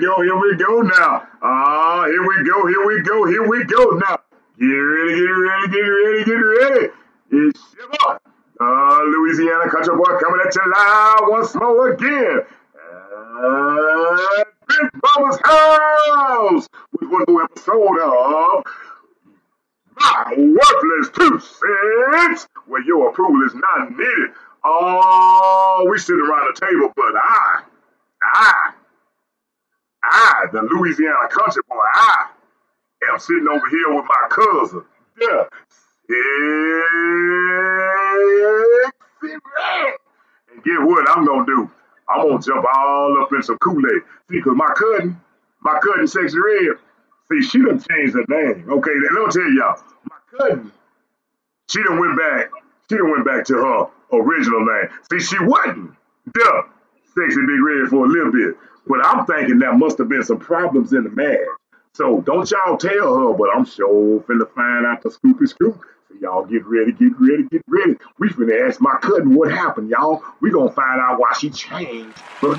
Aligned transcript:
go, 0.00 0.22
here 0.22 0.36
we 0.36 0.56
go, 0.56 0.80
now. 0.80 1.28
Ah, 1.42 2.06
here 2.06 2.26
we 2.26 2.42
go, 2.48 2.66
here 2.66 2.86
we 2.86 3.02
go, 3.02 3.26
here 3.26 3.46
we 3.48 3.64
go 3.64 3.90
now. 3.90 4.18
Get 4.58 4.66
ready, 4.66 5.14
get 5.14 5.26
ready, 5.26 5.68
get 5.68 5.80
ready, 5.80 6.24
get 6.24 6.32
ready. 6.32 6.86
It's 7.30 7.60
Shiva, 7.70 8.20
uh, 8.60 8.98
Louisiana 9.04 9.70
Country 9.70 9.96
Boy 9.96 10.18
coming 10.20 10.40
at 10.44 10.54
you 10.54 10.62
live 10.70 11.20
once 11.28 11.54
more 11.54 11.92
again. 11.92 12.40
At 13.42 14.46
Big 14.68 14.90
Mama's 15.02 15.38
house 15.44 16.68
with 16.92 17.10
one 17.10 17.24
more 17.28 17.44
episode 17.44 17.98
of 18.00 18.64
My 19.96 20.34
Worthless 20.36 21.10
Two 21.14 21.38
Cents, 21.38 22.48
where 22.66 22.82
your 22.82 23.10
approval 23.10 23.42
is 23.46 23.54
not 23.54 23.90
needed. 23.90 24.30
Oh, 24.64 25.86
we 25.90 25.98
sit 25.98 26.16
around 26.16 26.54
the 26.54 26.60
table, 26.66 26.92
but 26.94 27.14
I, 27.16 27.62
I, 28.22 28.72
I, 30.02 30.46
the 30.52 30.62
Louisiana 30.62 31.28
Country 31.28 31.62
Boy, 31.68 31.76
ah. 31.94 32.32
I 33.02 33.12
am 33.12 33.18
sitting 33.18 33.48
over 33.48 33.68
here 33.68 33.94
with 33.94 34.04
my 34.04 34.28
cousin. 34.28 34.84
Yeah. 35.20 35.44
And 40.52 40.64
get 40.64 40.80
what 40.82 41.08
I'm 41.08 41.24
gonna 41.24 41.46
do? 41.46 41.70
I'm 42.08 42.28
gonna 42.28 42.42
jump 42.42 42.66
all 42.74 43.22
up 43.22 43.32
in 43.32 43.42
some 43.42 43.58
Kool-Aid. 43.58 44.02
See, 44.30 44.40
cause 44.42 44.56
my 44.56 44.72
cousin, 44.76 45.20
my 45.60 45.78
cousin 45.80 46.06
Sexy 46.06 46.38
Red, 46.38 46.76
see, 47.30 47.42
she 47.42 47.58
done 47.62 47.80
changed 47.80 48.14
her 48.14 48.24
name. 48.28 48.68
Okay, 48.70 48.90
let 48.90 49.12
me 49.12 49.30
tell 49.30 49.52
y'all, 49.52 49.78
my 50.04 50.16
cousin, 50.36 50.72
she 51.68 51.82
done 51.82 51.98
went 52.00 52.18
back, 52.18 52.50
she 52.90 52.96
done 52.96 53.10
went 53.10 53.24
back 53.24 53.44
to 53.46 53.54
her 53.54 53.86
original 54.12 54.64
name. 54.64 54.88
See, 55.10 55.20
she 55.20 55.38
wasn't 55.44 55.94
Sexy 57.14 57.40
Big 57.40 57.60
Red 57.62 57.88
for 57.88 58.04
a 58.04 58.08
little 58.08 58.32
bit. 58.32 58.56
But 58.86 59.04
I'm 59.04 59.26
thinking 59.26 59.58
there 59.58 59.76
must 59.76 59.98
have 59.98 60.08
been 60.08 60.22
some 60.22 60.38
problems 60.38 60.92
in 60.92 61.04
the 61.04 61.10
marriage. 61.10 61.48
So 61.92 62.20
don't 62.20 62.48
y'all 62.50 62.76
tell 62.76 63.18
her, 63.18 63.34
but 63.34 63.48
I'm 63.54 63.64
sure 63.64 64.20
finna 64.20 64.48
find 64.54 64.86
out 64.86 65.02
the 65.02 65.10
scoopy 65.10 65.48
scoop. 65.48 65.80
So 66.08 66.14
y'all 66.20 66.44
get 66.44 66.64
ready, 66.64 66.92
get 66.92 67.12
ready, 67.18 67.44
get 67.50 67.62
ready. 67.68 67.96
We 68.18 68.28
finna 68.28 68.68
ask 68.68 68.80
my 68.80 68.96
cousin 69.02 69.34
what 69.34 69.50
happened, 69.50 69.90
y'all. 69.90 70.22
We 70.40 70.50
gonna 70.50 70.70
find 70.70 71.00
out 71.00 71.18
why 71.18 71.32
she 71.38 71.50
changed 71.50 72.16
name. 72.42 72.54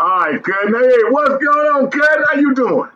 All 0.00 0.20
right, 0.20 0.42
cousin. 0.42 0.74
Hey, 0.74 0.96
what's 1.10 1.44
going 1.44 1.66
on, 1.74 1.90
cousin? 1.90 2.24
How 2.30 2.38
you 2.38 2.54
doing? 2.54 2.90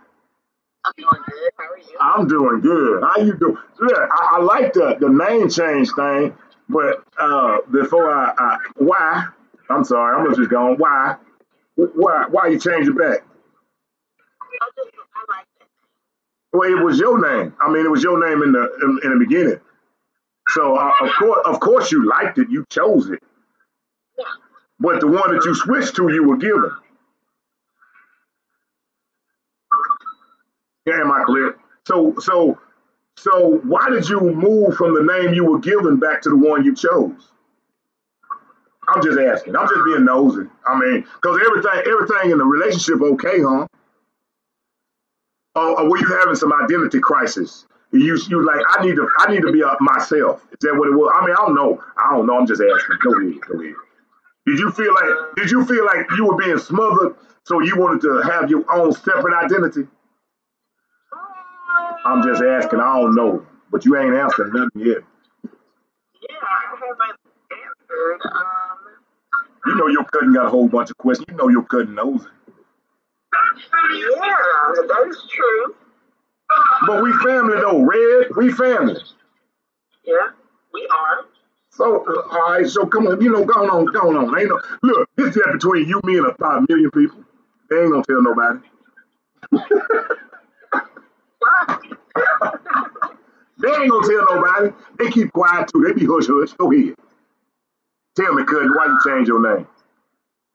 I'm 0.99 1.05
doing 1.07 1.23
good. 1.27 1.51
How 1.57 1.65
are 1.65 1.79
you? 1.79 1.97
I'm 2.01 2.29
doing 2.29 2.61
good. 2.61 3.03
How 3.03 3.17
you 3.19 3.35
doing? 3.39 3.57
Look, 3.81 3.99
I, 3.99 4.37
I 4.37 4.43
like 4.43 4.73
the, 4.73 4.97
the 5.01 5.09
name 5.09 5.49
change 5.49 5.91
thing, 5.93 6.35
but 6.69 7.05
uh, 7.19 7.59
before 7.71 8.13
I, 8.13 8.33
I 8.37 8.59
why? 8.77 9.27
I'm 9.71 9.85
sorry, 9.85 10.17
I'm 10.17 10.25
gonna 10.25 10.37
just 10.37 10.51
go 10.51 10.73
on. 10.73 10.77
Why? 10.77 11.17
Why? 11.77 12.27
Why 12.31 12.49
you 12.49 12.59
change 12.59 12.89
it 12.89 12.97
back? 12.99 13.21
I 14.61 14.69
just 14.77 14.91
I 15.15 15.37
like 15.37 15.47
it. 15.61 15.67
Well, 16.53 16.71
it 16.71 16.83
was 16.85 16.99
your 16.99 17.21
name. 17.21 17.55
I 17.61 17.71
mean, 17.71 17.85
it 17.85 17.91
was 17.91 18.03
your 18.03 18.21
name 18.29 18.43
in 18.43 18.53
the 18.53 18.71
in, 18.83 19.01
in 19.05 19.19
the 19.19 19.25
beginning. 19.25 19.61
So 20.49 20.77
uh, 20.77 20.93
of 21.01 21.11
course, 21.19 21.41
of 21.47 21.61
course, 21.61 21.91
you 21.93 22.09
liked 22.09 22.39
it. 22.39 22.49
You 22.51 22.65
chose 22.69 23.09
it. 23.11 23.21
Yeah. 24.19 24.25
But 24.81 25.01
the 25.01 25.07
one 25.07 25.35
that 25.35 25.45
you 25.45 25.55
switched 25.55 25.97
to, 25.97 26.13
you 26.13 26.29
were 26.29 26.37
given. 26.37 26.71
Yeah, 30.87 31.01
am 31.01 31.13
I 31.13 31.23
correct? 31.25 31.59
So, 31.87 32.15
so, 32.19 32.59
so, 33.17 33.61
why 33.65 33.89
did 33.91 34.09
you 34.09 34.21
move 34.21 34.77
from 34.77 34.95
the 34.95 35.13
name 35.13 35.35
you 35.35 35.45
were 35.45 35.59
given 35.59 35.99
back 35.99 36.23
to 36.23 36.31
the 36.31 36.37
one 36.37 36.65
you 36.65 36.75
chose? 36.75 37.33
I'm 38.89 39.03
just 39.03 39.19
asking. 39.19 39.57
I'm 39.57 39.69
just 39.69 39.85
being 39.85 40.05
nosy. 40.05 40.49
I 40.67 40.79
mean, 40.79 41.03
because 41.03 41.41
everything, 41.47 41.93
everything 41.93 42.31
in 42.33 42.39
the 42.39 42.45
relationship, 42.45 43.01
okay, 43.01 43.41
huh? 43.41 43.67
Or, 45.55 45.81
or 45.81 45.91
were 45.91 45.99
you 45.99 46.07
having 46.19 46.35
some 46.35 46.53
identity 46.53 46.99
crisis? 47.01 47.67
You, 47.93 48.19
you 48.29 48.45
like, 48.45 48.65
I 48.71 48.85
need 48.85 48.97
to, 48.97 49.07
I 49.19 49.31
need 49.31 49.43
to 49.43 49.53
be 49.53 49.63
uh, 49.63 49.77
myself. 49.81 50.43
Is 50.53 50.59
that 50.63 50.75
what 50.75 50.89
it 50.89 50.97
was? 50.97 51.13
I 51.15 51.27
mean, 51.27 51.37
I 51.39 51.47
don't 51.47 51.55
know. 51.55 51.83
I 51.97 52.17
don't 52.17 52.27
know. 52.27 52.39
I'm 52.39 52.47
just 52.47 52.63
asking. 52.63 52.97
Go 53.05 53.21
ahead. 53.21 53.41
Go 53.47 53.61
ahead. 53.61 53.75
Did 54.47 54.59
you 54.59 54.71
feel 54.73 54.93
like, 54.95 55.37
did 55.37 55.51
you 55.51 55.65
feel 55.65 55.85
like 55.85 56.07
you 56.17 56.27
were 56.27 56.37
being 56.37 56.59
smothered, 56.59 57.15
so 57.45 57.61
you 57.61 57.77
wanted 57.79 58.01
to 58.03 58.23
have 58.23 58.51
your 58.51 58.65
own 58.73 58.93
separate 58.93 59.35
identity? 59.45 59.87
I'm 62.05 62.23
just 62.23 62.43
asking. 62.43 62.81
I 62.81 63.01
don't 63.01 63.15
know, 63.15 63.47
but 63.71 63.85
you 63.85 63.97
ain't 63.97 64.15
answering 64.15 64.53
nothing 64.53 64.83
yet. 64.87 64.99
Yeah, 66.21 66.37
I 66.43 66.77
haven't 66.77 67.19
answered. 67.53 68.21
Um, 68.33 68.79
You 69.67 69.75
know 69.77 69.87
your 69.89 70.05
cousin 70.05 70.33
got 70.35 70.47
a 70.47 70.51
whole 70.51 70.69
bunch 70.69 70.91
of 70.91 70.99
questions. 70.99 71.27
You 71.31 71.37
know 71.37 71.49
your 71.49 71.65
cousin 71.65 71.95
knows 71.95 72.23
it. 72.23 72.29
yeah, 73.95 74.87
that 74.89 75.07
is 75.09 75.25
true. 75.31 75.75
But 76.87 77.03
we 77.03 77.13
family 77.25 77.61
though, 77.61 77.83
Red. 77.83 78.29
We 78.37 78.53
family. 78.53 78.97
Yeah, 80.05 80.15
we 80.75 80.89
are. 80.93 81.25
So 81.71 82.05
uh, 82.07 82.37
all 82.37 82.51
right, 82.51 82.67
so 82.69 82.87
come 82.87 83.07
on, 83.07 83.21
you 83.21 83.31
know, 83.31 83.45
go 83.45 83.55
on, 83.55 83.87
go 83.87 84.17
on. 84.17 84.39
Ain't 84.39 84.49
no 84.51 84.61
look. 84.83 85.09
This 85.17 85.37
is 85.37 85.43
between 85.53 85.89
you, 85.89 86.01
me, 86.05 86.19
and 86.19 86.27
about 86.27 86.59
a 86.59 86.67
million 86.69 86.91
people. 86.91 87.25
They 87.71 87.81
ain't 87.83 87.93
gonna 87.93 88.05
tell 88.05 88.23
nobody. 88.23 88.61
They 93.59 93.69
ain't 93.69 93.91
gonna 93.91 94.09
tell 94.09 94.27
nobody. 94.35 94.75
They 94.99 95.11
keep 95.11 95.33
quiet 95.33 95.69
too. 95.69 95.85
They 95.87 95.93
be 95.93 96.07
hush 96.07 96.27
hush. 96.27 96.53
Go 96.59 96.73
ahead. 96.73 96.95
Tell 98.17 98.35
me, 98.35 98.45
cousin, 98.45 98.73
why 98.75 98.87
you 98.87 98.99
change 99.07 99.29
your 99.29 99.41
name? 99.41 99.67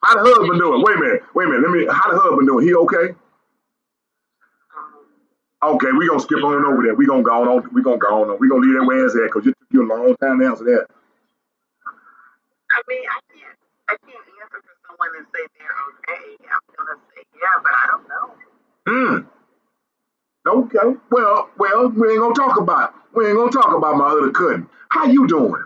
How 0.03 0.15
the 0.15 0.29
husband 0.29 0.59
doing? 0.59 0.83
Wait 0.83 0.97
a 0.97 0.99
minute. 0.99 1.23
Wait 1.33 1.45
a 1.45 1.49
minute. 1.49 1.63
Let 1.63 1.71
me. 1.71 1.85
How 1.89 2.11
the 2.11 2.19
husband 2.19 2.47
doing? 2.47 2.67
He 2.67 2.75
okay? 2.75 3.15
Okay, 5.63 5.91
we 5.97 6.07
gonna 6.07 6.19
skip 6.19 6.43
on 6.43 6.65
over 6.65 6.83
there. 6.83 6.95
We 6.95 7.07
gonna 7.07 7.23
go 7.23 7.57
on. 7.57 7.73
We 7.73 7.81
gonna 7.81 7.97
go 7.97 8.23
on. 8.23 8.37
We 8.39 8.49
gonna 8.49 8.61
leave 8.61 8.79
that 8.79 8.85
where 8.85 9.05
it's 9.05 9.15
at 9.15 9.23
because 9.23 9.45
you're 9.45 9.53
too 9.53 9.67
you 9.71 9.83
a 9.83 9.89
long 9.89 10.15
time 10.17 10.39
to 10.39 10.45
answer 10.45 10.65
that. 10.65 10.85
I 12.69 12.81
mean, 12.87 13.03
I 13.09 13.19
can't, 13.33 13.57
I 13.89 13.95
can't 14.05 14.25
answer 14.43 14.61
for 14.61 14.75
someone 14.85 15.17
and 15.17 15.25
say 15.33 15.43
they're 15.57 15.79
okay. 15.97 16.37
I'm 16.45 16.63
gonna 16.77 16.99
say 17.15 17.23
yeah, 17.33 17.57
but 17.63 17.73
I 17.73 17.85
don't 17.89 18.07
know. 18.07 18.27
Hmm. 18.85 19.36
Okay. 20.47 20.97
Well, 21.11 21.49
well, 21.57 21.89
we 21.89 22.11
ain't 22.11 22.19
gonna 22.19 22.33
talk 22.33 22.59
about 22.59 22.93
we 23.13 23.27
ain't 23.27 23.37
gonna 23.37 23.51
talk 23.51 23.75
about 23.75 23.97
my 23.97 24.07
other 24.07 24.31
cousin. 24.31 24.69
How 24.89 25.05
you 25.05 25.27
doing? 25.27 25.63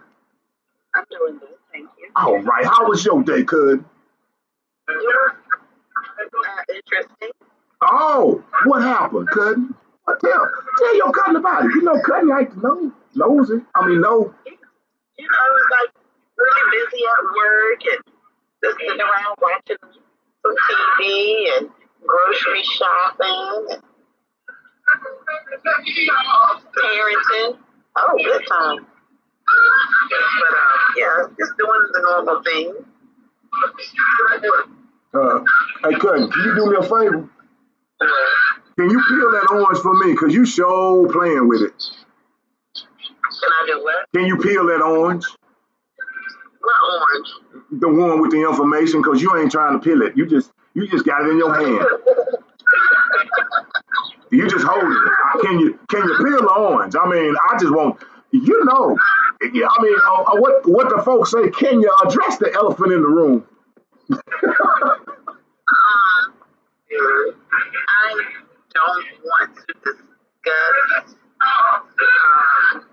I'm 0.96 1.06
doing 1.10 1.40
good, 1.40 1.50
thank 1.72 1.90
you. 2.00 2.10
All 2.16 2.40
right. 2.40 2.66
How 2.66 2.88
was 2.88 3.06
your 3.06 3.24
day, 3.24 3.44
cousin? 3.44 3.86
It 4.90 4.96
uh, 6.18 6.74
interesting. 6.74 7.30
Oh, 7.82 8.44
what 8.66 8.82
happened, 8.82 9.30
cousin? 9.30 9.76
Well, 10.08 10.18
tell 10.24 10.52
tell 10.78 10.96
your 10.98 11.12
cousin 11.12 11.36
about 11.38 11.66
it. 11.66 11.76
You 11.76 11.84
know, 11.84 12.02
cousin 12.02 12.30
like 12.30 12.54
to 12.54 12.60
know, 12.60 12.94
nosy. 13.16 13.62
I 13.76 13.88
mean, 13.88 14.02
no. 14.02 14.34
You 14.46 15.28
know, 15.28 15.38
I 15.38 15.50
was 15.52 15.68
like 15.72 15.94
really 16.38 16.64
busy 16.72 17.04
at 17.06 17.24
work 17.38 17.82
and 17.94 18.16
just 18.64 18.78
sitting 18.80 19.02
around 19.02 19.36
watching 19.42 19.78
some 19.82 20.56
TV 20.70 21.58
and 21.58 21.70
grocery 22.06 22.64
shopping 22.64 23.68
and 23.72 23.84
parenting. 26.78 27.58
Oh, 27.98 28.18
good 28.18 28.44
time. 28.48 28.86
But 30.10 30.58
um, 30.58 30.80
yeah, 30.98 31.28
just 31.38 31.54
doing 31.58 31.82
the 31.92 32.02
normal 32.04 32.42
thing. 32.44 32.74
Uh, 35.14 35.40
hey, 35.84 35.96
cousin, 36.00 36.32
can 36.32 36.44
you 36.46 36.56
do 36.56 36.66
me 36.70 36.76
a 36.78 36.82
favor? 36.84 37.30
Can 38.78 38.90
you 38.90 39.02
peel 39.08 39.32
that 39.32 39.48
orange 39.52 39.80
for 39.80 39.94
me? 40.06 40.16
Cause 40.16 40.34
you 40.34 40.46
show 40.46 41.06
playing 41.12 41.48
with 41.48 41.62
it. 41.62 41.74
can 42.74 43.50
I 43.52 43.66
do 43.68 43.84
what? 43.84 44.06
Can 44.14 44.26
you 44.26 44.38
peel 44.38 44.66
that 44.68 44.82
orange? 44.82 45.26
What 46.62 47.02
orange? 47.02 47.30
The 47.72 47.90
one 47.90 48.22
with 48.22 48.32
the 48.32 48.42
information, 48.42 49.04
cause 49.04 49.22
you 49.22 49.36
ain't 49.38 49.52
trying 49.52 49.74
to 49.74 49.80
peel 49.84 50.02
it. 50.02 50.16
You 50.16 50.26
just 50.26 50.52
you 50.74 50.88
just 50.88 51.06
got 51.06 51.26
it 51.26 51.32
in 51.32 51.38
your 51.38 51.54
hand. 51.54 51.86
You 54.32 54.48
just 54.48 54.66
holding 54.66 54.90
it. 54.90 55.42
Can 55.42 55.60
you 55.60 55.78
can 55.90 56.08
you 56.08 56.16
peel 56.18 56.42
the 56.42 56.54
orange? 56.58 56.96
I 56.96 57.06
mean, 57.06 57.36
I 57.50 57.58
just 57.60 57.74
want 57.74 58.02
you 58.32 58.64
know. 58.64 58.98
Yeah, 59.54 59.68
I 59.68 59.84
mean, 59.84 59.98
uh, 60.06 60.24
uh, 60.24 60.38
what 60.38 60.70
what 60.70 60.90
the 60.90 61.02
folks 61.04 61.32
say? 61.32 61.50
Can 61.50 61.82
you 61.82 61.92
address 62.06 62.38
the 62.38 62.54
elephant 62.54 62.94
in 62.94 63.02
the 63.02 63.08
room? 63.10 63.46
Um, 64.10 64.20
I 67.90 68.24
don't 68.74 69.06
want 69.24 69.56
to 69.56 69.74
discuss 69.84 71.16
um, 71.42 72.86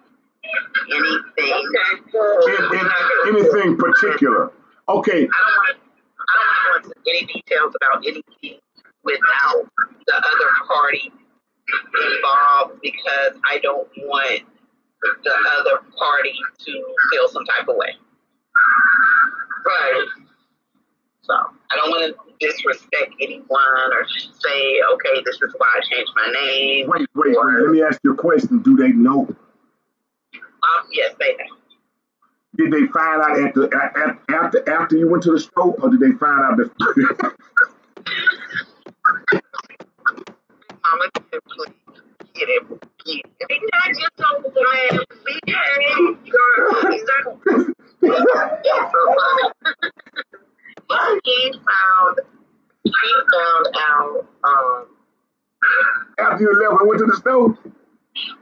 anything. 0.91 1.73
In, 2.47 2.63
in, 2.79 2.87
anything 3.29 3.77
particular? 3.77 4.53
Okay, 4.89 5.23
I 5.23 5.27
don't 5.27 5.29
want 5.29 5.69
to. 5.71 5.83
I 6.19 6.35
don't 6.35 6.73
want 6.73 6.85
to 6.85 6.89
go 6.89 6.95
into 6.97 7.11
any 7.11 7.23
details 7.33 7.75
about 7.81 8.05
anything 8.05 8.59
without 9.05 9.71
the 10.07 10.15
other 10.15 10.51
party 10.67 11.13
involved 11.69 12.81
because 12.83 13.39
I 13.49 13.59
don't 13.59 13.89
want 13.99 14.43
the 15.03 15.35
other 15.61 15.79
party 15.97 16.35
to 16.59 16.95
feel 17.11 17.29
some 17.29 17.45
type 17.45 17.69
of 17.69 17.77
way. 17.77 17.95
Right. 19.67 20.07
So 21.23 21.35
I 21.35 21.77
don't 21.77 21.91
want 21.91 22.15
to 22.15 22.47
disrespect 22.47 23.13
anyone 23.21 23.93
or 23.93 24.07
say, 24.09 24.81
okay, 24.95 25.23
this 25.25 25.37
is 25.37 25.55
why 25.59 25.67
I 25.77 25.81
changed 25.95 26.13
my 26.17 26.33
name. 26.33 26.87
wait, 26.89 27.07
wait, 27.15 27.37
wait. 27.37 27.63
Let 27.63 27.71
me 27.71 27.83
ask 27.83 28.01
you 28.03 28.13
a 28.15 28.17
question. 28.17 28.63
Do 28.63 28.77
they 28.77 28.89
know? 28.93 29.29
um, 30.35 30.85
yes, 30.93 31.15
they 31.21 31.37
know. 31.37 31.57
Did 32.57 32.73
they 32.73 32.87
find 32.89 33.23
out 33.23 33.39
at 33.39 33.55
the 33.55 33.69
a- 33.71 34.11
a- 34.11 34.19
after 34.37 34.69
after 34.69 34.97
you 34.97 35.09
went 35.09 35.23
to 35.25 35.33
the 35.33 35.39
store, 35.39 35.77
or 35.81 35.91
did 35.91 36.01
they 36.01 36.11
find 36.19 36.41
out 36.45 36.57
before? 36.57 37.35
Please 41.49 41.75
get 42.35 42.49
it. 42.49 42.63
Get 43.05 43.19
it. 43.19 43.49
They 43.49 43.59
not 43.73 43.89
just 43.89 44.11
It's 48.01 48.93
so 48.93 49.03
funny. 49.15 49.53
he 51.25 51.53
found 51.53 52.19
he 52.85 53.15
found 53.33 53.67
out 53.77 54.27
um 54.45 54.87
after 56.19 56.43
you 56.45 56.53
left 56.63 56.81
and 56.81 56.89
went 56.89 56.99
to 57.01 57.07
the 57.07 57.17
store? 57.17 57.49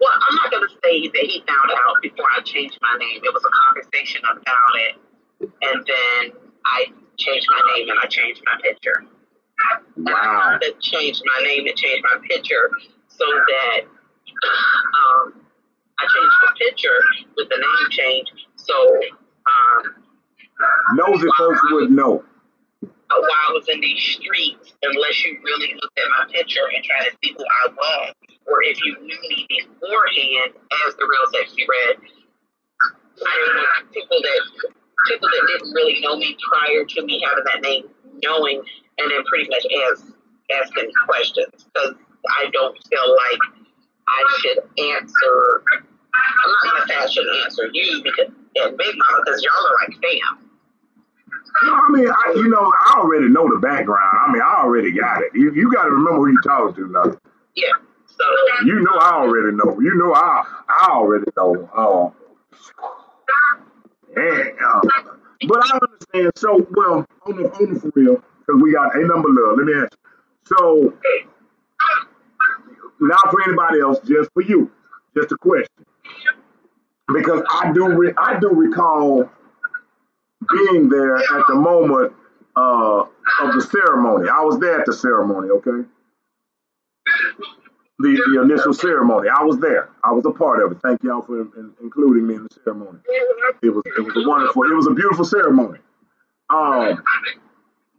well 0.00 0.14
I'm 0.28 0.34
not 0.36 0.50
gonna 0.50 0.68
say 0.84 1.08
that 1.08 1.24
he 1.26 1.42
found 1.46 1.70
out 1.70 1.94
before 2.02 2.26
I 2.36 2.40
changed 2.42 2.78
my 2.82 2.96
name. 2.98 3.20
It 3.22 3.32
was 3.34 3.42
a 3.44 3.50
conversation 3.66 4.22
about 4.24 4.72
it 4.76 4.96
and 5.62 5.86
then 5.86 6.32
I 6.64 6.86
changed 7.16 7.46
my 7.50 7.60
name 7.76 7.88
and 7.90 7.98
I 8.02 8.06
changed 8.06 8.42
my 8.44 8.60
picture. 8.62 9.04
And 9.96 10.08
I 10.08 10.12
Wow. 10.12 10.42
kind 10.60 10.62
of 10.64 10.80
changed 10.80 11.22
my 11.36 11.44
name 11.44 11.66
and 11.66 11.76
changed 11.76 12.04
my 12.04 12.20
picture 12.28 12.70
so 13.08 13.24
that 13.26 13.80
um, 13.84 15.34
I 15.98 16.04
changed 16.04 16.36
the 16.42 16.54
picture 16.66 16.98
with 17.36 17.48
the 17.48 17.56
name 17.58 17.90
change. 17.90 18.28
So 18.56 18.74
um, 19.46 20.04
Nosy 20.94 21.28
folks 21.38 21.60
would 21.72 21.90
know. 21.90 22.24
uh, 23.10 23.16
while 23.20 23.44
I 23.48 23.52
was 23.52 23.68
in 23.68 23.80
these 23.80 24.02
streets, 24.02 24.74
unless 24.82 25.24
you 25.24 25.38
really 25.44 25.74
looked 25.74 25.98
at 25.98 26.06
my 26.18 26.32
picture 26.32 26.62
and 26.74 26.84
tried 26.84 27.04
to 27.10 27.12
see 27.24 27.34
who 27.36 27.44
I 27.44 27.68
was, 27.72 28.14
or 28.46 28.62
if 28.64 28.78
you 28.84 28.96
knew 29.00 29.20
me 29.30 29.46
beforehand 29.48 30.54
as 30.86 30.94
the 30.96 31.06
real 31.06 31.26
sexy 31.32 31.66
red, 31.68 31.96
I 33.26 33.34
didn't 33.40 33.56
want 33.56 33.92
people 33.92 34.18
that 34.22 34.42
people 35.08 35.28
that 35.28 35.44
didn't 35.48 35.72
really 35.72 36.00
know 36.00 36.16
me 36.16 36.36
prior 36.50 36.84
to 36.84 37.02
me 37.06 37.22
having 37.24 37.44
that 37.46 37.62
name 37.62 37.84
knowing, 38.24 38.62
and 38.98 39.10
then 39.10 39.24
pretty 39.24 39.48
much 39.48 39.66
ask 39.90 40.06
asking 40.62 40.90
questions 41.06 41.64
because 41.72 41.94
I 42.38 42.48
don't 42.52 42.76
feel 42.88 43.16
like 43.16 43.40
I 44.08 44.22
should 44.38 44.58
answer. 44.94 45.62
I'm 45.74 46.50
not 46.50 46.72
gonna 46.72 46.86
say 46.88 46.96
I 46.96 47.06
shouldn't 47.06 47.44
answer 47.44 47.68
you 47.72 48.02
because 48.02 48.32
and 48.56 48.76
Big 48.76 48.94
Mama 48.96 49.22
because 49.24 49.42
y'all 49.42 49.52
are 49.54 49.86
like 49.86 49.96
fam. 50.00 50.46
No, 51.64 51.72
I 51.72 51.88
mean, 51.90 52.08
I, 52.08 52.32
you 52.36 52.48
know, 52.48 52.72
I 52.86 52.98
already 52.98 53.28
know 53.28 53.48
the 53.52 53.58
background. 53.60 54.18
I 54.26 54.32
mean, 54.32 54.42
I 54.42 54.62
already 54.62 54.92
got 54.92 55.22
it. 55.22 55.30
You, 55.34 55.52
you 55.54 55.72
got 55.72 55.84
to 55.84 55.90
remember 55.90 56.18
who 56.18 56.28
you 56.28 56.40
talking 56.42 56.74
to 56.74 56.90
now. 56.90 57.16
Yeah. 57.54 57.68
So 58.06 58.24
You 58.64 58.80
know, 58.80 58.98
I 58.98 59.12
already 59.14 59.56
know. 59.56 59.78
You 59.80 59.94
know, 59.94 60.12
I 60.14 60.44
I 60.68 60.88
already 60.90 61.26
know. 61.36 61.68
Uh, 61.74 62.10
yeah. 64.16 64.80
But 65.48 65.58
I 65.64 65.78
understand. 65.82 66.32
So, 66.36 66.66
well, 66.70 67.06
on 67.26 67.36
the 67.36 67.50
on 67.52 67.74
the 67.74 67.80
for 67.80 67.90
real, 67.94 68.22
because 68.46 68.62
we 68.62 68.72
got 68.72 68.96
a 68.96 69.00
number 69.06 69.28
love. 69.30 69.58
Let 69.58 69.66
me 69.66 69.74
ask 69.74 69.92
you. 69.92 69.98
So, 70.58 70.94
not 73.00 73.30
for 73.30 73.42
anybody 73.44 73.80
else, 73.80 73.98
just 74.06 74.30
for 74.32 74.42
you, 74.42 74.70
just 75.16 75.32
a 75.32 75.36
question. 75.38 75.86
Because 77.14 77.42
I 77.50 77.72
do 77.72 77.88
re- 77.88 78.14
I 78.18 78.38
do 78.40 78.48
recall 78.50 79.28
being 80.50 80.88
there 80.88 81.16
at 81.16 81.42
the 81.48 81.54
moment 81.56 82.12
uh, 82.56 83.00
of 83.42 83.54
the 83.54 83.62
ceremony. 83.62 84.28
I 84.28 84.42
was 84.44 84.58
there 84.60 84.80
at 84.80 84.86
the 84.86 84.92
ceremony. 84.94 85.50
Okay. 85.50 85.88
the, 88.00 88.10
the 88.34 88.42
initial 88.42 88.74
ceremony. 88.74 89.28
I 89.30 89.42
was 89.44 89.58
there. 89.60 89.90
I 90.04 90.12
was 90.12 90.26
a 90.26 90.32
part 90.32 90.62
of 90.64 90.72
it. 90.72 90.78
Thank 90.82 91.02
y'all 91.02 91.22
for 91.22 91.40
in, 91.42 91.72
including 91.82 92.26
me 92.26 92.34
in 92.36 92.44
the 92.44 92.50
ceremony. 92.64 92.98
It 93.62 93.70
was 93.70 93.82
it 93.86 94.02
was 94.04 94.16
a 94.16 94.28
wonderful. 94.28 94.64
It 94.64 94.74
was 94.74 94.86
a 94.86 94.92
beautiful 94.94 95.24
ceremony. 95.24 95.80
Um, 96.50 97.02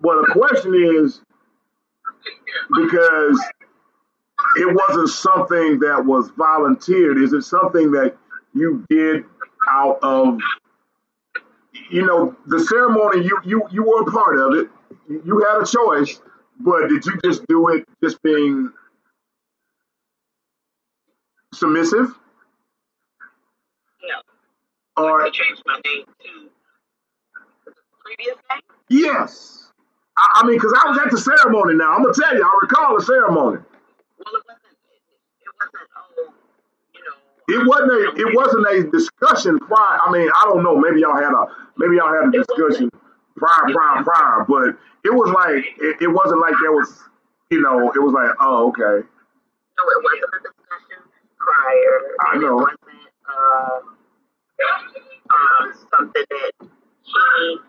well, 0.01 0.23
the 0.25 0.33
question 0.33 0.73
is 0.75 1.21
because 2.75 3.39
it 4.57 4.75
wasn't 4.75 5.09
something 5.09 5.79
that 5.79 6.05
was 6.05 6.29
volunteered. 6.37 7.17
Is 7.17 7.33
it 7.33 7.43
something 7.43 7.91
that 7.91 8.15
you 8.53 8.85
did 8.89 9.23
out 9.69 9.99
of 10.01 10.39
you 11.89 12.05
know 12.05 12.35
the 12.47 12.59
ceremony? 12.59 13.25
You 13.25 13.39
you 13.45 13.63
you 13.71 13.83
were 13.83 14.01
a 14.01 14.11
part 14.11 14.39
of 14.39 14.53
it. 14.55 14.69
You 15.09 15.45
had 15.47 15.61
a 15.61 15.65
choice, 15.65 16.21
but 16.59 16.87
did 16.89 17.05
you 17.05 17.19
just 17.23 17.45
do 17.47 17.69
it 17.69 17.85
just 18.03 18.21
being 18.23 18.71
submissive 21.53 22.13
no, 24.97 25.03
or 25.03 25.21
I 25.21 25.29
changed 25.29 25.63
my 25.65 25.79
name 25.85 26.05
to 26.05 26.49
the 27.65 27.71
previous 28.03 28.35
name. 28.49 28.61
yes? 28.89 29.66
I, 30.17 30.41
I 30.41 30.47
mean, 30.47 30.57
because 30.57 30.73
I 30.73 30.89
was 30.89 30.97
at 30.99 31.11
the 31.11 31.17
ceremony. 31.17 31.75
Now 31.75 31.93
I'm 31.93 32.01
gonna 32.03 32.13
tell 32.13 32.35
you, 32.35 32.43
I 32.43 32.59
recall 32.61 32.97
the 32.97 33.05
ceremony. 33.05 33.59
Well, 34.17 34.33
it 34.33 34.43
wasn't. 34.47 34.73
It 35.41 35.51
wasn't. 35.59 35.87
Oh, 35.97 36.33
you 36.93 37.01
know. 37.05 37.15
It 37.47 37.61
wasn't 37.67 37.91
a 37.91 38.01
it 38.21 38.35
wasn't 38.35 38.65
a 38.67 38.91
discussion 38.91 39.59
prior. 39.59 39.99
I 40.03 40.11
mean, 40.11 40.29
I 40.29 40.43
don't 40.49 40.63
know. 40.63 40.75
Maybe 40.77 41.01
y'all 41.01 41.15
had 41.15 41.33
a 41.33 41.47
maybe 41.77 41.97
y'all 41.97 42.13
had 42.13 42.29
a 42.29 42.31
discussion 42.31 42.89
prior, 43.35 43.71
prior, 43.73 44.03
prior. 44.03 44.45
But 44.47 44.77
it 45.05 45.13
was 45.13 45.29
like 45.31 45.63
it, 45.77 46.01
it 46.01 46.07
wasn't 46.07 46.41
like 46.41 46.55
there 46.61 46.71
was 46.73 46.89
you 47.49 47.61
know 47.61 47.91
it 47.91 48.01
was 48.01 48.13
like 48.13 48.35
oh 48.41 48.69
okay 48.69 49.05
No, 49.05 49.83
it 49.85 50.01
wasn't 50.03 50.33
a 50.33 50.39
discussion 50.43 50.99
prior. 51.37 51.95
I 52.27 52.37
know. 52.37 52.59
It 52.59 52.61
wasn't. 52.61 52.79
Uh, 53.27 53.79
something 55.91 56.23
that 56.29 56.51
he 57.03 57.59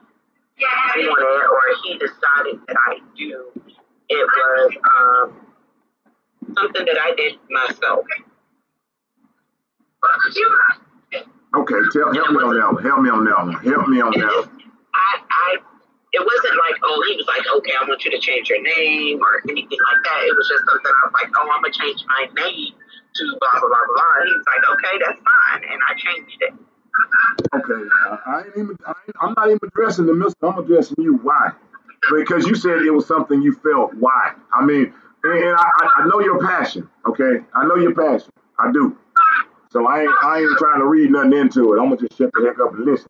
or 0.58 1.62
he 1.84 1.98
decided 1.98 2.60
that 2.66 2.76
I 2.88 2.98
do. 3.16 3.50
It 4.08 4.26
was 4.26 4.72
um, 4.96 5.46
something 6.54 6.84
that 6.84 6.98
I 7.00 7.14
did 7.14 7.34
myself. 7.50 8.04
Okay, 11.56 11.80
tell 11.92 12.12
help 12.12 12.30
me 12.30 12.42
on 12.44 12.54
that 12.54 12.72
one. 12.72 12.82
Help 12.84 13.00
me 13.02 13.10
on 13.10 13.24
that 13.24 13.38
one. 13.38 13.52
Help 13.64 13.88
me 13.88 14.00
on 14.00 14.12
that 14.12 14.32
one. 14.46 14.62
I, 14.94 15.20
I, 15.30 15.56
it 16.12 16.22
wasn't 16.24 16.56
like, 16.58 16.76
oh, 16.84 16.98
he 17.08 17.16
was 17.16 17.26
like, 17.28 17.44
okay, 17.58 17.72
I 17.78 17.84
want 17.88 18.04
you 18.04 18.10
to 18.10 18.20
change 18.20 18.48
your 18.48 18.62
name 18.62 19.20
or 19.20 19.40
anything 19.48 19.78
like 19.80 20.00
that. 20.04 20.20
It 20.26 20.34
was 20.36 20.48
just 20.48 20.64
something 20.68 20.92
I 20.92 21.02
was 21.08 21.14
like, 21.16 21.30
oh, 21.36 21.48
I'm 21.48 21.62
gonna 21.62 21.72
change 21.72 22.04
my 22.08 22.28
name 22.36 22.72
to 22.74 23.22
blah 23.40 23.54
blah 23.60 23.68
blah 23.68 23.84
blah. 23.86 23.96
blah. 23.96 24.26
He 24.26 24.32
was 24.32 24.46
like, 24.48 24.64
okay, 24.76 24.94
that's 25.04 25.20
fine, 25.20 25.62
and 25.68 25.80
I 25.84 25.92
changed 25.96 26.38
it. 26.40 26.54
Okay, 27.54 27.88
uh, 28.08 28.16
I 28.26 28.38
ain't 28.46 28.56
even. 28.58 28.76
I 28.86 28.92
I'm 29.20 29.34
not 29.36 29.48
even 29.48 29.60
addressing 29.64 30.06
the 30.06 30.14
mister. 30.14 30.46
I'm 30.46 30.58
addressing 30.58 30.96
you. 31.02 31.16
Why? 31.18 31.50
Because 32.14 32.46
you 32.46 32.54
said 32.54 32.82
it 32.82 32.90
was 32.90 33.06
something 33.06 33.42
you 33.42 33.54
felt. 33.54 33.94
Why? 33.94 34.32
I 34.54 34.64
mean, 34.64 34.92
and, 35.24 35.38
and 35.44 35.56
I, 35.56 35.62
I 35.64 35.90
I 36.02 36.06
know 36.08 36.20
your 36.20 36.40
passion. 36.46 36.88
Okay, 37.08 37.44
I 37.54 37.66
know 37.66 37.76
your 37.76 37.94
passion. 37.94 38.30
I 38.58 38.72
do. 38.72 38.96
So 39.70 39.86
I 39.86 40.02
ain't 40.02 40.12
I 40.22 40.40
ain't 40.40 40.58
trying 40.58 40.80
to 40.80 40.86
read 40.86 41.10
nothing 41.12 41.34
into 41.34 41.74
it. 41.74 41.78
I'm 41.80 41.86
gonna 41.90 41.98
just 41.98 42.18
shut 42.18 42.30
the 42.34 42.46
heck 42.46 42.60
up 42.60 42.74
and 42.74 42.84
listen. 42.84 43.08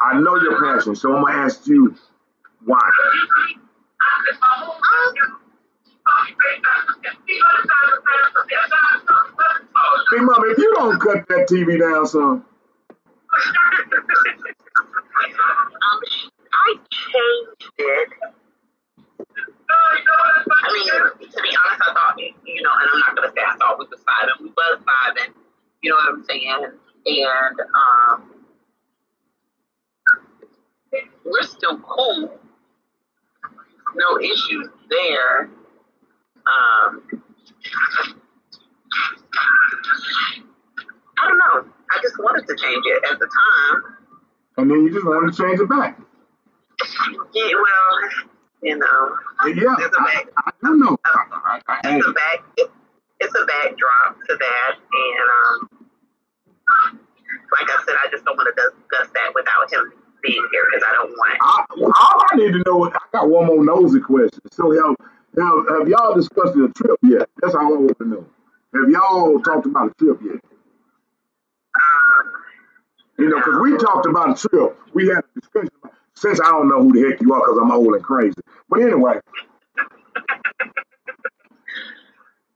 I 0.00 0.20
know 0.20 0.36
your 0.40 0.60
passion, 0.62 0.96
so 0.96 1.14
I'm 1.16 1.24
gonna 1.24 1.38
ask 1.38 1.66
you 1.66 1.94
why. 2.64 2.78
Big 10.12 10.22
mom, 10.22 10.44
if 10.50 10.58
you 10.58 10.74
don't 10.76 11.00
cut 11.00 11.28
that 11.28 11.48
TV 11.50 11.78
down, 11.80 12.06
son. 12.06 12.44
Um, 15.38 16.00
I 16.52 16.74
changed 16.90 17.72
it. 17.78 18.08
I 19.70 20.72
mean, 20.72 20.86
to 20.86 21.42
be 21.42 21.56
honest, 21.56 21.82
I 21.86 21.92
thought, 21.92 22.18
you 22.18 22.62
know, 22.62 22.70
and 22.80 22.90
I'm 22.92 23.00
not 23.00 23.16
gonna 23.16 23.32
say 23.34 23.42
I 23.46 23.56
thought 23.56 23.78
we 23.78 23.86
was 23.86 24.00
vibing. 24.00 24.42
We 24.42 24.48
was 24.48 24.80
vibing. 24.80 25.34
You 25.82 25.90
know 25.90 25.96
what 25.96 26.08
I'm 26.14 26.24
saying? 26.24 26.66
And 27.06 27.60
um, 27.74 28.30
we're 31.24 31.42
still 31.42 31.78
cool. 31.78 32.38
No 33.94 34.18
issues 34.20 34.68
there. 34.90 35.50
Um, 36.46 37.02
I 41.22 41.28
don't 41.28 41.38
know. 41.38 41.72
I 41.90 41.98
just 42.02 42.18
wanted 42.18 42.46
to 42.46 42.54
change 42.56 42.84
it 42.86 43.02
at 43.10 43.18
the 43.18 43.26
time. 43.26 43.96
And 44.58 44.70
then 44.70 44.84
you 44.84 44.92
just 44.92 45.06
wanted 45.06 45.32
to 45.32 45.42
change 45.42 45.60
it 45.60 45.68
back. 45.68 45.98
Yeah, 47.34 47.52
well, 47.54 48.10
you 48.62 48.78
know, 48.78 49.16
Yeah, 49.46 49.74
There's 49.78 49.92
a 49.96 50.00
I, 50.00 50.04
back. 50.04 50.26
I 50.38 50.50
don't 50.62 50.78
know. 50.78 50.98
I, 51.04 51.60
I, 51.66 51.80
I, 51.84 51.96
it's 51.96 52.06
a 52.06 52.12
back. 52.12 52.44
It, 52.56 52.70
it's 53.20 53.34
a 53.34 53.46
backdrop 53.46 54.18
to 54.28 54.36
that, 54.38 54.72
and 54.78 55.28
um, 55.38 55.86
like 57.58 57.68
I 57.70 57.82
said, 57.84 57.96
I 58.04 58.10
just 58.10 58.24
don't 58.24 58.36
want 58.36 58.48
to 58.54 58.62
discuss 58.62 59.08
that 59.14 59.32
without 59.34 59.72
him 59.72 59.92
being 60.22 60.46
here 60.52 60.64
because 60.70 60.84
I 60.88 60.92
don't 60.94 61.10
want. 61.10 61.38
I, 61.40 61.64
well, 61.78 61.92
all 61.98 62.22
I 62.32 62.36
need 62.36 62.52
to 62.52 62.62
know, 62.66 62.84
I 62.86 62.98
got 63.12 63.28
one 63.28 63.46
more 63.46 63.64
nosy 63.64 64.00
question. 64.00 64.40
So 64.52 64.70
have, 64.70 64.96
have, 65.38 65.78
have 65.78 65.88
y'all 65.88 66.14
discussed 66.14 66.54
the 66.54 66.72
trip 66.76 66.98
yet? 67.02 67.28
That's 67.42 67.54
all 67.54 67.74
I 67.74 67.78
want 67.78 67.98
to 67.98 68.08
know. 68.08 68.26
Have 68.74 68.90
y'all 68.90 69.40
talked 69.40 69.66
about 69.66 69.90
a 69.90 69.94
trip 70.04 70.20
yet? 70.22 70.40
You 73.18 73.28
know, 73.28 73.36
because 73.38 73.58
we 73.60 73.76
talked 73.78 74.06
about 74.06 74.38
a 74.38 74.48
trip. 74.48 74.78
We 74.94 75.08
had 75.08 75.18
a 75.18 75.40
discussion 75.40 75.70
about, 75.82 75.94
since 76.14 76.40
I 76.40 76.50
don't 76.50 76.68
know 76.68 76.82
who 76.82 76.92
the 76.92 77.10
heck 77.10 77.20
you 77.20 77.32
are 77.34 77.40
because 77.40 77.58
I'm 77.60 77.70
old 77.72 77.94
and 77.94 78.02
crazy. 78.04 78.40
But 78.68 78.82
anyway, 78.82 79.18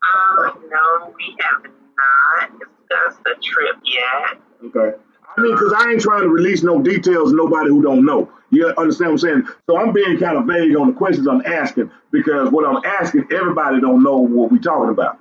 um, 0.02 0.64
no, 0.70 1.14
we 1.16 1.36
have 1.40 1.62
not 1.62 2.50
discussed 2.58 3.24
the 3.24 3.34
trip 3.42 3.76
yet. 3.84 4.40
okay. 4.66 4.96
I 5.36 5.40
mean, 5.40 5.52
because 5.52 5.72
I 5.76 5.90
ain't 5.90 6.00
trying 6.00 6.22
to 6.22 6.28
release 6.28 6.62
no 6.62 6.82
details 6.82 7.30
to 7.30 7.36
nobody 7.36 7.70
who 7.70 7.82
don't 7.82 8.04
know. 8.04 8.30
You 8.50 8.68
understand 8.76 9.12
what 9.12 9.24
I'm 9.24 9.44
saying? 9.44 9.48
So 9.66 9.78
I'm 9.78 9.92
being 9.92 10.18
kind 10.18 10.36
of 10.36 10.44
vague 10.44 10.76
on 10.76 10.88
the 10.88 10.92
questions 10.92 11.26
I'm 11.26 11.40
asking 11.46 11.90
because 12.10 12.50
what 12.50 12.66
I'm 12.66 12.82
asking, 12.84 13.28
everybody 13.32 13.80
don't 13.80 14.02
know 14.02 14.18
what 14.18 14.52
we're 14.52 14.58
talking 14.58 14.90
about. 14.90 15.18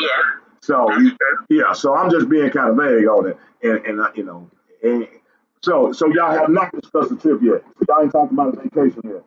Yeah, 0.00 0.08
So 0.62 0.86
that's 0.88 1.02
you, 1.02 1.10
true. 1.10 1.46
yeah, 1.50 1.72
so 1.72 1.94
I'm 1.94 2.10
just 2.10 2.28
being 2.28 2.48
kind 2.50 2.70
of 2.70 2.76
vague 2.76 3.06
on 3.06 3.26
it, 3.26 3.36
and 3.62 3.84
and 3.84 4.16
you 4.16 4.22
know, 4.22 4.48
and 4.82 5.08
so 5.60 5.92
so 5.92 6.06
y'all 6.06 6.30
have 6.32 6.48
not 6.48 6.70
discussed 6.72 7.10
the 7.10 7.16
trip 7.16 7.42
yet. 7.42 7.62
So 7.78 7.84
y'all 7.88 8.02
ain't 8.02 8.12
talked 8.12 8.32
about 8.32 8.54
a 8.54 8.62
vacation 8.62 9.02
yet. 9.04 9.24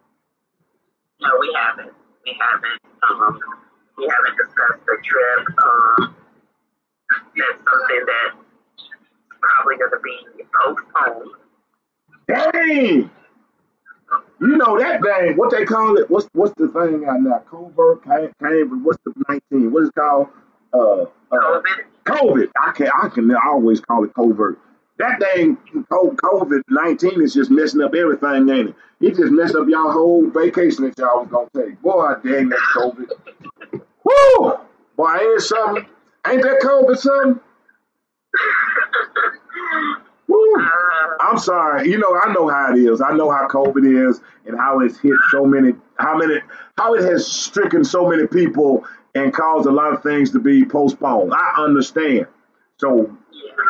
No, 1.21 1.29
we 1.39 1.55
haven't. 1.59 1.93
We 2.25 2.37
haven't. 2.39 2.81
Um, 3.03 3.39
we 3.97 4.09
haven't 4.09 4.37
discussed 4.37 4.85
the 4.85 4.97
trip. 5.03 5.47
Um, 5.63 6.15
that's 7.35 7.57
something 7.57 8.05
that's 8.07 8.37
probably 9.41 9.75
going 9.77 9.91
to 9.91 9.99
be 10.03 10.43
postponed. 10.63 11.31
Dang, 12.27 13.11
you 14.41 14.57
know 14.57 14.79
that 14.79 15.01
dang. 15.01 15.35
What 15.35 15.51
they 15.51 15.65
call 15.65 15.97
it? 15.97 16.09
What's 16.09 16.27
what's 16.33 16.53
the 16.55 16.67
thing 16.69 17.05
out 17.09 17.21
now? 17.21 17.43
Covert, 17.49 18.03
Cam- 18.03 18.33
Cambridge. 18.41 18.81
What's 18.83 18.99
the 19.05 19.13
19? 19.51 19.71
What 19.71 19.83
is 19.83 19.89
it 19.89 19.95
called? 19.95 20.29
Uh, 20.73 21.05
uh, 21.35 21.61
COVID. 21.61 21.85
COVID. 22.05 22.51
I 22.63 22.71
can 22.71 22.89
I 23.01 23.09
can 23.09 23.35
always 23.35 23.81
call 23.81 24.03
it 24.03 24.13
covert. 24.13 24.59
That 24.97 25.19
dang 25.19 25.57
COVID 25.91 26.61
nineteen 26.69 27.21
is 27.21 27.33
just 27.33 27.51
messing 27.51 27.81
up 27.81 27.93
everything, 27.93 28.49
ain't 28.49 28.69
it? 28.69 28.75
It 29.01 29.15
just 29.15 29.31
messed 29.31 29.55
up 29.55 29.67
y'all 29.67 29.91
whole 29.91 30.29
vacation 30.29 30.85
that 30.85 30.97
y'all 30.97 31.25
was 31.25 31.29
gonna 31.29 31.49
take. 31.55 31.81
Boy, 31.81 32.13
dang 32.23 32.49
that 32.49 32.59
COVID. 32.75 33.81
Woo! 34.03 34.53
Boy, 34.95 35.13
ain't 35.15 35.37
it 35.37 35.41
something? 35.41 35.85
Ain't 36.27 36.41
that 36.43 36.61
COVID 36.61 36.97
something? 36.97 37.39
Woo! 40.27 40.55
Uh, 40.57 40.69
I'm 41.19 41.37
sorry. 41.37 41.89
You 41.89 41.97
know, 41.97 42.17
I 42.23 42.31
know 42.33 42.47
how 42.47 42.73
it 42.73 42.79
is. 42.79 43.01
I 43.01 43.13
know 43.15 43.29
how 43.29 43.47
COVID 43.47 44.09
is 44.09 44.21
and 44.45 44.57
how 44.57 44.79
it's 44.79 44.97
hit 44.99 45.13
so 45.31 45.45
many, 45.45 45.73
how 45.97 46.17
many, 46.17 46.35
how 46.77 46.93
it 46.93 47.03
has 47.03 47.27
stricken 47.27 47.83
so 47.83 48.09
many 48.09 48.27
people 48.27 48.85
and 49.15 49.33
caused 49.33 49.65
a 49.67 49.71
lot 49.71 49.93
of 49.93 50.03
things 50.03 50.31
to 50.31 50.39
be 50.39 50.65
postponed. 50.65 51.33
I 51.33 51.53
understand. 51.57 52.27
So. 52.79 53.17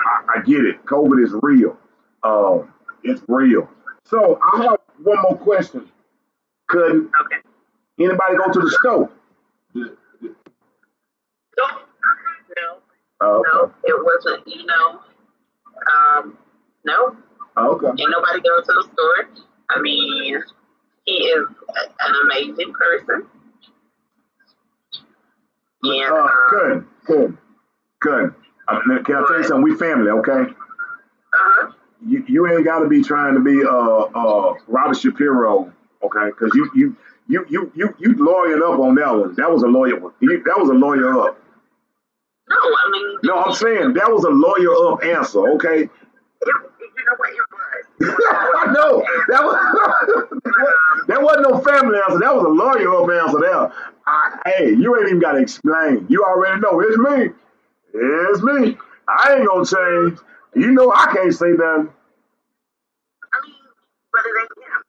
I, 0.07 0.39
I 0.39 0.41
get 0.43 0.63
it. 0.65 0.83
COVID 0.85 1.23
is 1.23 1.33
real. 1.41 1.77
Um, 2.23 2.73
it's 3.03 3.21
real. 3.27 3.69
So 4.03 4.39
I 4.53 4.63
have 4.63 4.77
one 5.03 5.21
more 5.21 5.37
question. 5.37 5.89
Could 6.67 7.09
Okay. 7.21 7.37
anybody 7.99 8.35
go 8.37 8.51
to 8.51 8.59
the 8.59 8.69
store? 8.71 9.09
No, 9.73 9.89
no, 11.57 12.77
Oh, 13.21 13.43
no. 13.53 13.73
It 13.83 13.95
wasn't. 14.03 14.47
You 14.47 14.65
know. 14.65 14.99
Um, 15.91 16.37
no. 16.83 17.15
Oh, 17.57 17.75
okay. 17.75 17.87
Ain't 17.87 18.11
nobody 18.11 18.41
go 18.41 18.61
to 18.61 18.73
the 18.73 18.87
store. 18.93 19.29
I 19.69 19.81
mean, 19.81 20.41
he 21.05 21.13
is 21.13 21.45
an 21.99 22.15
amazing 22.25 22.73
person. 22.73 23.27
And 25.91 26.11
Uh, 26.11 26.15
um, 26.15 26.29
good, 26.49 26.85
good, 27.05 27.37
good. 28.01 28.35
Uh, 28.67 28.79
now, 28.87 29.03
can 29.03 29.15
I 29.15 29.25
tell 29.27 29.37
you 29.37 29.43
something? 29.43 29.63
We 29.63 29.75
family, 29.75 30.09
okay? 30.11 30.51
uh-huh. 31.33 31.71
You, 32.07 32.23
you 32.27 32.47
ain't 32.47 32.65
got 32.65 32.79
to 32.79 32.87
be 32.87 33.01
trying 33.03 33.33
to 33.35 33.39
be 33.39 33.63
uh 33.63 33.69
uh 33.71 34.53
Robert 34.67 34.97
Shapiro, 34.97 35.71
okay? 36.03 36.25
Because 36.27 36.51
you 36.55 36.69
you 36.75 36.97
you 37.27 37.45
you 37.49 37.71
you 37.75 37.95
you 37.99 38.15
lawyered 38.15 38.61
up 38.61 38.79
on 38.79 38.95
that 38.95 39.11
one. 39.15 39.35
That 39.35 39.49
was 39.51 39.63
a 39.63 39.67
lawyer 39.67 39.99
one. 39.99 40.13
You, 40.19 40.43
that 40.43 40.57
was 40.59 40.69
a 40.69 40.73
lawyer 40.73 41.19
up. 41.19 41.39
no, 42.49 42.55
I 42.57 42.89
mean, 42.91 43.17
No, 43.23 43.39
I'm 43.41 43.53
saying 43.53 43.93
that 43.93 44.11
was 44.11 44.23
a 44.23 44.29
lawyer 44.29 44.93
up 44.93 45.03
answer, 45.03 45.39
okay? 45.55 45.83
it, 45.83 45.89
you 46.41 47.05
know 47.05 47.15
what 47.17 47.29
it 47.29 47.37
was. 47.51 48.15
I 48.55 48.73
know 48.73 49.03
that 49.29 49.43
was 49.43 49.55
that 51.07 51.21
wasn't 51.23 51.49
no 51.49 51.59
family 51.61 51.97
answer. 52.05 52.19
That 52.19 52.35
was 52.35 52.43
a 52.45 52.49
lawyer 52.49 52.93
up 53.01 53.09
answer 53.23 53.39
there. 53.39 53.94
I, 54.07 54.39
hey, 54.45 54.69
you 54.71 54.95
ain't 54.97 55.07
even 55.07 55.19
got 55.19 55.33
to 55.33 55.39
explain. 55.39 56.07
You 56.09 56.23
already 56.23 56.61
know 56.61 56.81
it's 56.81 56.97
me. 56.97 57.29
It's 57.93 58.43
me. 58.43 58.77
I 59.07 59.35
ain't 59.35 59.47
gonna 59.47 59.65
change. 59.65 60.19
You 60.55 60.71
know 60.71 60.91
I 60.93 61.13
can't 61.13 61.33
say 61.33 61.47
nothing. 61.51 61.89
I 63.33 63.37
mean, 63.45 63.55
but 64.11 64.21
it 64.25 64.35
ain't 64.41 64.65
him. 64.67 64.83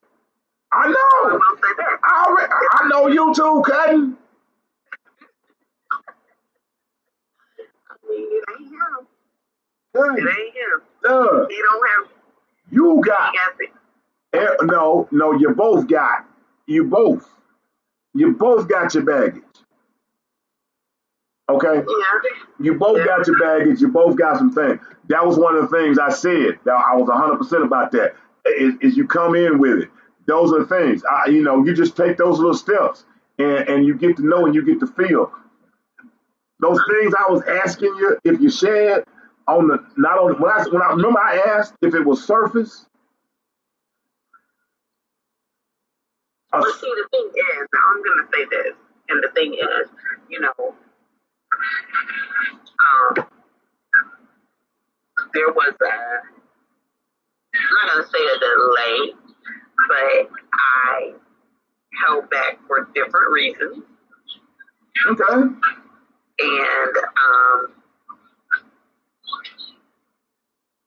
I 0.72 0.78
I 0.86 0.88
know. 0.88 1.38
that. 1.78 1.98
I 2.04 2.26
already, 2.28 2.52
I 2.72 2.88
know 2.88 3.08
you 3.08 3.34
too, 3.34 3.62
Cutting. 3.66 4.16
I 7.90 7.94
mean, 8.10 8.28
it 8.30 8.44
ain't 8.60 8.68
him. 8.70 9.08
It 9.94 10.00
ain't 10.38 10.54
him. 10.54 10.82
Uh, 11.08 11.46
He 11.48 11.56
don't 11.62 11.88
have. 11.90 12.12
you 12.70 12.96
He 12.96 13.02
got 13.08 13.34
got 13.34 13.58
the. 13.58 13.66
eh, 14.34 14.48
no, 14.64 15.08
no. 15.12 15.32
You 15.32 15.54
both 15.54 15.88
got. 15.88 16.26
You 16.66 16.84
both. 16.84 17.28
You 18.16 18.32
both 18.32 18.68
got 18.68 18.94
your 18.94 19.04
baggage. 19.04 19.42
Okay, 21.48 21.76
Yeah. 21.76 22.20
you 22.58 22.74
both 22.74 22.98
Yeah. 22.98 23.04
got 23.06 23.26
your 23.26 23.38
baggage. 23.38 23.80
You 23.80 23.88
both 23.88 24.16
got 24.16 24.38
some 24.38 24.52
things. 24.52 24.80
That 25.08 25.24
was 25.24 25.38
one 25.38 25.54
of 25.56 25.70
the 25.70 25.76
things 25.76 25.98
I 25.98 26.08
said. 26.10 26.58
That 26.64 26.74
I 26.74 26.96
was 26.96 27.08
100 27.08 27.36
percent 27.38 27.62
about 27.62 27.92
that. 27.92 28.16
Is, 28.46 28.74
is 28.80 28.96
you 28.96 29.06
come 29.06 29.34
in 29.36 29.58
with 29.58 29.78
it. 29.80 29.90
Those 30.26 30.52
are 30.52 30.60
the 30.60 30.66
things. 30.66 31.04
I, 31.04 31.26
you 31.30 31.42
know, 31.42 31.64
you 31.64 31.74
just 31.74 31.96
take 31.96 32.16
those 32.16 32.38
little 32.38 32.54
steps, 32.54 33.04
and 33.38 33.68
and 33.68 33.86
you 33.86 33.94
get 33.94 34.16
to 34.16 34.26
know 34.26 34.46
and 34.46 34.54
you 34.54 34.64
get 34.64 34.80
to 34.80 34.86
feel 34.88 35.32
those 36.60 36.80
things 36.90 37.14
I 37.16 37.30
was 37.30 37.42
asking 37.42 37.94
you. 37.96 38.18
If 38.24 38.40
you 38.40 38.50
shared 38.50 39.04
on 39.46 39.68
the 39.68 39.84
not 39.96 40.18
on 40.18 40.40
when 40.40 40.50
I 40.50 40.64
when 40.70 40.82
I 40.82 40.90
remember 40.90 41.20
I 41.20 41.38
asked 41.58 41.74
if 41.82 41.94
it 41.94 42.04
was 42.04 42.24
surface. 42.24 42.86
But 46.60 46.74
see, 46.80 46.92
the 46.94 47.08
thing 47.10 47.30
is, 47.34 47.68
I'm 47.74 48.02
gonna 48.02 48.28
say 48.32 48.44
this, 48.50 48.74
and 49.08 49.22
the 49.22 49.28
thing 49.34 49.54
is, 49.54 49.88
you 50.28 50.40
know, 50.40 50.74
um, 52.86 53.26
there 55.34 55.48
was 55.48 55.74
a, 55.80 55.86
I'm 57.54 57.86
not 57.86 57.94
gonna 57.94 58.08
say 58.08 58.24
a 58.24 58.38
delay, 58.38 59.14
but 59.88 60.30
I 60.52 61.12
held 62.06 62.30
back 62.30 62.58
for 62.66 62.88
different 62.94 63.32
reasons, 63.32 63.84
okay. 65.06 65.34
and 65.34 66.96
um, 67.16 67.72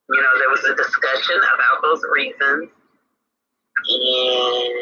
you 0.09 0.21
know, 0.21 0.33
there 0.39 0.49
was 0.49 0.63
a 0.65 0.75
discussion 0.75 1.37
about 1.37 1.81
those 1.81 2.01
reasons, 2.11 2.69
and 3.87 4.79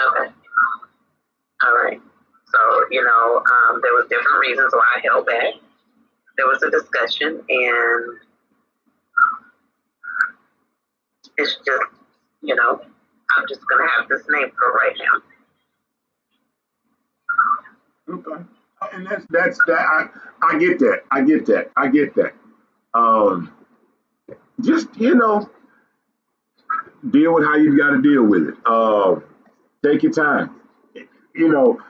okay. 0.00 0.32
All 1.62 1.74
right. 1.82 2.00
So, 2.46 2.60
you 2.90 3.02
know, 3.02 3.38
um, 3.38 3.80
there 3.82 3.94
was 3.94 4.06
different 4.08 4.33
reasons 4.48 4.72
why 4.72 4.84
I 4.96 5.00
held 5.02 5.26
back. 5.26 5.54
There 6.36 6.46
was 6.46 6.62
a 6.62 6.70
discussion, 6.70 7.42
and 7.48 8.18
it's 11.36 11.56
just, 11.56 11.82
you 12.42 12.54
know, 12.54 12.80
I'm 13.36 13.44
just 13.48 13.60
gonna 13.68 13.88
have 13.96 14.08
this 14.08 14.22
name 14.28 14.50
for 14.50 14.72
right 14.72 14.96
now. 14.98 15.22
Okay. 18.14 18.42
And 18.92 19.06
that's 19.06 19.24
that's 19.30 19.58
that. 19.66 19.80
I 19.80 20.08
I 20.42 20.58
get 20.58 20.78
that. 20.80 21.04
I 21.10 21.22
get 21.22 21.46
that. 21.46 21.70
I 21.76 21.88
get 21.88 22.14
that. 22.16 22.34
Um, 22.92 23.52
just 24.60 24.88
you 24.96 25.14
know, 25.14 25.48
deal 27.10 27.34
with 27.34 27.44
how 27.44 27.56
you 27.56 27.76
got 27.78 27.90
to 27.90 28.02
deal 28.02 28.24
with 28.24 28.48
it. 28.48 28.54
Uh, 28.66 29.20
take 29.84 30.02
your 30.02 30.12
time. 30.12 30.60
You 31.34 31.48
know, 31.48 31.80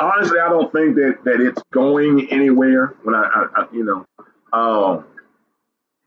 honestly, 0.00 0.38
I 0.38 0.48
don't 0.48 0.72
think 0.72 0.96
that 0.96 1.18
that 1.24 1.40
it's 1.40 1.62
going 1.72 2.28
anywhere. 2.30 2.94
When 3.02 3.14
I, 3.14 3.22
I, 3.22 3.62
I 3.62 3.66
you 3.72 3.84
know, 3.84 4.06
um, 4.52 5.04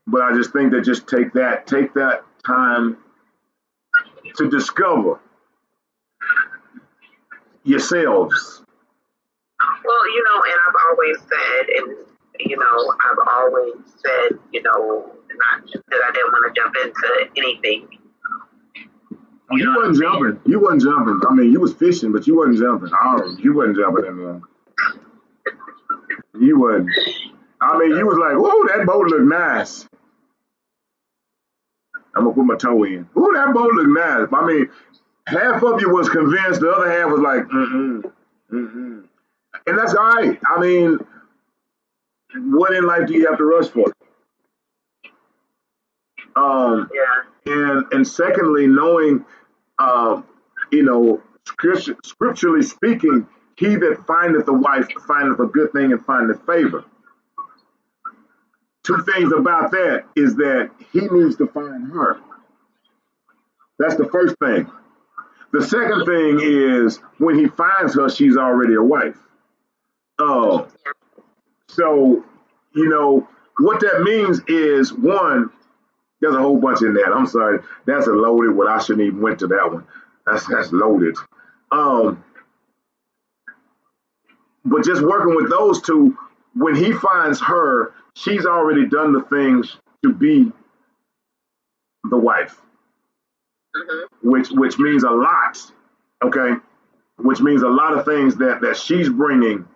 but 0.06 0.22
I 0.22 0.34
just 0.34 0.52
think 0.52 0.72
that 0.72 0.82
just 0.82 1.06
take 1.06 1.32
that 1.34 1.66
take 1.66 1.94
that 1.94 2.24
time 2.44 2.98
to 4.36 4.48
discover 4.48 5.20
yourselves. 7.64 8.62
Well, 9.84 10.14
you 10.14 10.24
know, 10.24 10.42
and 10.42 10.54
I've 10.66 10.74
always 10.90 11.18
said, 11.18 11.68
and 11.76 11.96
you 12.40 12.56
know, 12.56 12.94
I've 13.04 13.28
always 13.28 13.74
said, 13.96 14.38
you 14.52 14.62
know, 14.62 15.12
not 15.28 15.66
that 15.66 16.00
I 16.04 16.12
didn't 16.12 16.32
want 16.32 16.54
to 16.54 16.60
jump 16.60 16.74
into 16.82 17.30
anything. 17.36 17.98
Oh, 19.50 19.56
you 19.56 19.74
wasn't 19.76 19.98
jumping. 19.98 20.40
You 20.44 20.60
wasn't 20.60 20.82
jumping. 20.82 21.20
I 21.28 21.34
mean, 21.34 21.52
you 21.52 21.60
was 21.60 21.72
fishing, 21.74 22.12
but 22.12 22.26
you 22.26 22.36
wasn't 22.36 22.58
jumping. 22.58 22.90
I 22.92 23.16
don't, 23.18 23.38
you 23.40 23.54
wasn't 23.54 23.76
jumping 23.78 24.04
in 24.06 24.16
there. 24.18 24.40
You 26.38 26.58
wasn't. 26.58 26.90
I 27.60 27.78
mean, 27.78 27.96
you 27.96 28.06
was 28.06 28.18
like, 28.18 28.34
"Whoa, 28.34 28.66
that 28.68 28.86
boat 28.86 29.06
look 29.06 29.22
nice." 29.22 29.88
I'm 32.14 32.24
gonna 32.24 32.34
put 32.34 32.44
my 32.44 32.56
toe 32.56 32.82
in. 32.84 33.08
Ooh, 33.16 33.32
that 33.34 33.54
boat 33.54 33.72
look 33.72 33.88
nice. 33.88 34.28
I 34.32 34.46
mean, 34.46 34.68
half 35.26 35.62
of 35.62 35.80
you 35.80 35.90
was 35.90 36.08
convinced, 36.08 36.60
the 36.60 36.70
other 36.70 36.90
half 36.90 37.10
was 37.10 37.20
like, 37.20 37.44
mm-mm, 37.44 38.12
mm-mm. 38.52 39.04
And 39.66 39.78
that's 39.78 39.94
all 39.94 40.06
right. 40.06 40.38
I 40.46 40.60
mean, 40.60 40.98
what 42.34 42.74
in 42.74 42.86
life 42.86 43.06
do 43.06 43.14
you 43.14 43.26
have 43.28 43.38
to 43.38 43.44
rush 43.44 43.68
for? 43.68 43.92
Um, 46.38 46.90
Yeah. 46.94 47.52
and 47.52 47.86
and 47.92 48.06
secondly, 48.06 48.66
knowing, 48.66 49.24
um, 49.78 50.24
you 50.70 50.82
know, 50.82 51.22
scripture, 51.46 51.96
scripturally 52.04 52.62
speaking, 52.62 53.26
he 53.56 53.76
that 53.76 54.04
findeth 54.06 54.46
a 54.48 54.52
wife 54.52 54.88
findeth 55.06 55.40
a 55.40 55.46
good 55.46 55.72
thing 55.72 55.92
and 55.92 56.04
findeth 56.04 56.44
favor. 56.46 56.84
Two 58.84 59.02
things 59.02 59.32
about 59.32 59.70
that 59.72 60.04
is 60.16 60.36
that 60.36 60.70
he 60.92 61.00
needs 61.00 61.36
to 61.36 61.46
find 61.48 61.88
her. 61.92 62.18
That's 63.78 63.96
the 63.96 64.06
first 64.06 64.36
thing. 64.38 64.70
The 65.52 65.62
second 65.62 66.04
thing 66.04 66.40
is 66.42 66.98
when 67.18 67.38
he 67.38 67.48
finds 67.48 67.94
her, 67.94 68.08
she's 68.08 68.36
already 68.36 68.74
a 68.74 68.82
wife. 68.82 69.16
Oh, 70.18 70.68
so 71.68 72.24
you 72.74 72.88
know 72.88 73.28
what 73.58 73.80
that 73.80 74.02
means 74.02 74.40
is 74.46 74.92
one. 74.92 75.50
There's 76.20 76.34
a 76.34 76.40
whole 76.40 76.58
bunch 76.58 76.82
in 76.82 76.94
that. 76.94 77.12
I'm 77.14 77.26
sorry. 77.26 77.60
That's 77.86 78.06
a 78.06 78.12
loaded 78.12 78.54
one. 78.56 78.68
I 78.68 78.78
shouldn't 78.80 79.06
even 79.06 79.20
went 79.20 79.38
to 79.40 79.46
that 79.48 79.72
one. 79.72 79.86
That's 80.26 80.46
that's 80.48 80.72
loaded. 80.72 81.16
Um, 81.70 82.24
but 84.64 84.84
just 84.84 85.02
working 85.02 85.36
with 85.36 85.50
those 85.50 85.80
two, 85.82 86.16
when 86.54 86.74
he 86.74 86.92
finds 86.92 87.40
her, 87.42 87.94
she's 88.14 88.46
already 88.46 88.86
done 88.86 89.12
the 89.12 89.22
things 89.22 89.76
to 90.04 90.12
be 90.12 90.52
the 92.10 92.16
wife, 92.18 92.60
hmm 93.74 94.04
which 94.22 94.48
which 94.50 94.78
means 94.78 95.04
a 95.04 95.10
lot. 95.10 95.58
Okay, 96.24 96.54
which 97.18 97.40
means 97.40 97.62
a 97.62 97.68
lot 97.68 97.96
of 97.96 98.04
things 98.04 98.36
that 98.36 98.60
that 98.62 98.76
she's 98.76 99.08
bringing. 99.08 99.66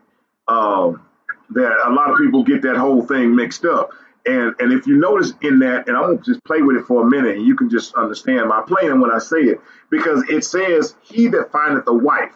Um, 0.48 1.06
that 1.50 1.72
a 1.86 1.90
lot 1.92 2.10
of 2.10 2.18
people 2.18 2.42
get 2.44 2.62
that 2.62 2.76
whole 2.76 3.02
thing 3.06 3.36
mixed 3.36 3.64
up. 3.64 3.90
And 4.26 4.54
and 4.60 4.72
if 4.72 4.86
you 4.86 4.96
notice 4.96 5.32
in 5.42 5.58
that, 5.60 5.88
and 5.88 5.96
I'm 5.96 6.04
gonna 6.04 6.18
just 6.18 6.44
play 6.44 6.62
with 6.62 6.76
it 6.76 6.86
for 6.86 7.02
a 7.02 7.10
minute, 7.10 7.36
and 7.36 7.46
you 7.46 7.56
can 7.56 7.70
just 7.70 7.94
understand 7.94 8.48
my 8.48 8.62
playing 8.66 9.00
when 9.00 9.10
I 9.10 9.18
say 9.18 9.38
it, 9.38 9.60
because 9.90 10.24
it 10.28 10.44
says, 10.44 10.94
"He 11.02 11.28
that 11.28 11.50
findeth 11.52 11.86
a 11.88 11.92
wife 11.94 12.34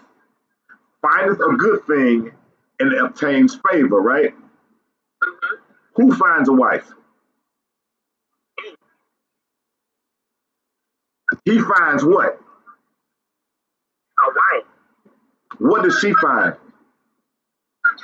findeth 1.03 1.41
a 1.41 1.55
good 1.57 1.87
thing 1.87 2.33
and 2.81 2.93
obtains 2.95 3.59
favor." 3.71 4.01
Right? 4.01 4.35
Who 5.97 6.15
finds 6.17 6.49
a 6.49 6.53
wife? 6.53 6.93
He 11.45 11.61
finds 11.61 12.05
what? 12.05 12.41
A 14.19 14.29
wife. 14.29 14.67
What 15.59 15.85
does 15.85 15.99
she 16.01 16.13
find? 16.15 16.55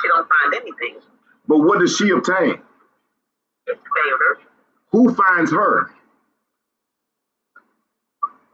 She 0.00 0.08
don't 0.08 0.28
find 0.28 0.54
anything. 0.54 1.00
But 1.48 1.58
what 1.58 1.80
does 1.80 1.96
she 1.96 2.10
obtain? 2.10 2.60
Who 4.92 5.14
finds 5.14 5.52
her? 5.52 5.90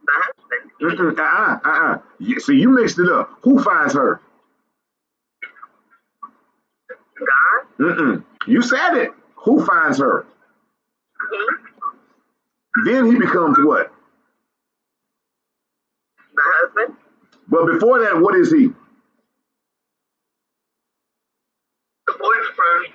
The 0.07 0.13
husband. 0.15 0.73
Mm-mm, 1.17 1.19
uh-uh, 1.19 1.59
uh-uh. 1.65 1.99
You- 2.19 2.41
See, 2.41 2.57
you 2.57 2.71
mixed 2.71 2.99
it 2.99 3.11
up. 3.11 3.31
Who 3.43 3.63
finds 3.63 3.95
her? 3.95 4.21
God. 7.19 7.69
Mm-mm. 7.87 8.25
You 8.47 8.63
said 8.63 8.95
it. 8.97 9.13
Who 9.37 9.65
finds 9.65 9.99
her? 9.99 10.27
He. 11.31 12.91
Then 12.93 13.07
he 13.11 13.19
becomes 13.19 13.59
what? 13.61 13.93
The 16.35 16.43
husband. 16.45 16.97
But 17.49 17.67
before 17.67 18.01
that, 18.01 18.19
what 18.21 18.37
is 18.37 18.53
he? 18.53 18.69
The 22.07 22.15
boyfriend. 22.19 22.95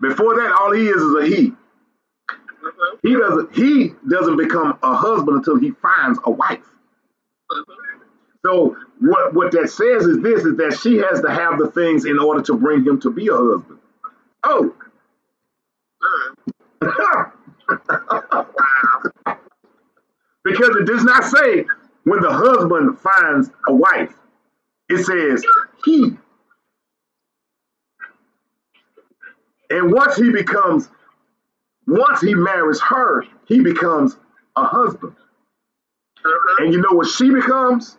Before 0.00 0.36
that, 0.36 0.56
all 0.60 0.72
he 0.72 0.86
is 0.86 0.96
is 1.02 1.14
a 1.16 1.26
he. 1.36 1.52
He 3.02 3.14
doesn't. 3.16 3.54
He 3.54 3.92
doesn't 4.08 4.36
become 4.36 4.78
a 4.82 4.94
husband 4.94 5.38
until 5.38 5.58
he 5.58 5.70
finds 5.72 6.18
a 6.24 6.30
wife. 6.30 6.64
So 8.44 8.76
what 9.00 9.34
what 9.34 9.52
that 9.52 9.70
says 9.70 10.06
is 10.06 10.20
this: 10.22 10.44
is 10.44 10.56
that 10.56 10.78
she 10.82 10.98
has 10.98 11.20
to 11.22 11.30
have 11.30 11.58
the 11.58 11.70
things 11.70 12.04
in 12.04 12.18
order 12.18 12.42
to 12.42 12.54
bring 12.54 12.84
him 12.84 13.00
to 13.00 13.10
be 13.10 13.28
a 13.28 13.36
husband. 13.36 13.78
Oh, 14.44 14.74
because 20.44 20.76
it 20.76 20.86
does 20.86 21.04
not 21.04 21.24
say 21.24 21.64
when 22.04 22.20
the 22.20 22.32
husband 22.32 22.98
finds 23.00 23.50
a 23.68 23.74
wife. 23.74 24.12
It 24.88 25.04
says 25.04 25.44
he. 25.84 26.16
And 29.70 29.92
once 29.92 30.16
he 30.16 30.30
becomes, 30.30 30.88
once 31.86 32.20
he 32.20 32.34
marries 32.34 32.80
her, 32.80 33.24
he 33.46 33.60
becomes 33.60 34.16
a 34.56 34.64
husband. 34.64 35.14
hmm 36.22 36.62
And 36.64 36.72
you 36.72 36.80
know 36.80 36.92
what 36.92 37.08
she 37.08 37.30
becomes? 37.30 37.96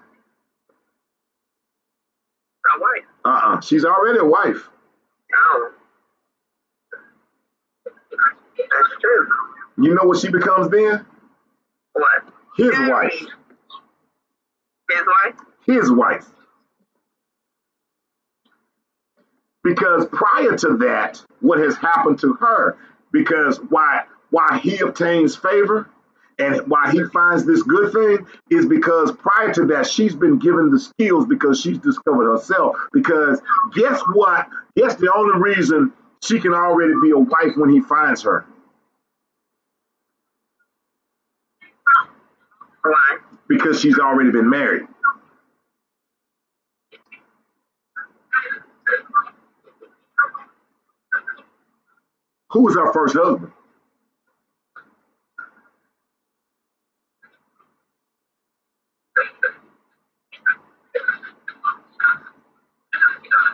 A 2.75 2.79
wife. 2.79 3.05
Uh-uh. 3.25 3.61
She's 3.61 3.85
already 3.85 4.19
a 4.19 4.25
wife. 4.25 4.69
Oh. 5.35 5.71
That's 8.57 9.01
true. 9.01 9.27
You 9.77 9.93
know 9.93 10.03
what 10.03 10.19
she 10.19 10.29
becomes 10.31 10.69
then? 10.69 11.05
What? 11.93 12.23
His 12.57 12.75
His 12.75 12.89
wife. 12.89 13.13
His 14.89 15.03
wife? 15.07 15.35
His 15.65 15.91
wife. 15.91 16.25
Because 19.65 20.05
prior 20.07 20.55
to 20.57 20.77
that, 20.77 21.21
what 21.41 21.59
has 21.59 21.75
happened 21.77 22.19
to 22.19 22.33
her, 22.35 22.77
because 23.11 23.57
why 23.69 24.03
why 24.29 24.59
he 24.63 24.79
obtains 24.79 25.35
favor 25.35 25.89
and 26.39 26.61
why 26.67 26.91
he 26.91 27.03
finds 27.05 27.45
this 27.45 27.63
good 27.63 27.91
thing 27.93 28.27
is 28.51 28.67
because 28.67 29.11
prior 29.13 29.53
to 29.55 29.65
that, 29.67 29.87
she's 29.87 30.15
been 30.15 30.37
given 30.39 30.71
the 30.71 30.79
skills 30.79 31.25
because 31.25 31.59
she's 31.61 31.79
discovered 31.79 32.31
herself. 32.31 32.77
Because 32.93 33.41
guess 33.73 34.01
what? 34.13 34.47
Guess 34.77 34.95
the 34.97 35.11
only 35.15 35.39
reason 35.39 35.93
she 36.21 36.39
can 36.39 36.53
already 36.53 36.93
be 37.01 37.11
a 37.11 37.17
wife 37.19 37.53
when 37.57 37.71
he 37.71 37.81
finds 37.81 38.21
her. 38.23 38.45
Why? 42.83 43.17
Because 43.47 43.81
she's 43.81 43.97
already 43.97 44.31
been 44.31 44.49
married. 44.49 44.87
Who 52.55 52.63
was 52.63 52.75
her 52.75 52.93
first 52.93 53.15
husband? 53.15 53.53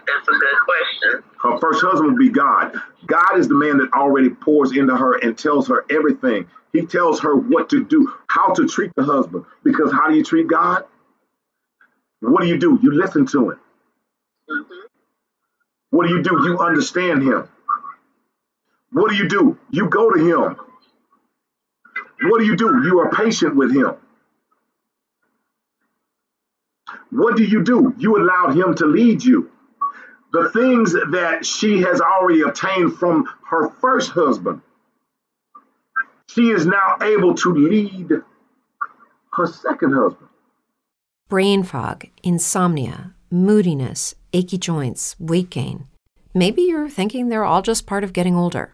That's 0.08 0.28
a 0.30 0.32
good 0.32 0.60
question. 0.66 1.24
Her 1.44 1.60
first 1.60 1.84
husband 1.84 2.14
would 2.14 2.20
be 2.20 2.30
God. 2.30 2.76
God 3.08 3.38
is 3.38 3.48
the 3.50 3.56
man 3.56 3.78
that 3.80 3.94
already 3.94 4.30
pours 4.30 4.76
into 4.78 4.96
her 4.98 5.18
and 5.20 5.38
tells 5.38 5.68
her 5.70 5.86
everything. 5.92 6.48
He 6.74 6.86
tells 6.86 7.22
her 7.22 7.36
what 7.36 7.70
to 7.72 7.86
do, 7.86 8.14
how 8.28 8.54
to 8.54 8.68
treat 8.68 8.92
the 8.96 9.04
husband. 9.04 9.46
Because 9.64 9.92
how 9.94 10.10
do 10.10 10.16
you 10.16 10.24
treat 10.24 10.48
God? 10.48 10.86
What 12.22 12.44
do 12.44 12.50
you 12.50 12.58
do? 12.60 12.80
You 12.84 12.94
listen 12.94 13.28
to 13.28 13.52
him. 13.52 13.60
hmm 14.50 14.62
What 15.92 16.08
do 16.08 16.14
you 16.16 16.24
do? 16.24 16.32
You 16.46 16.60
understand 16.60 17.24
him. 17.24 17.50
What 18.92 19.10
do 19.10 19.16
you 19.16 19.28
do? 19.28 19.58
You 19.70 19.90
go 19.90 20.10
to 20.10 20.20
him. 20.20 20.58
What 22.30 22.40
do 22.40 22.46
you 22.46 22.56
do? 22.56 22.84
You 22.84 23.00
are 23.00 23.10
patient 23.10 23.56
with 23.56 23.74
him. 23.74 23.96
What 27.10 27.36
do 27.38 27.44
you 27.44 27.64
do? 27.64 27.94
You 27.98 28.18
allow 28.18 28.52
him 28.52 28.76
to 28.76 28.86
lead 28.86 29.24
you. 29.24 29.50
The 30.34 30.50
things 30.52 30.94
that 30.94 31.46
she 31.46 31.82
has 31.82 32.00
already 32.00 32.42
obtained 32.42 32.98
from 32.98 33.28
her 33.50 33.70
first 33.82 34.12
husband, 34.12 34.62
she 36.28 36.52
is 36.52 36.66
now 36.66 36.98
able 37.02 37.36
to 37.36 37.54
lead 37.54 38.12
her 39.34 39.48
second 39.48 39.94
husband. 39.94 40.30
Brain 41.28 41.64
fog, 41.64 42.06
insomnia, 42.24 43.14
moodiness, 43.30 44.16
achy 44.32 44.58
joints, 44.58 45.16
weight 45.20 45.50
gain. 45.50 45.88
Maybe 46.34 46.62
you're 46.62 46.90
thinking 46.90 47.28
they're 47.28 47.44
all 47.44 47.62
just 47.62 47.86
part 47.86 48.06
of 48.06 48.14
getting 48.14 48.36
older, 48.36 48.74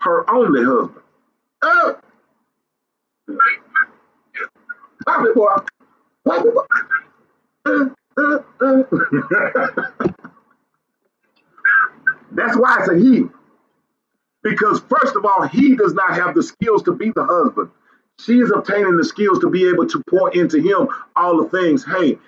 her 0.00 0.30
only 0.30 0.64
husband. 0.64 1.02
Pop 5.06 5.24
it, 5.26 5.34
boy. 5.34 5.56
It, 6.26 6.54
boy. 6.54 6.62
Uh, 7.66 7.88
uh, 8.18 8.38
uh. 8.60 8.82
That's 12.32 12.56
why 12.56 12.76
it's 12.80 12.88
a 12.90 12.98
he. 12.98 13.24
Because 14.42 14.80
first 14.80 15.16
of 15.16 15.24
all, 15.24 15.42
he 15.46 15.74
does 15.76 15.94
not 15.94 16.14
have 16.14 16.34
the 16.34 16.42
skills 16.42 16.82
to 16.84 16.92
be 16.92 17.10
the 17.14 17.24
husband. 17.24 17.70
She 18.20 18.40
is 18.40 18.50
obtaining 18.54 18.96
the 18.96 19.04
skills 19.04 19.40
to 19.40 19.50
be 19.50 19.68
able 19.68 19.86
to 19.88 20.02
pour 20.08 20.30
into 20.34 20.60
him 20.60 20.88
all 21.16 21.42
the 21.42 21.48
things. 21.48 21.84
Hey, 21.84 22.18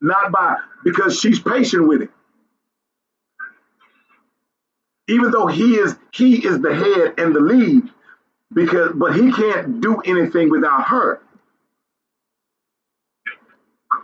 not 0.00 0.32
by 0.32 0.56
because 0.84 1.18
she's 1.18 1.40
patient 1.40 1.86
with 1.88 2.02
it. 2.02 2.10
Even 5.08 5.30
though 5.30 5.46
he 5.46 5.76
is 5.76 5.96
he 6.12 6.44
is 6.46 6.60
the 6.60 6.74
head 6.74 7.14
and 7.18 7.34
the 7.34 7.40
lead, 7.40 7.84
because 8.54 8.92
but 8.94 9.16
he 9.16 9.32
can't 9.32 9.80
do 9.80 9.98
anything 10.00 10.50
without 10.50 10.88
her. 10.88 11.20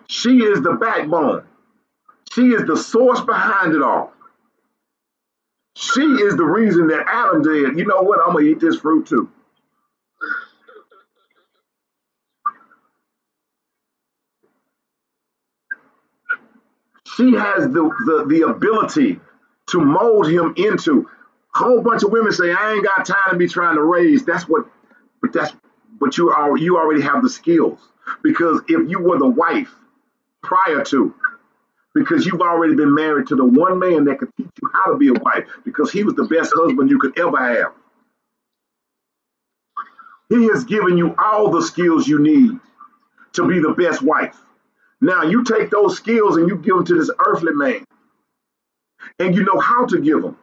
She 0.08 0.38
is 0.38 0.62
the 0.62 0.74
backbone. 0.74 1.44
She 2.32 2.48
is 2.48 2.66
the 2.66 2.76
source 2.76 3.20
behind 3.22 3.74
it 3.74 3.82
all. 3.82 4.12
She 5.76 6.02
is 6.02 6.36
the 6.36 6.44
reason 6.44 6.88
that 6.88 7.06
Adam 7.08 7.42
did. 7.42 7.78
You 7.78 7.86
know 7.86 8.02
what? 8.02 8.20
I'm 8.20 8.34
gonna 8.34 8.46
eat 8.46 8.60
this 8.60 8.78
fruit 8.78 9.06
too. 9.06 9.30
She 17.16 17.32
has 17.34 17.64
the, 17.64 17.90
the, 18.06 18.26
the 18.28 18.42
ability 18.48 19.20
to 19.68 19.80
mold 19.80 20.28
him 20.28 20.54
into 20.56 21.08
a 21.54 21.58
whole 21.58 21.80
bunch 21.82 22.02
of 22.02 22.10
women 22.10 22.32
say, 22.32 22.52
I 22.52 22.72
ain't 22.72 22.84
got 22.84 23.06
time 23.06 23.30
to 23.30 23.36
be 23.36 23.48
trying 23.48 23.76
to 23.76 23.82
raise. 23.82 24.24
That's 24.24 24.48
what 24.48 24.66
but 25.22 25.32
that's 25.32 25.52
but 26.00 26.18
you 26.18 26.30
are 26.30 26.56
you 26.56 26.76
already 26.76 27.02
have 27.02 27.22
the 27.22 27.30
skills. 27.30 27.78
Because 28.22 28.60
if 28.68 28.90
you 28.90 29.00
were 29.00 29.18
the 29.18 29.26
wife 29.26 29.72
prior 30.42 30.84
to, 30.84 31.14
because 31.94 32.26
you've 32.26 32.42
already 32.42 32.74
been 32.74 32.94
married 32.94 33.28
to 33.28 33.36
the 33.36 33.44
one 33.44 33.78
man 33.78 34.04
that 34.04 34.18
could 34.18 34.30
teach 34.36 34.50
you 34.60 34.70
how 34.74 34.92
to 34.92 34.98
be 34.98 35.08
a 35.08 35.14
wife, 35.14 35.44
because 35.64 35.90
he 35.90 36.04
was 36.04 36.14
the 36.14 36.24
best 36.24 36.52
husband 36.54 36.90
you 36.90 36.98
could 36.98 37.18
ever 37.18 37.38
have. 37.38 37.72
He 40.28 40.48
has 40.48 40.64
given 40.64 40.98
you 40.98 41.14
all 41.16 41.50
the 41.50 41.62
skills 41.62 42.08
you 42.08 42.18
need 42.18 42.58
to 43.34 43.46
be 43.46 43.60
the 43.60 43.72
best 43.72 44.02
wife. 44.02 44.36
Now 45.00 45.22
you 45.22 45.44
take 45.44 45.70
those 45.70 45.96
skills 45.96 46.36
and 46.36 46.48
you 46.48 46.56
give 46.56 46.76
them 46.76 46.84
to 46.86 46.94
this 46.98 47.10
earthly 47.26 47.52
man, 47.52 47.84
and 49.18 49.34
you 49.34 49.44
know 49.44 49.58
how 49.58 49.86
to 49.86 50.00
give 50.00 50.22
them. 50.22 50.36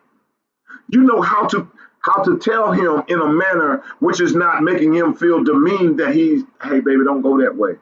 You 0.89 1.01
know 1.03 1.21
how 1.21 1.47
to 1.47 1.69
how 2.01 2.23
to 2.23 2.39
tell 2.39 2.71
him 2.71 3.03
in 3.07 3.19
a 3.19 3.27
manner 3.27 3.83
which 3.99 4.21
is 4.21 4.33
not 4.33 4.63
making 4.63 4.93
him 4.93 5.13
feel 5.13 5.43
demeaned 5.43 5.99
that 5.99 6.15
he's, 6.15 6.41
hey 6.61 6.79
baby, 6.79 7.03
don't 7.05 7.21
go 7.21 7.39
that 7.41 7.55
way. 7.55 7.73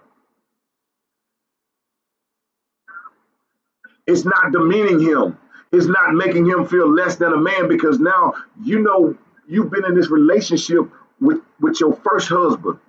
It's 4.06 4.26
not 4.26 4.52
demeaning 4.52 5.00
him. 5.00 5.38
It's 5.72 5.86
not 5.86 6.14
making 6.14 6.46
him 6.48 6.66
feel 6.68 6.92
less 6.92 7.16
than 7.16 7.32
a 7.32 7.38
man 7.38 7.68
because 7.68 8.00
now 8.00 8.34
you 8.64 8.80
know 8.80 9.16
you've 9.48 9.72
been 9.72 9.86
in 9.86 9.96
this 9.96 10.10
relationship 10.10 10.82
with, 11.22 11.42
with 11.62 11.80
your 11.80 11.94
first 11.96 12.28
husband. 12.28 12.80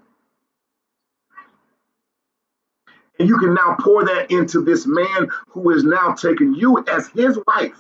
And 3.21 3.29
you 3.29 3.37
can 3.37 3.53
now 3.53 3.77
pour 3.79 4.03
that 4.07 4.31
into 4.31 4.63
this 4.63 4.87
man 4.87 5.29
who 5.49 5.69
is 5.73 5.85
now 5.85 6.15
taking 6.15 6.55
you 6.55 6.83
as 6.89 7.09
his 7.09 7.39
wife. 7.47 7.79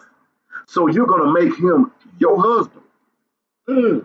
So 0.66 0.86
you're 0.86 1.06
going 1.06 1.24
to 1.24 1.32
make 1.32 1.58
him 1.58 1.90
your 2.18 2.38
husband. 2.38 2.82
Mm. 3.66 4.04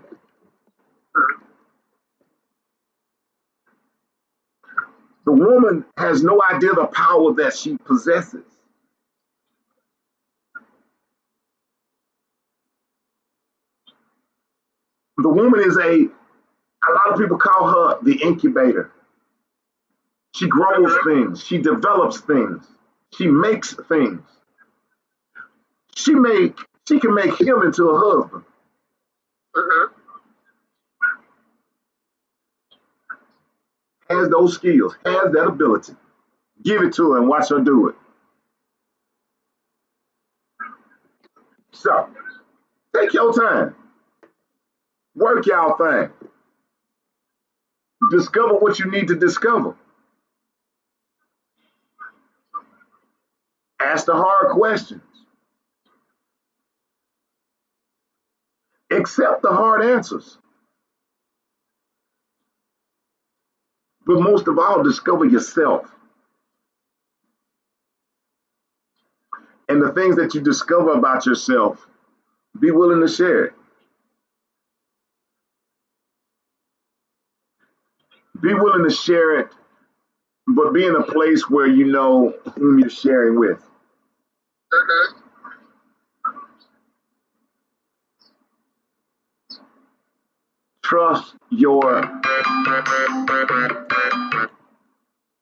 The 5.25 5.31
woman 5.33 5.83
has 5.97 6.23
no 6.23 6.41
idea 6.49 6.71
the 6.71 6.87
power 6.87 7.33
that 7.33 7.53
she 7.53 7.75
possesses. 7.79 8.45
The 15.17 15.27
woman 15.27 15.59
is 15.65 15.75
a, 15.75 15.81
a 15.81 16.91
lot 16.93 17.11
of 17.11 17.19
people 17.19 17.37
call 17.37 17.67
her 17.67 17.97
the 18.03 18.21
incubator. 18.23 18.93
She 20.35 20.49
grows 20.49 20.93
things, 21.05 21.43
she 21.45 21.59
develops 21.59 22.19
things, 22.21 22.67
she 23.13 23.27
makes 23.29 23.73
things. 23.87 24.21
She 25.95 26.13
make 26.15 26.57
she 26.87 26.99
can 26.99 27.13
make 27.15 27.39
him 27.39 27.63
into 27.63 27.89
a 27.89 27.97
husband. 27.99 28.43
Mhm. 29.55 29.89
Has 34.09 34.29
those 34.29 34.55
skills, 34.55 34.95
has 35.05 35.31
that 35.33 35.47
ability. 35.47 35.95
Give 36.63 36.83
it 36.83 36.93
to 36.95 37.13
her 37.13 37.19
and 37.19 37.29
watch 37.29 37.49
her 37.49 37.61
do 37.61 37.89
it. 37.89 37.95
So 41.73 42.09
take 42.95 43.13
your 43.13 43.33
time. 43.33 43.75
Work 45.15 45.47
y'all 45.47 45.77
thing. 45.77 46.11
Discover 48.11 48.55
what 48.55 48.79
you 48.79 48.91
need 48.91 49.07
to 49.09 49.15
discover. 49.15 49.75
Ask 53.95 54.07
the 54.07 54.13
hard 54.13 54.51
questions. 54.51 55.01
Accept 58.91 59.41
the 59.41 59.51
hard 59.51 59.83
answers. 59.85 60.37
But 64.05 64.19
most 64.19 64.49
of 64.49 64.59
all, 64.59 64.83
discover 64.83 65.23
yourself. 65.23 65.89
And 69.69 69.81
the 69.81 69.93
things 69.93 70.17
that 70.17 70.33
you 70.33 70.41
discover 70.41 70.91
about 70.91 71.25
yourself, 71.25 71.87
be 72.59 72.71
willing 72.71 72.99
to 72.99 73.07
share 73.07 73.45
it. 73.45 73.53
Be 78.41 78.53
willing 78.53 78.83
to 78.89 78.93
share 78.93 79.39
it, 79.39 79.49
but 80.47 80.73
be 80.73 80.85
in 80.85 80.97
a 80.97 81.03
place 81.03 81.49
where 81.49 81.67
you 81.67 81.85
know 81.85 82.33
whom 82.57 82.79
you're 82.79 82.89
sharing 82.89 83.39
with. 83.39 83.63
Mhm. 84.73 85.15
Trust 90.83 91.35
your 91.49 92.21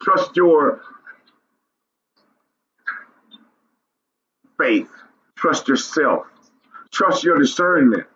trust 0.02 0.36
your 0.38 0.82
faith. 4.58 4.90
Trust 5.36 5.68
yourself. 5.68 6.28
Trust 6.92 7.24
your 7.24 7.38
discernment. 7.40 8.08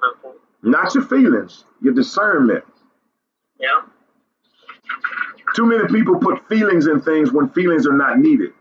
Mhm. 0.00 0.34
Not 0.62 0.94
your 0.94 1.04
feelings, 1.04 1.64
your 1.80 1.94
discernment. 1.94 2.64
Yeah. 3.58 3.82
Too 5.56 5.66
many 5.66 5.86
people 5.88 6.18
put 6.18 6.48
feelings 6.48 6.86
in 6.86 7.00
things 7.02 7.32
when 7.32 7.48
feelings 7.50 7.86
are 7.86 7.94
not 7.96 8.18
needed. 8.18 8.52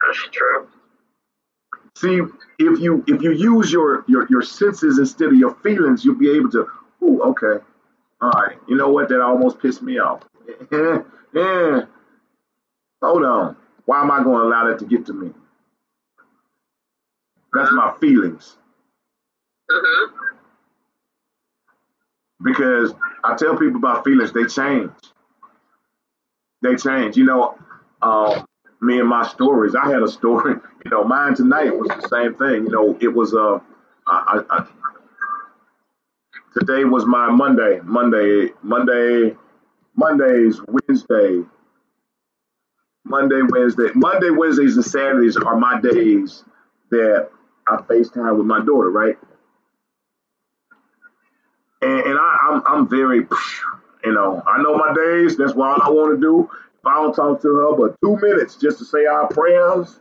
That's 0.00 0.28
true. 0.32 0.68
See, 1.96 2.20
if 2.58 2.80
you 2.80 3.04
if 3.06 3.22
you 3.22 3.32
use 3.32 3.72
your 3.72 4.04
your 4.08 4.26
your 4.30 4.42
senses 4.42 4.98
instead 4.98 5.28
of 5.28 5.34
your 5.34 5.54
feelings, 5.56 6.04
you'll 6.04 6.16
be 6.18 6.30
able 6.30 6.50
to. 6.52 6.66
Ooh, 7.02 7.22
okay, 7.22 7.64
all 8.22 8.30
right. 8.30 8.56
You 8.68 8.76
know 8.76 8.90
what? 8.90 9.08
That 9.10 9.20
almost 9.20 9.60
pissed 9.60 9.82
me 9.82 9.98
off. 9.98 10.24
yeah. 10.72 11.82
Hold 13.02 13.24
on. 13.24 13.56
Why 13.86 14.02
am 14.02 14.10
I 14.10 14.22
going 14.22 14.40
to 14.40 14.46
allow 14.48 14.68
that 14.68 14.78
to 14.80 14.86
get 14.86 15.06
to 15.06 15.12
me? 15.12 15.32
That's 17.54 17.72
my 17.72 17.94
feelings. 18.00 18.56
Mhm. 19.70 20.12
Because 22.42 22.94
I 23.24 23.36
tell 23.36 23.56
people 23.56 23.78
about 23.78 24.04
feelings, 24.04 24.32
they 24.32 24.44
change. 24.46 24.92
They 26.62 26.76
change. 26.76 27.16
You 27.16 27.24
know, 27.24 27.58
um, 28.02 28.46
me 28.80 29.00
and 29.00 29.08
my 29.08 29.26
stories. 29.28 29.74
I 29.74 29.90
had 29.90 30.02
a 30.02 30.08
story. 30.08 30.56
You 30.84 30.92
know, 30.92 31.04
mine 31.04 31.34
tonight 31.34 31.76
was 31.76 31.88
the 31.88 32.08
same 32.08 32.34
thing. 32.36 32.64
You 32.64 32.70
know, 32.70 32.96
it 33.00 33.08
was 33.08 33.34
uh, 33.34 33.58
I, 34.06 34.40
I, 34.48 34.66
today 36.58 36.84
was 36.84 37.06
my 37.06 37.30
Monday. 37.30 37.80
Monday, 37.84 38.52
Monday, 38.62 39.36
Mondays, 39.96 40.60
Wednesday, 40.68 41.42
Monday, 43.04 43.42
Wednesday, 43.50 43.88
Monday, 43.94 44.30
Wednesdays, 44.30 44.76
and 44.76 44.84
Saturdays 44.84 45.36
are 45.36 45.56
my 45.56 45.80
days 45.80 46.44
that 46.90 47.30
I 47.68 47.76
FaceTime 47.78 48.38
with 48.38 48.46
my 48.46 48.64
daughter, 48.64 48.90
right? 48.90 49.18
And, 51.82 52.00
and 52.00 52.18
I, 52.18 52.36
I'm 52.50 52.62
I'm 52.66 52.88
very, 52.88 53.26
you 54.04 54.12
know, 54.12 54.42
I 54.46 54.62
know 54.62 54.76
my 54.76 54.92
days. 54.94 55.36
That's 55.36 55.54
why 55.54 55.78
I 55.82 55.90
want 55.90 56.16
to 56.16 56.20
do. 56.20 56.50
If 56.80 56.86
I 56.86 56.94
don't 56.94 57.14
talk 57.14 57.40
to 57.42 57.48
her, 57.48 57.76
but 57.76 57.96
two 58.02 58.18
minutes 58.20 58.56
just 58.56 58.78
to 58.78 58.84
say 58.84 59.06
our 59.06 59.28
prayers 59.28 60.00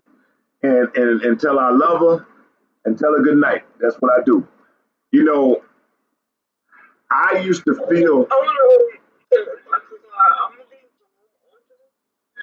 and 0.63 0.89
and 0.95 1.21
and 1.21 1.39
tell 1.39 1.57
her 1.59 1.65
I 1.65 1.71
love 1.71 1.99
her 2.01 2.27
and 2.85 2.97
tell 2.97 3.13
her 3.15 3.23
good 3.23 3.37
night. 3.37 3.63
That's 3.79 3.95
what 3.97 4.11
I 4.19 4.23
do. 4.23 4.47
You 5.11 5.23
know, 5.23 5.61
I 7.11 7.39
used 7.39 7.63
to 7.65 7.75
feel 7.75 8.27
oh, 8.29 8.29
I 8.31 8.35
want 8.35 9.83
to. 9.83 9.91
Uh, 9.93 10.19
I'm 10.19 10.51
gonna 10.51 10.63
leave 10.71 10.91
the 10.99 11.05
room 11.05 11.31
open. 11.45 11.77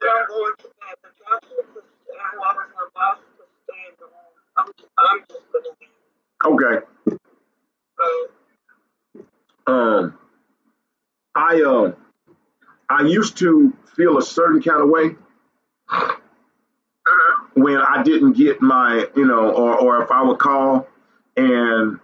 But 0.00 0.10
I'm 0.10 0.28
going 0.28 0.54
to 0.58 0.64
bed. 0.64 0.96
The 1.02 1.10
Joshua 1.18 1.62
and 1.62 2.22
whoever's 2.34 2.72
my 2.76 2.86
boss 2.94 3.18
to 3.18 3.44
stay 3.64 3.82
in 3.88 3.94
the 3.98 4.06
room. 4.06 4.32
I'm 4.56 4.66
just, 4.78 4.90
I'm 4.98 5.20
just 5.28 5.46
gonna 5.52 5.72
leave. 5.80 6.86
okay. 8.22 8.33
Um, 9.66 10.18
I 11.34 11.62
um 11.62 11.96
I 12.88 13.02
used 13.02 13.38
to 13.38 13.72
feel 13.96 14.18
a 14.18 14.22
certain 14.22 14.62
kind 14.62 14.82
of 14.82 14.88
way 14.88 15.16
when 17.54 17.78
I 17.78 18.02
didn't 18.02 18.32
get 18.34 18.60
my, 18.60 19.06
you 19.16 19.26
know, 19.26 19.50
or 19.52 19.78
or 19.78 20.02
if 20.02 20.10
I 20.10 20.22
would 20.22 20.38
call 20.38 20.88
and 21.36 21.98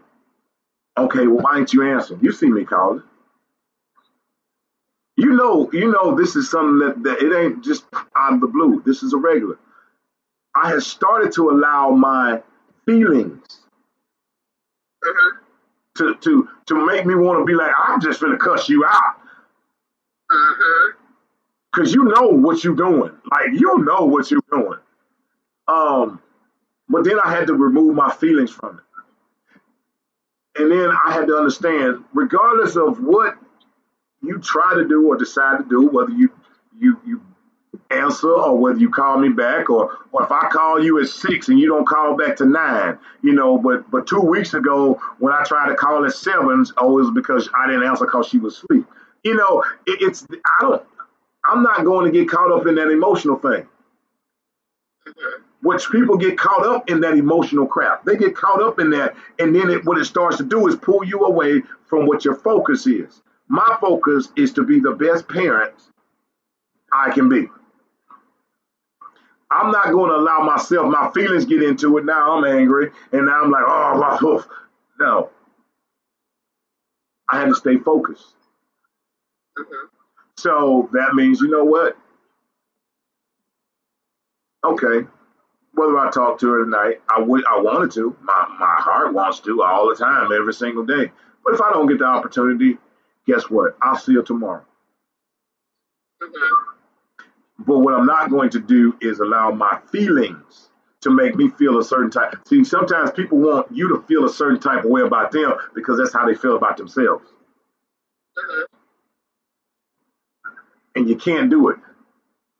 okay, 0.99 1.27
well, 1.27 1.43
why 1.43 1.57
didn't 1.57 1.73
you 1.75 1.85
answer? 1.91 2.19
You 2.21 2.33
see 2.33 2.49
me 2.49 2.65
calling. 2.65 3.03
You 5.17 5.33
know, 5.33 5.71
you 5.73 5.93
know, 5.93 6.17
this 6.17 6.37
is 6.37 6.51
something 6.51 6.79
that, 6.81 7.03
that 7.05 7.23
it 7.25 7.35
ain't 7.37 7.65
just 7.65 7.85
out 8.17 8.35
of 8.35 8.41
the 8.41 8.47
blue. 8.49 8.83
This 8.87 9.03
is 9.03 9.13
a 9.13 9.19
regular. 9.19 9.59
I 10.55 10.71
had 10.71 10.83
started 10.83 11.33
to 11.35 11.51
allow 11.51 11.91
my 11.91 12.43
feelings 12.87 13.61
Mhm. 15.05 15.40
To 16.01 16.17
to 16.17 16.49
to 16.67 16.87
make 16.87 17.07
me 17.07 17.15
want 17.17 17.41
to 17.41 17.47
be 17.47 17.55
like, 17.55 17.73
I'm 17.79 18.01
just 18.03 18.21
gonna 18.21 18.39
cuss 18.39 18.69
you 18.69 18.85
out. 18.87 19.15
Mhm. 20.33 20.93
Cause 21.75 21.95
you 21.95 22.05
know 22.05 22.29
what 22.29 22.65
you're 22.65 22.77
doing. 22.77 23.13
Like 23.31 23.53
you 23.53 23.79
know 23.79 24.07
what 24.07 24.31
you're 24.31 24.41
doing. 24.53 24.79
Um, 25.69 26.21
but 26.89 27.05
then 27.05 27.19
I 27.25 27.31
had 27.33 27.47
to 27.49 27.55
remove 27.55 27.95
my 27.95 28.11
feelings 28.13 28.51
from 28.51 28.79
it. 28.79 29.01
And 30.63 30.71
then 30.73 30.91
I 31.07 31.13
had 31.13 31.27
to 31.29 31.37
understand, 31.37 32.05
regardless 32.13 32.77
of 32.77 33.01
what 33.01 33.37
you 34.23 34.39
try 34.41 34.75
to 34.75 34.87
do 34.89 35.07
or 35.09 35.17
decide 35.17 35.59
to 35.59 35.65
do, 35.69 35.89
whether 35.89 36.11
you 36.13 36.31
you 36.79 37.01
you 37.07 37.23
answer 37.91 38.33
or 38.33 38.57
whether 38.57 38.79
you 38.79 38.91
call 38.91 39.19
me 39.19 39.29
back 39.29 39.69
or 39.71 39.99
or 40.13 40.23
if 40.25 40.31
I 40.31 40.49
call 40.49 40.83
you 40.83 41.01
at 41.01 41.09
six 41.09 41.49
and 41.49 41.59
you 41.59 41.69
don't 41.69 41.87
call 41.87 42.17
back 42.17 42.37
to 42.37 42.47
nine, 42.47 42.99
you 43.23 43.33
know, 43.33 43.59
but 43.59 43.91
but 43.91 44.07
two 44.07 44.21
weeks 44.21 44.55
ago 44.55 45.01
when 45.19 45.33
I 45.33 45.43
tried 45.45 45.69
to 45.69 45.75
call 45.75 46.05
at 46.05 46.13
sevens, 46.13 46.73
oh, 46.79 46.99
it 46.99 47.03
was 47.03 47.11
because 47.15 47.49
I 47.57 47.67
didn't 47.67 47.85
answer 47.85 48.07
because 48.07 48.29
she 48.29 48.39
was 48.39 48.59
asleep. 48.59 48.87
You 49.25 49.37
know, 49.37 49.65
it, 49.87 50.03
it's 50.03 50.27
I 50.33 50.63
don't 50.63 50.83
I'm 51.45 51.63
not 51.63 51.85
going 51.85 52.11
to 52.11 52.19
get 52.19 52.29
caught 52.29 52.53
up 52.53 52.67
in 52.67 52.75
that 52.77 52.91
emotional 52.91 53.37
thing. 53.37 53.67
Which 55.63 55.91
people 55.91 56.17
get 56.17 56.39
caught 56.39 56.65
up 56.65 56.89
in 56.89 57.01
that 57.01 57.15
emotional 57.15 57.67
crap. 57.67 58.05
They 58.05 58.17
get 58.17 58.35
caught 58.35 58.63
up 58.63 58.79
in 58.79 58.91
that, 58.91 59.15
and 59.39 59.55
then 59.55 59.69
it, 59.69 59.85
what 59.85 59.99
it 59.99 60.07
starts 60.07 60.39
to 60.39 60.45
do 60.45 60.67
is 60.69 60.77
pull 60.77 61.05
you 61.05 61.21
away 61.21 61.63
from 61.87 62.07
what 62.07 62.25
your 62.25 62.35
focus 62.37 62.87
is. 62.87 63.23
My 63.49 63.77
focus 63.81 64.29
is 64.37 64.53
to 64.55 64.65
be 64.65 64.81
the 64.81 64.93
best 64.93 65.29
parent 65.29 65.75
I 66.93 67.11
can 67.11 67.29
be. 67.29 67.49
I'm 69.51 69.73
not 69.73 69.91
going 69.91 70.11
to 70.11 70.17
allow 70.17 70.41
myself, 70.41 70.87
my 70.93 71.11
feelings 71.13 71.45
get 71.47 71.63
into 71.63 71.99
it. 71.99 72.05
Now 72.05 72.37
I'm 72.37 72.45
angry, 72.45 72.91
and 73.13 73.27
now 73.27 73.43
I'm 73.43 73.51
like, 73.51 73.65
oh, 73.67 73.99
my, 73.99 74.29
oof. 74.29 74.47
no. 75.01 75.31
I 77.31 77.41
had 77.41 77.47
to 77.49 77.55
stay 77.55 77.79
focused. 77.79 78.35
hmm 79.57 79.87
So 80.37 80.89
that 80.93 81.15
means, 81.15 81.41
you 81.41 81.49
know 81.49 81.65
what? 81.65 81.97
Okay, 84.65 85.07
whether 85.75 85.99
I 85.99 86.11
talk 86.11 86.39
to 86.41 86.49
her 86.51 86.65
tonight, 86.65 87.01
I 87.15 87.21
would, 87.21 87.45
I 87.47 87.61
wanted 87.61 87.93
to. 87.93 88.17
My 88.23 88.47
my 88.59 88.75
heart 88.79 89.15
wants 89.15 89.41
to 89.41 89.63
all 89.63 89.89
the 89.89 89.97
time, 89.97 90.33
every 90.33 90.55
single 90.55 90.85
day. 90.85 91.13
But 91.45 91.55
if 91.55 91.61
I 91.63 91.73
don't 91.73 91.87
get 91.89 91.99
the 92.01 92.05
opportunity, 92.07 92.79
guess 93.27 93.51
what? 93.51 93.77
I'll 93.83 93.97
see 93.99 94.15
her 94.17 94.23
tomorrow. 94.23 94.65
hmm 96.23 96.80
But 97.67 97.81
what 97.81 97.95
I'm 97.95 98.07
not 98.07 98.31
going 98.31 98.51
to 98.51 98.61
do 98.61 98.97
is 99.03 99.21
allow 99.21 99.51
my 99.53 99.81
feelings 99.93 100.71
to 101.03 101.11
make 101.11 101.37
me 101.37 101.49
feel 101.51 101.79
a 101.79 101.85
certain 101.85 102.11
type. 102.11 102.37
See, 102.47 102.65
sometimes 102.65 103.13
people 103.13 103.39
want 103.39 103.69
you 103.73 103.89
to 103.97 104.03
feel 104.07 104.25
a 104.27 104.31
certain 104.33 104.61
type 104.61 104.85
of 104.85 104.91
way 104.91 105.03
about 105.03 105.33
them 105.33 105.55
because 105.75 105.99
that's 105.99 106.13
how 106.15 106.27
they 106.27 106.35
feel 106.35 106.57
about 106.57 106.77
themselves. 106.79 107.27
hmm 108.37 108.65
And 110.97 111.09
you 111.09 111.17
can't 111.17 111.51
do 111.51 111.69
it. 111.71 111.79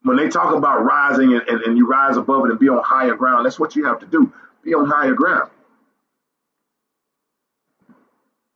When 0.03 0.17
they 0.17 0.29
talk 0.29 0.55
about 0.55 0.83
rising 0.85 1.33
and, 1.33 1.43
and, 1.47 1.61
and 1.63 1.77
you 1.77 1.87
rise 1.87 2.17
above 2.17 2.45
it 2.45 2.51
and 2.51 2.59
be 2.59 2.69
on 2.69 2.83
higher 2.83 3.15
ground, 3.15 3.45
that's 3.45 3.59
what 3.59 3.75
you 3.75 3.85
have 3.85 3.99
to 3.99 4.07
do. 4.07 4.33
Be 4.63 4.73
on 4.73 4.87
higher 4.87 5.13
ground. 5.13 5.51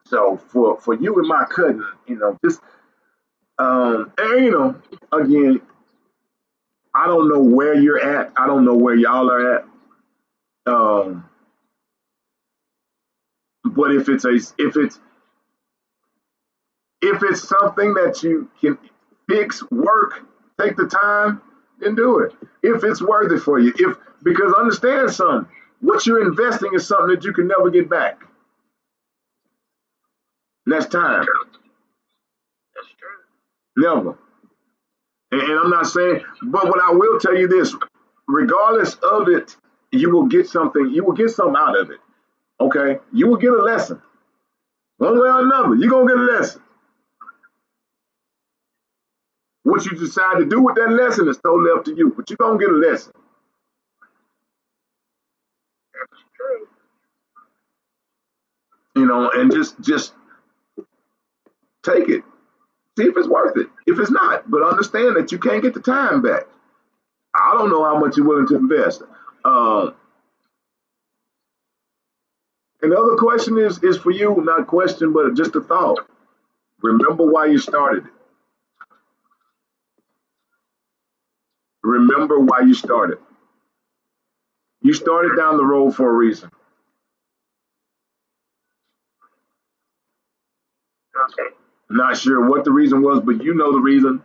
So 0.06 0.38
for 0.38 0.80
for 0.80 0.94
you 0.94 1.16
and 1.20 1.28
my 1.28 1.46
cousin, 1.46 1.86
you 2.08 2.16
know, 2.18 2.38
just 2.44 2.62
um 3.60 4.12
and 4.18 4.46
you 4.46 4.52
know, 4.52 4.76
again, 5.12 5.62
I 6.96 7.08
don't 7.08 7.30
know 7.30 7.42
where 7.42 7.76
you're 7.76 8.00
at. 8.00 8.32
I 8.38 8.48
don't 8.48 8.66
know 8.66 8.76
where 8.76 8.96
y'all 8.96 9.30
are 9.30 9.56
at. 9.56 9.66
Um, 10.68 11.30
but 13.66 13.94
if 13.94 14.10
it's 14.10 14.26
a 14.26 14.36
if 14.36 14.78
it's 14.78 15.00
if 17.02 17.22
it's 17.24 17.48
something 17.48 17.94
that 17.96 18.24
you 18.24 18.50
can 18.62 18.78
fix, 19.30 19.64
work, 19.72 20.26
take 20.60 20.76
the 20.78 20.88
time, 20.88 21.42
then 21.80 21.96
do 21.96 22.20
it. 22.20 22.34
If 22.64 22.84
it's 22.84 23.02
worth 23.02 23.32
it 23.32 23.40
for 23.40 23.60
you. 23.60 23.74
If 23.78 23.98
because 24.24 24.54
understand 24.54 25.12
something, 25.12 25.52
what 25.82 26.06
you're 26.06 26.26
investing 26.28 26.72
is 26.74 26.88
something 26.88 27.10
that 27.10 27.24
you 27.26 27.34
can 27.34 27.48
never 27.48 27.70
get 27.70 27.90
back. 27.90 28.22
And 30.66 30.74
that's 30.74 30.88
time. 30.88 31.26
That's 32.76 32.88
true. 32.98 33.84
Never. 33.96 34.18
And, 35.32 35.42
and 35.42 35.60
I'm 35.60 35.70
not 35.70 35.88
saying, 35.88 36.22
but 36.44 36.66
what 36.68 36.82
I 36.82 36.92
will 36.92 37.20
tell 37.20 37.36
you 37.38 37.48
this, 37.48 37.76
regardless 38.28 38.96
of 38.96 39.30
it, 39.30 39.56
you 39.92 40.12
will 40.12 40.28
get 40.28 40.48
something, 40.48 40.90
you 40.92 41.06
will 41.06 41.14
get 41.14 41.30
something 41.30 41.56
out 41.58 41.80
of 41.80 41.90
it. 41.92 42.00
Okay? 42.60 43.00
You 43.14 43.28
will 43.28 43.38
get 43.38 43.52
a 43.52 43.62
lesson. 43.64 44.02
One 44.98 45.16
way 45.20 45.28
or 45.28 45.42
another, 45.42 45.76
you're 45.76 45.90
gonna 45.92 46.08
get 46.08 46.18
a 46.18 46.38
lesson. 46.40 46.62
What 49.64 49.86
you 49.86 49.92
decide 49.98 50.40
to 50.40 50.46
do 50.46 50.62
with 50.62 50.76
that 50.76 50.92
lesson 50.92 51.28
is 51.30 51.38
totally 51.38 51.72
up 51.78 51.86
to 51.86 51.96
you, 51.96 52.14
but 52.16 52.30
you're 52.30 52.38
gonna 52.38 52.60
get 52.60 52.70
a 52.70 52.74
lesson. 52.74 53.14
That's 55.94 56.24
true. 56.36 56.68
You 58.96 59.08
know, 59.08 59.32
and 59.32 59.52
just 59.52 59.80
just 59.82 60.14
take 61.84 62.10
it. 62.10 62.24
See 62.98 63.06
if 63.06 63.18
it's 63.18 63.28
worth 63.28 63.58
it. 63.58 63.68
If 63.88 64.00
it's 64.00 64.12
not, 64.12 64.50
but 64.50 64.64
understand 64.64 65.16
that 65.18 65.32
you 65.32 65.40
can't 65.40 65.62
get 65.64 65.74
the 65.74 65.82
time 65.82 66.22
back. 66.22 66.44
I 67.36 67.54
don't 67.58 67.70
know 67.70 67.84
how 67.84 68.00
much 68.00 68.18
you're 68.18 68.28
willing 68.28 68.48
to 68.48 68.56
invest. 68.56 69.04
Um, 69.44 69.96
and 72.82 72.92
the 72.92 72.98
other 72.98 73.16
question 73.18 73.58
is 73.58 73.84
is 73.84 73.98
for 73.98 74.12
you, 74.12 74.42
not 74.44 74.68
question, 74.68 75.14
but 75.14 75.36
just 75.36 75.56
a 75.56 75.62
thought. 75.62 76.08
Remember 76.82 77.26
why 77.26 77.48
you 77.48 77.58
started. 77.58 78.06
Remember 81.84 82.40
why 82.40 82.62
you 82.62 82.74
started. 82.74 83.20
You 84.82 84.94
started 84.94 85.36
down 85.38 85.58
the 85.58 85.66
road 85.66 85.96
for 85.96 86.10
a 86.10 86.14
reason. 86.14 86.50
Okay. 91.18 91.56
Not 91.90 92.18
sure 92.18 92.50
what 92.50 92.66
the 92.66 92.72
reason 92.72 93.02
was, 93.02 93.22
but 93.22 93.44
you 93.44 93.54
know 93.56 93.72
the 93.74 93.80
reason. 93.80 94.24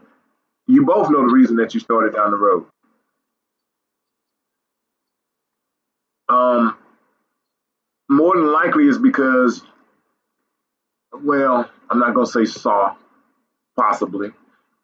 You 0.66 0.85
both 0.87 1.11
know 1.11 1.20
the 1.27 1.33
reason 1.35 1.57
that 1.57 1.75
you 1.75 1.81
started 1.81 2.14
down 2.14 2.31
the 2.31 2.37
road. 2.37 2.66
Um, 6.29 6.77
more 8.09 8.37
than 8.37 8.53
likely 8.53 8.87
is 8.88 8.99
because, 8.99 9.62
well, 11.12 11.68
I'm 11.90 11.99
not 11.99 12.14
gonna 12.14 12.27
say 12.27 12.44
saw, 12.44 12.96
possibly. 13.77 14.31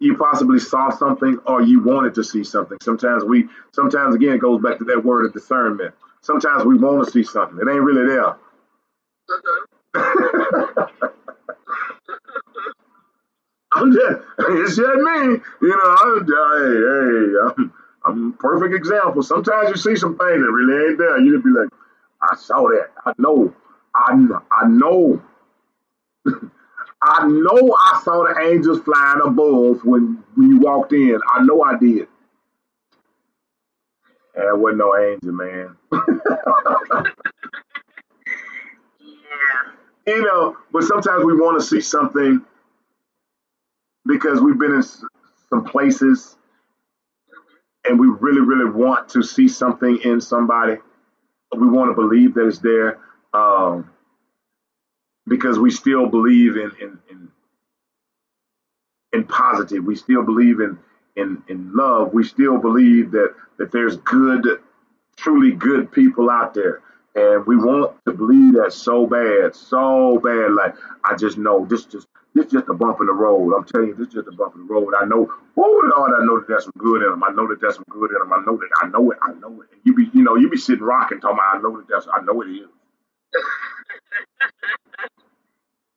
You 0.01 0.17
possibly 0.17 0.59
saw 0.59 0.91
something 0.91 1.39
or 1.47 1.63
you 1.63 1.83
wanted 1.83 2.15
to 2.17 2.25
see 2.25 2.45
something. 2.45 2.79
Sometimes 2.83 3.25
we, 3.25 3.49
sometimes 3.73 4.15
again, 4.15 4.35
it 4.35 4.41
goes 4.41 4.63
back 4.63 4.79
to 4.79 4.85
that 4.85 5.05
word 5.05 5.27
of 5.27 5.33
discernment. 5.33 5.95
Sometimes 6.23 6.65
we 6.65 6.77
want 6.79 7.05
to 7.07 7.11
see 7.11 7.23
something. 7.23 7.59
It 7.59 7.71
ain't 7.71 7.83
really 7.83 8.07
there. 8.07 8.37
I'm 13.77 13.93
just, 13.93 14.23
it's 14.39 14.77
just 14.77 14.97
me. 14.97 15.41
You 15.63 15.69
know, 15.69 15.97
I'm, 15.99 16.27
hey, 16.27 16.73
hey, 16.87 17.35
I'm, 17.47 17.73
I'm 18.05 18.31
a 18.31 18.37
perfect 18.37 18.75
example. 18.75 19.23
Sometimes 19.23 19.69
you 19.69 19.77
see 19.77 19.97
some 19.97 20.17
things 20.17 20.41
that 20.41 20.51
really 20.51 20.89
ain't 20.89 20.99
there. 20.99 21.19
You 21.19 21.35
just 21.35 21.45
be 21.45 21.51
like, 21.51 21.69
I 22.23 22.37
saw 22.37 22.69
that. 22.69 22.91
I 23.05 23.13
know. 23.19 23.55
I, 23.95 24.13
I 24.51 24.69
know. 24.69 25.23
I 27.03 27.27
know 27.27 27.77
I 27.93 28.01
saw 28.03 28.25
the 28.25 28.41
angels 28.41 28.81
flying 28.81 29.21
above 29.25 29.85
when, 29.85 30.25
you 30.39 30.59
walked 30.61 30.93
in. 30.93 31.19
I 31.33 31.43
know 31.45 31.63
I 31.63 31.79
did. 31.79 32.09
There 34.35 34.57
wasn't 34.57 34.79
no 34.79 34.97
angel, 34.97 35.33
man. 35.33 35.77
Yeah. 40.07 40.15
you 40.15 40.23
know, 40.23 40.57
but 40.73 40.85
sometimes 40.85 41.25
we 41.25 41.35
want 41.35 41.61
to 41.61 41.67
see 41.67 41.81
something 41.81 42.45
because 44.07 44.41
we've 44.41 44.59
been 44.59 44.75
in 44.75 44.83
some 44.83 45.65
places 45.65 46.37
and 47.85 47.99
we 47.99 48.09
really, 48.09 48.41
really 48.41 48.71
want 48.71 49.09
to 49.11 49.23
see 49.23 49.49
something 49.49 49.99
in 50.05 50.21
somebody. 50.21 50.77
We 51.57 51.69
want 51.69 51.91
to 51.91 51.95
believe 51.95 52.35
that 52.35 52.47
it's 52.47 52.59
there 52.59 52.99
um, 53.33 53.91
because 55.27 55.59
we 55.59 55.71
still 55.71 56.07
believe 56.07 56.57
in, 56.57 56.73
in, 56.81 56.99
in, 57.11 57.29
in 59.13 59.25
positive. 59.25 59.85
We 59.85 59.97
still 59.97 60.23
believe 60.23 60.61
in, 60.61 60.79
in, 61.17 61.43
in 61.49 61.73
love. 61.75 62.13
We 62.13 62.25
still 62.25 62.59
believe 62.59 63.13
that, 63.13 63.35
that 63.59 63.73
there's 63.73 63.97
good, 63.99 64.47
truly 65.17 65.53
good 65.53 65.93
people 65.93 66.31
out 66.31 66.55
there. 66.55 66.83
And 67.15 67.47
we 67.47 67.57
want 67.57 67.97
to 68.05 68.13
believe 68.13 68.55
that 68.55 68.73
so 68.75 69.07
bad, 69.07 69.57
so 69.57 70.19
bad. 70.19 70.53
Like 70.53 70.75
I 71.03 71.17
just 71.17 71.39
know 71.39 71.65
this 71.65 71.85
just 71.85 72.06
this 72.37 72.53
just 72.53 72.69
a 72.71 72.75
bump 72.75 73.01
in 73.01 73.09
the 73.09 73.15
road. 73.15 73.55
I'm 73.57 73.65
telling 73.67 73.89
you, 73.89 73.97
this 73.97 74.09
just 74.15 74.29
a 74.29 74.33
bump 74.33 74.57
in 74.57 74.69
the 74.69 74.75
road. 74.75 74.95
I 75.01 75.07
know, 75.07 75.33
oh 75.59 75.93
Lord, 75.97 76.13
I 76.21 76.27
know 76.27 76.41
that 76.41 76.49
there's 76.49 76.65
some 76.65 76.75
good 76.79 77.03
in 77.03 77.11
them. 77.11 77.25
I 77.25 77.33
know 77.33 77.49
that 77.49 77.61
there's 77.63 77.77
some 77.77 77.87
good 77.91 78.13
in 78.13 78.19
them. 78.21 78.33
I 78.35 78.43
know 78.47 78.59
that 78.59 78.71
I 78.83 78.89
know 78.89 79.13
it. 79.13 79.19
I 79.23 79.35
know 79.35 79.63
it. 79.63 79.69
And 79.73 79.83
you 79.85 79.95
be, 79.97 80.11
you 80.15 80.25
know, 80.25 80.37
you 80.37 80.51
be 80.51 80.59
sitting 80.59 80.85
rocking, 80.85 81.21
talking 81.21 81.39
about, 81.39 81.57
I 81.57 81.63
know 81.63 81.79
that 81.79 81.89
that's, 81.91 82.09
I 82.13 82.23
know 82.23 82.43
it 82.43 82.49
is. 82.51 82.69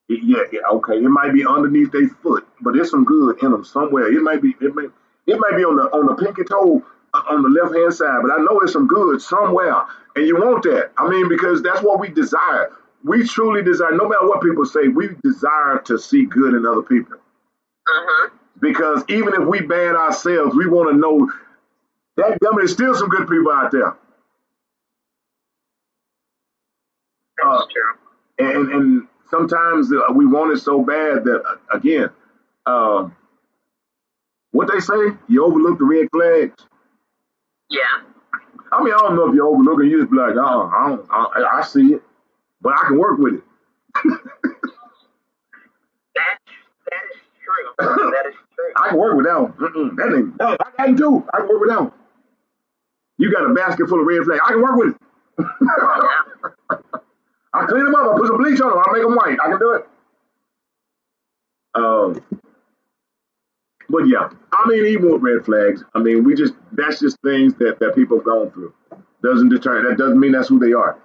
It- 0.10 0.24
yeah, 0.24 0.44
yeah, 0.52 0.62
okay. 0.74 0.98
It 0.98 1.10
might 1.10 1.34
be 1.34 1.46
underneath 1.46 1.92
their 1.92 2.08
foot, 2.10 2.48
but 2.62 2.74
there's 2.76 2.92
some 2.92 3.06
good 3.06 3.42
in 3.44 3.52
them 3.52 3.66
somewhere. 3.66 4.12
It 4.12 4.22
might 4.22 4.42
be, 4.42 4.56
it 4.62 4.76
may, 4.76 4.86
it 5.28 5.40
might 5.40 5.58
be 5.58 5.64
on 5.66 5.78
the 5.78 5.84
on 5.92 6.06
the 6.08 6.16
pinky 6.16 6.44
toe 6.44 6.84
uh, 7.14 7.24
on 7.30 7.42
the 7.44 7.50
left 7.50 7.76
hand 7.76 7.94
side, 7.94 8.20
but 8.22 8.32
I 8.32 8.38
know 8.38 8.60
there's 8.62 8.74
some 8.74 8.88
good 8.88 9.22
somewhere, 9.22 9.84
and 10.16 10.28
you 10.28 10.38
want 10.38 10.64
that. 10.64 10.92
I 10.98 11.10
mean, 11.10 11.28
because 11.30 11.64
that's 11.64 11.82
what 11.82 12.00
we 12.00 12.10
desire. 12.10 12.72
We 13.04 13.28
truly 13.28 13.64
desire. 13.64 13.92
No 13.92 14.08
matter 14.08 14.28
what 14.28 14.42
people 14.42 14.66
say, 14.66 14.88
we 14.88 15.10
desire 15.24 15.80
to 15.86 15.98
see 15.98 16.26
good 16.26 16.54
in 16.54 16.66
other 16.66 16.82
people. 16.82 17.16
Uh-huh. 17.16 18.30
Because 18.60 19.04
even 19.08 19.34
if 19.34 19.48
we 19.48 19.62
bad 19.62 19.96
ourselves, 19.96 20.56
we 20.56 20.68
want 20.68 20.90
to 20.92 20.98
know 20.98 21.32
that 22.18 22.26
I 22.26 22.30
mean, 22.30 22.58
there's 22.58 22.74
still 22.74 22.94
some 22.94 23.10
good 23.10 23.28
people 23.28 23.52
out 23.52 23.72
there. 23.72 23.96
Uh, 27.44 27.62
and 28.38 28.70
and 28.72 29.08
sometimes 29.30 29.92
uh, 29.94 30.12
we 30.14 30.26
want 30.26 30.52
it 30.52 30.62
so 30.62 30.84
bad 30.84 31.24
that 31.24 31.42
uh, 31.48 31.76
again, 31.78 32.10
um, 32.66 33.16
what 34.52 34.70
they 34.72 34.80
say, 34.80 35.16
you 35.28 35.46
overlook 35.46 35.80
the 35.80 35.86
red 35.86 36.08
flags. 36.12 36.66
Yeah. 37.70 37.82
I 38.72 38.84
mean, 38.84 38.94
I 38.94 38.98
don't 38.98 39.16
know 39.16 39.30
if 39.30 39.36
you 39.36 39.48
overlook 39.48 39.82
it. 39.82 39.88
You 39.88 40.00
just 40.00 40.12
be 40.12 40.18
like, 40.18 40.36
oh, 40.36 40.70
I, 40.74 40.90
don't, 40.90 41.08
I, 41.10 41.60
I 41.60 41.64
see 41.64 41.94
it, 41.94 42.04
but 42.62 42.74
I 42.74 42.88
can 42.88 42.98
work 42.98 43.20
with 43.20 43.36
it. 43.36 43.44
That 46.16 46.38
that 46.86 47.04
is 47.14 47.20
true. 47.44 48.12
That 48.12 48.26
is 48.30 48.36
true. 48.56 48.74
I 48.76 48.90
can 48.90 48.98
work 48.98 49.16
with 49.18 49.26
that 49.26 49.42
one. 49.42 49.54
Mm-mm, 49.54 49.96
that 49.98 50.16
ain't. 50.18 50.38
That, 50.38 50.58
I 50.78 50.86
can 50.86 50.96
do. 50.96 51.26
I 51.34 51.38
can 51.40 51.48
work 51.48 51.62
with 51.62 51.70
that 51.70 51.82
one. 51.82 51.92
You 53.18 53.32
got 53.32 53.50
a 53.50 53.54
basket 53.54 53.88
full 53.90 54.00
of 54.02 54.06
red 54.08 54.24
flags. 54.24 54.42
I 54.46 54.52
can 54.52 54.62
work 54.62 54.76
with 54.76 54.96
it. 54.96 55.02
I 57.54 57.66
clean 57.66 57.86
them 57.86 57.96
up. 57.96 58.14
I 58.16 58.18
put 58.18 58.28
some 58.28 58.38
bleach 58.38 58.62
on 58.62 58.70
them. 58.70 58.80
I 58.86 58.92
make 58.94 59.02
them 59.04 59.16
white. 59.16 59.38
I 59.44 59.50
can 59.50 59.60
do 59.60 59.74
it. 59.74 59.88
Um, 61.76 62.24
but 63.90 64.08
yeah, 64.08 64.30
I 64.54 64.68
mean, 64.68 64.86
even 64.86 65.12
with 65.12 65.22
red 65.22 65.46
flags, 65.46 65.84
I 65.96 66.00
mean, 66.00 66.24
we 66.24 66.36
just 66.36 66.54
that's 66.74 67.00
just 67.00 67.18
things 67.24 67.54
that 67.56 67.80
that 67.80 67.96
people 67.96 68.18
have 68.18 68.26
gone 68.26 68.52
through. 68.52 68.74
Doesn't 69.24 69.50
deter. 69.50 69.90
That 69.90 69.98
doesn't 69.98 70.20
mean 70.20 70.32
that's 70.32 70.48
who 70.48 70.60
they 70.60 70.74
are. 70.74 70.98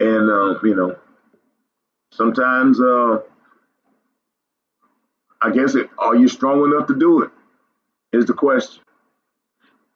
And 0.00 0.30
uh, 0.30 0.60
you 0.62 0.74
know, 0.74 0.96
sometimes 2.12 2.80
uh, 2.80 3.20
I 5.42 5.50
guess 5.50 5.74
it, 5.74 5.88
are 5.98 6.16
you 6.16 6.28
strong 6.28 6.64
enough 6.64 6.88
to 6.88 6.98
do 6.98 7.22
it? 7.22 7.30
Is 8.12 8.26
the 8.26 8.32
question. 8.34 8.82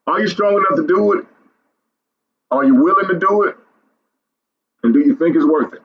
Are 0.07 0.21
you 0.21 0.29
strong 0.29 0.53
enough 0.53 0.77
to 0.77 0.87
do 0.87 1.13
it? 1.15 1.27
Are 2.51 2.65
you 2.65 2.75
willing 2.75 3.09
to 3.09 3.19
do 3.19 3.43
it? 3.45 3.57
And 4.83 4.95
do 4.95 5.01
you 5.01 5.17
think 5.17 5.37
it's 5.37 5.45
worth 5.45 5.75
it? 5.75 5.83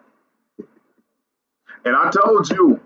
And 1.85 1.95
I 1.95 2.09
told 2.09 2.49
you, 2.49 2.79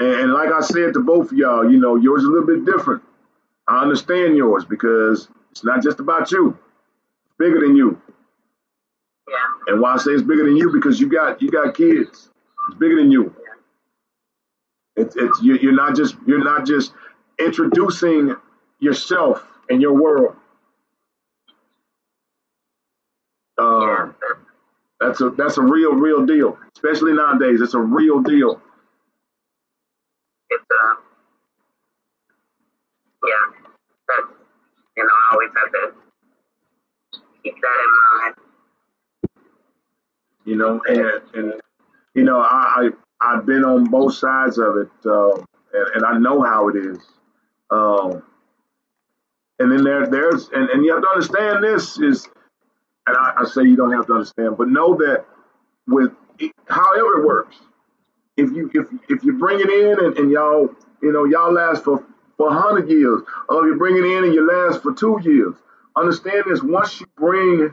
and 0.00 0.32
like 0.32 0.50
I 0.50 0.60
said 0.60 0.94
to 0.94 1.00
both 1.00 1.30
of 1.30 1.38
y'all, 1.38 1.70
you 1.70 1.78
know, 1.78 1.96
yours 1.96 2.22
is 2.22 2.28
a 2.28 2.32
little 2.32 2.46
bit 2.46 2.64
different. 2.64 3.02
I 3.68 3.82
understand 3.82 4.36
yours 4.36 4.64
because 4.64 5.28
it's 5.52 5.64
not 5.64 5.82
just 5.82 6.00
about 6.00 6.32
you. 6.32 6.58
It's 7.26 7.34
bigger 7.38 7.60
than 7.60 7.76
you. 7.76 8.00
And 9.68 9.80
why 9.80 9.94
I 9.94 9.98
say 9.98 10.12
it's 10.12 10.22
bigger 10.22 10.44
than 10.44 10.56
you 10.56 10.72
because 10.72 11.00
you 11.00 11.08
got 11.10 11.42
you 11.42 11.50
got 11.50 11.76
kids. 11.76 12.30
It's 12.68 12.78
bigger 12.78 12.96
than 12.96 13.10
you. 13.12 13.34
It's 14.96 15.16
it's 15.16 15.42
you, 15.42 15.56
you're 15.56 15.72
not 15.74 15.96
just 15.96 16.16
you're 16.26 16.44
not 16.44 16.66
just 16.66 16.92
introducing 17.40 18.36
yourself 18.80 19.46
and 19.70 19.82
your 19.82 19.94
world. 19.94 20.36
Um, 23.58 24.16
that's 25.00 25.20
a 25.20 25.30
that's 25.30 25.58
a 25.58 25.62
real 25.62 25.94
real 25.94 26.26
deal, 26.26 26.58
especially 26.76 27.14
nowadays. 27.14 27.60
It's 27.62 27.74
a 27.74 27.80
real 27.80 28.20
deal. 28.22 28.60
It's 30.50 30.64
uh 30.84 30.94
yeah. 33.26 33.60
That's 34.08 34.28
you 34.96 35.04
know, 35.04 35.10
I 35.10 35.34
always 35.34 35.50
have 35.56 35.72
to 35.72 35.94
keep 37.42 37.54
that 37.54 37.78
in 37.84 38.20
mind. 38.22 38.49
You 40.50 40.56
know, 40.56 40.82
and 40.88 41.22
and 41.32 41.60
you 42.14 42.24
know, 42.24 42.40
I, 42.40 42.90
I 43.20 43.34
I've 43.36 43.46
been 43.46 43.64
on 43.64 43.84
both 43.84 44.14
sides 44.14 44.58
of 44.58 44.78
it, 44.78 44.90
uh, 45.06 45.36
and, 45.72 45.86
and 45.94 46.04
I 46.04 46.18
know 46.18 46.42
how 46.42 46.68
it 46.68 46.76
is. 46.76 46.98
Um, 47.70 48.24
and 49.60 49.70
then 49.70 49.84
there 49.84 50.08
there's 50.08 50.48
and, 50.48 50.68
and 50.70 50.84
you 50.84 50.92
have 50.92 51.02
to 51.02 51.08
understand 51.08 51.62
this 51.62 52.00
is, 52.00 52.26
and 53.06 53.16
I, 53.16 53.34
I 53.38 53.44
say 53.44 53.62
you 53.62 53.76
don't 53.76 53.92
have 53.92 54.08
to 54.08 54.14
understand, 54.14 54.58
but 54.58 54.68
know 54.68 54.96
that 54.96 55.24
with 55.86 56.10
however 56.68 57.20
it 57.20 57.26
works, 57.26 57.56
if 58.36 58.50
you 58.50 58.68
if 58.74 58.86
if 59.08 59.22
you 59.22 59.34
bring 59.34 59.60
it 59.60 59.70
in 59.70 60.04
and, 60.04 60.18
and 60.18 60.32
y'all 60.32 60.68
you 61.00 61.12
know 61.12 61.26
y'all 61.26 61.52
last 61.52 61.84
for 61.84 62.04
for 62.36 62.52
hundred 62.52 62.90
years, 62.90 63.22
or 63.48 63.68
you 63.68 63.76
bring 63.76 63.96
it 63.96 64.04
in 64.04 64.24
and 64.24 64.34
you 64.34 64.44
last 64.50 64.82
for 64.82 64.92
two 64.92 65.20
years, 65.22 65.54
understand 65.94 66.42
this: 66.48 66.60
once 66.60 67.00
you 67.00 67.06
bring 67.16 67.72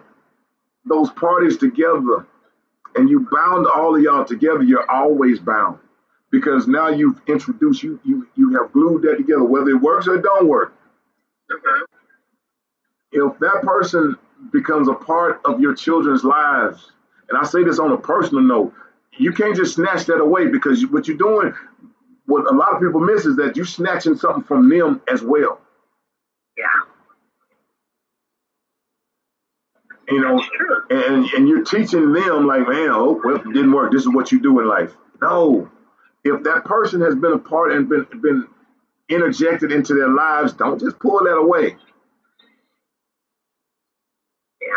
those 0.85 1.09
parties 1.09 1.57
together 1.57 2.27
and 2.97 3.09
you 3.09 3.27
bound 3.31 3.67
all 3.67 3.95
of 3.95 4.01
y'all 4.01 4.25
together, 4.25 4.63
you're 4.63 4.89
always 4.89 5.39
bound 5.39 5.79
because 6.31 6.67
now 6.67 6.89
you've 6.89 7.21
introduced 7.27 7.83
you 7.83 7.99
you 8.03 8.27
you 8.35 8.57
have 8.57 8.71
glued 8.73 9.03
that 9.03 9.17
together, 9.17 9.43
whether 9.43 9.69
it 9.69 9.81
works 9.81 10.07
or 10.07 10.15
it 10.15 10.23
don't 10.23 10.47
work. 10.47 10.73
If 13.11 13.39
that 13.39 13.61
person 13.61 14.15
becomes 14.51 14.87
a 14.87 14.93
part 14.93 15.41
of 15.45 15.61
your 15.61 15.73
children's 15.73 16.23
lives, 16.23 16.91
and 17.29 17.37
I 17.37 17.45
say 17.45 17.63
this 17.63 17.79
on 17.79 17.91
a 17.91 17.97
personal 17.97 18.43
note, 18.43 18.73
you 19.17 19.31
can't 19.31 19.55
just 19.55 19.75
snatch 19.75 20.05
that 20.05 20.19
away 20.19 20.47
because 20.47 20.85
what 20.87 21.07
you're 21.07 21.17
doing, 21.17 21.53
what 22.25 22.51
a 22.51 22.55
lot 22.55 22.73
of 22.73 22.81
people 22.81 22.99
miss 22.99 23.25
is 23.25 23.37
that 23.37 23.55
you're 23.55 23.65
snatching 23.65 24.15
something 24.15 24.43
from 24.43 24.69
them 24.69 25.01
as 25.11 25.21
well. 25.21 25.61
Yeah. 26.57 26.65
You 30.09 30.21
know, 30.21 30.41
and 30.89 31.25
and 31.33 31.49
you're 31.49 31.65
teaching 31.65 32.13
them 32.13 32.47
like, 32.47 32.61
man, 32.67 32.89
oh, 32.91 33.19
well, 33.23 33.35
it 33.35 33.43
didn't 33.43 33.73
work. 33.73 33.91
This 33.91 34.03
is 34.03 34.09
what 34.09 34.31
you 34.31 34.41
do 34.41 34.59
in 34.61 34.67
life. 34.67 34.93
No, 35.21 35.69
if 36.23 36.43
that 36.43 36.63
person 36.63 37.01
has 37.01 37.15
been 37.15 37.33
a 37.33 37.37
part 37.37 37.73
and 37.73 37.89
been 37.89 38.07
been 38.21 38.47
interjected 39.09 39.71
into 39.71 39.93
their 39.93 40.09
lives, 40.09 40.53
don't 40.53 40.79
just 40.79 40.99
pull 40.99 41.19
that 41.19 41.35
away. 41.35 41.75
Yeah. 44.61 44.67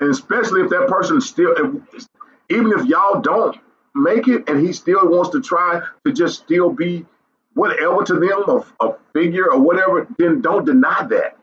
And 0.00 0.10
especially 0.10 0.62
if 0.62 0.70
that 0.70 0.88
person 0.88 1.20
still, 1.20 1.54
if, 1.56 2.06
even 2.50 2.72
if 2.78 2.86
y'all 2.86 3.20
don't 3.20 3.56
make 3.94 4.28
it, 4.28 4.48
and 4.48 4.60
he 4.60 4.72
still 4.74 5.08
wants 5.08 5.30
to 5.30 5.40
try 5.40 5.80
to 6.04 6.12
just 6.12 6.42
still 6.42 6.70
be 6.70 7.06
whatever 7.54 8.04
to 8.04 8.14
them, 8.14 8.44
a, 8.48 8.84
a 8.84 8.96
figure 9.14 9.50
or 9.50 9.60
whatever, 9.60 10.06
then 10.18 10.42
don't 10.42 10.66
deny 10.66 11.06
that. 11.08 11.35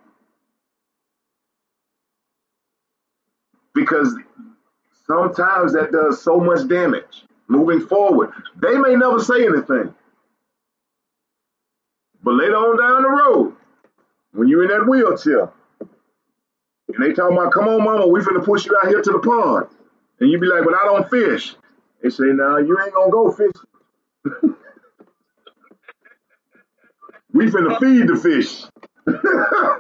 Because 3.83 4.15
sometimes 5.07 5.73
that 5.73 5.91
does 5.91 6.21
so 6.21 6.39
much 6.39 6.67
damage 6.69 7.25
moving 7.49 7.85
forward. 7.85 8.31
They 8.61 8.77
may 8.77 8.95
never 8.95 9.19
say 9.19 9.45
anything, 9.45 9.93
but 12.23 12.33
later 12.35 12.55
on 12.55 12.77
down 12.77 13.03
the 13.03 13.09
road, 13.09 13.55
when 14.31 14.47
you're 14.47 14.63
in 14.63 14.69
that 14.69 14.87
wheelchair, 14.89 15.51
and 16.93 17.03
they 17.03 17.13
talking 17.13 17.37
about, 17.37 17.51
come 17.51 17.67
on, 17.67 17.83
mama, 17.83 18.07
we 18.07 18.21
finna 18.21 18.43
push 18.43 18.65
you 18.65 18.77
out 18.81 18.87
here 18.87 19.01
to 19.01 19.11
the 19.11 19.19
pond. 19.19 19.67
And 20.19 20.31
you 20.31 20.39
be 20.39 20.47
like, 20.47 20.63
but 20.63 20.75
I 20.75 20.85
don't 20.85 21.09
fish. 21.09 21.55
They 22.01 22.09
say, 22.09 22.25
nah, 22.27 22.57
you 22.57 22.79
ain't 22.81 22.93
gonna 22.93 23.11
go 23.11 23.31
fishing. 23.31 23.51
we 27.33 27.47
finna 27.47 27.79
feed 27.79 28.07
the 28.07 28.15
fish. 28.15 28.63
Oh 29.07 29.79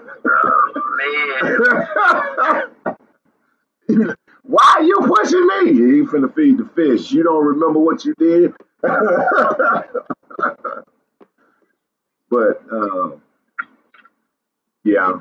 man. 2.37 2.63
Why 4.43 4.75
are 4.77 4.83
you 4.83 4.97
pushing 4.99 5.47
me? 5.47 5.71
You 5.71 6.01
ain't 6.01 6.09
finna 6.09 6.33
feed 6.35 6.57
the 6.57 6.65
fish. 6.75 7.11
You 7.11 7.23
don't 7.23 7.45
remember 7.45 7.79
what 7.79 8.03
you 8.05 8.13
did? 8.17 8.53
but, 12.29 12.61
um, 12.71 13.21
yeah. 14.83 15.19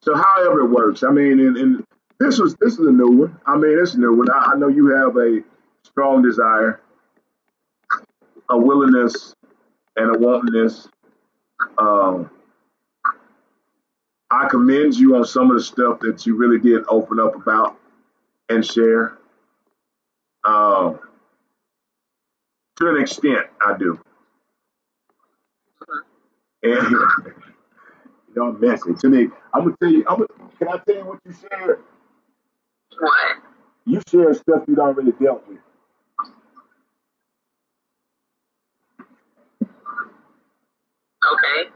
So 0.00 0.14
however 0.14 0.60
it 0.60 0.70
works, 0.70 1.02
I 1.02 1.10
mean, 1.10 1.40
and, 1.40 1.56
and 1.56 1.84
this 2.18 2.38
was 2.38 2.54
this 2.56 2.74
is 2.74 2.86
a 2.86 2.92
new 2.92 3.10
one. 3.10 3.40
I 3.46 3.56
mean, 3.56 3.78
it's 3.78 3.94
a 3.94 3.98
new 3.98 4.14
one. 4.14 4.30
I, 4.30 4.52
I 4.52 4.56
know 4.56 4.68
you 4.68 4.88
have 4.88 5.16
a 5.16 5.42
strong 5.82 6.22
desire, 6.22 6.80
a 8.48 8.56
willingness, 8.56 9.34
and 9.96 10.14
a 10.14 10.18
wantingness. 10.18 10.88
Um, 11.78 12.30
I 14.30 14.48
commend 14.48 14.94
you 14.94 15.16
on 15.16 15.24
some 15.24 15.50
of 15.50 15.56
the 15.56 15.62
stuff 15.62 16.00
that 16.00 16.26
you 16.26 16.36
really 16.36 16.58
did 16.58 16.84
open 16.88 17.20
up 17.20 17.34
about 17.34 17.78
and 18.48 18.64
share. 18.64 19.18
Um, 20.44 21.00
to 22.76 22.88
an 22.88 23.00
extent, 23.00 23.46
I 23.60 23.76
do. 23.78 23.98
And 26.62 26.86
y'all 28.36 28.52
messy. 28.52 28.94
To 28.94 29.08
me, 29.08 29.28
I'm 29.52 29.64
gonna 29.64 29.76
tell 29.80 29.90
you. 29.90 30.04
I'm 30.08 30.16
gonna, 30.16 30.50
can 30.58 30.68
I 30.68 30.78
tell 30.78 30.96
you 30.96 31.04
what 31.04 31.20
you 31.24 31.32
shared? 31.32 31.80
What? 32.98 33.36
You 33.86 34.02
shared 34.08 34.36
stuff 34.36 34.64
you'd 34.68 34.78
already 34.78 35.12
dealt 35.12 35.46
with. 35.48 35.58
Okay. 41.32 41.70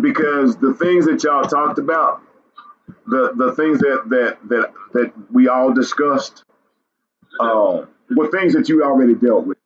because 0.00 0.56
the 0.56 0.74
things 0.74 1.06
that 1.06 1.22
y'all 1.22 1.44
talked 1.44 1.78
about, 1.78 2.20
the 3.06 3.32
the 3.36 3.52
things 3.54 3.80
that 3.80 4.04
that 4.10 4.38
that 4.48 4.72
that 4.94 5.12
we 5.32 5.48
all 5.48 5.72
discussed, 5.72 6.44
um, 7.40 7.88
were 8.16 8.30
things 8.30 8.54
that 8.54 8.68
you 8.68 8.84
already 8.84 9.14
dealt 9.14 9.46
with. 9.46 9.58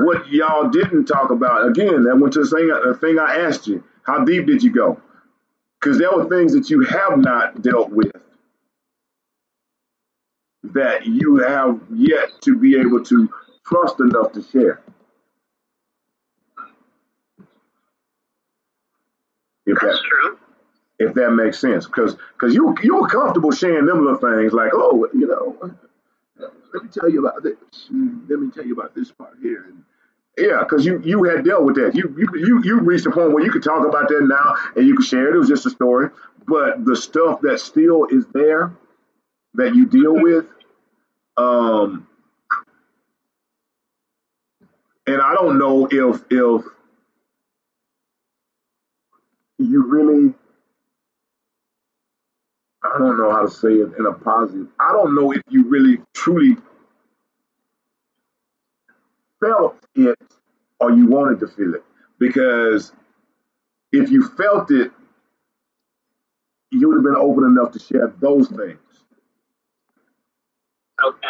What 0.00 0.28
y'all 0.32 0.70
didn't 0.70 1.06
talk 1.06 1.30
about, 1.30 1.68
again, 1.68 2.04
that 2.04 2.16
went 2.18 2.34
to 2.34 2.44
the 2.44 2.48
thing, 2.48 2.68
the 2.68 2.98
thing 3.00 3.18
I 3.18 3.40
asked 3.46 3.66
you. 3.68 3.84
How 4.04 4.24
deep 4.24 4.46
did 4.46 4.62
you 4.62 4.72
go? 4.72 5.00
Because 5.80 5.98
there 5.98 6.10
were 6.12 6.28
things 6.28 6.54
that 6.54 6.70
you 6.70 6.82
have 6.82 7.18
not 7.18 7.62
dealt 7.62 7.90
with 7.90 8.12
that 10.64 11.06
you 11.06 11.38
have 11.38 11.80
yet 11.94 12.30
to 12.42 12.56
be 12.58 12.76
able 12.78 13.04
to 13.04 13.28
trust 13.66 14.00
enough 14.00 14.32
to 14.32 14.42
share. 14.42 14.82
If 19.66 19.78
that 19.80 20.00
true. 20.04 20.38
if 20.98 21.14
that 21.14 21.30
makes 21.32 21.58
sense, 21.60 21.86
because 21.86 22.16
because 22.34 22.54
you 22.54 22.74
you 22.82 22.96
were 22.96 23.08
comfortable 23.08 23.52
sharing 23.52 23.86
them 23.86 24.04
little 24.04 24.18
things 24.18 24.52
like 24.52 24.72
oh 24.74 25.08
you 25.14 25.26
know 25.26 25.72
let 26.74 26.84
me 26.84 26.88
tell 26.90 27.08
you 27.10 27.26
about 27.26 27.42
this. 27.42 27.56
Let 28.28 28.40
me 28.40 28.50
tell 28.50 28.64
you 28.64 28.74
about 28.74 28.94
this 28.94 29.10
part 29.12 29.34
here. 29.42 29.64
And 29.64 29.84
yeah, 30.38 30.60
because 30.60 30.86
you 30.86 31.00
you 31.04 31.24
had 31.24 31.44
dealt 31.44 31.64
with 31.64 31.76
that. 31.76 31.94
You 31.94 32.14
you 32.16 32.28
you 32.38 32.62
you 32.64 32.80
reached 32.80 33.06
a 33.06 33.10
point 33.10 33.32
where 33.32 33.44
you 33.44 33.50
could 33.50 33.62
talk 33.62 33.86
about 33.86 34.08
that 34.08 34.22
now 34.22 34.56
and 34.76 34.86
you 34.86 34.96
could 34.96 35.06
share 35.06 35.28
it. 35.28 35.34
It 35.34 35.38
was 35.38 35.48
just 35.48 35.66
a 35.66 35.70
story. 35.70 36.10
But 36.46 36.84
the 36.84 36.96
stuff 36.96 37.40
that 37.42 37.60
still 37.60 38.06
is 38.06 38.26
there 38.32 38.72
that 39.54 39.74
you 39.74 39.86
deal 39.86 40.14
with, 40.14 40.46
um, 41.36 42.06
and 45.06 45.20
I 45.20 45.34
don't 45.34 45.58
know 45.58 45.88
if 45.90 46.24
if 46.30 46.64
you 49.64 49.84
really 49.86 50.34
I 52.84 52.98
don't 52.98 53.16
know 53.18 53.30
how 53.30 53.42
to 53.42 53.50
say 53.50 53.68
it 53.74 53.92
in 53.98 54.06
a 54.06 54.12
positive. 54.12 54.68
I 54.80 54.92
don't 54.92 55.14
know 55.14 55.32
if 55.32 55.42
you 55.48 55.64
really 55.68 56.00
truly 56.14 56.56
felt 59.40 59.76
it 59.94 60.18
or 60.80 60.90
you 60.90 61.06
wanted 61.06 61.40
to 61.40 61.46
feel 61.48 61.74
it. 61.74 61.84
Because 62.18 62.92
if 63.92 64.10
you 64.10 64.28
felt 64.28 64.70
it, 64.70 64.90
you 66.70 66.88
would 66.88 66.96
have 66.96 67.04
been 67.04 67.16
open 67.16 67.44
enough 67.44 67.72
to 67.72 67.78
share 67.78 68.12
those 68.20 68.48
things. 68.48 68.78
Okay. 71.04 71.28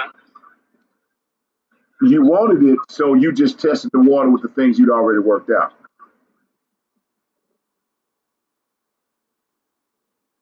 You 2.02 2.24
wanted 2.24 2.62
it, 2.64 2.78
so 2.88 3.14
you 3.14 3.32
just 3.32 3.60
tested 3.60 3.90
the 3.92 4.00
water 4.00 4.30
with 4.30 4.42
the 4.42 4.48
things 4.48 4.78
you'd 4.78 4.90
already 4.90 5.20
worked 5.20 5.50
out. 5.50 5.72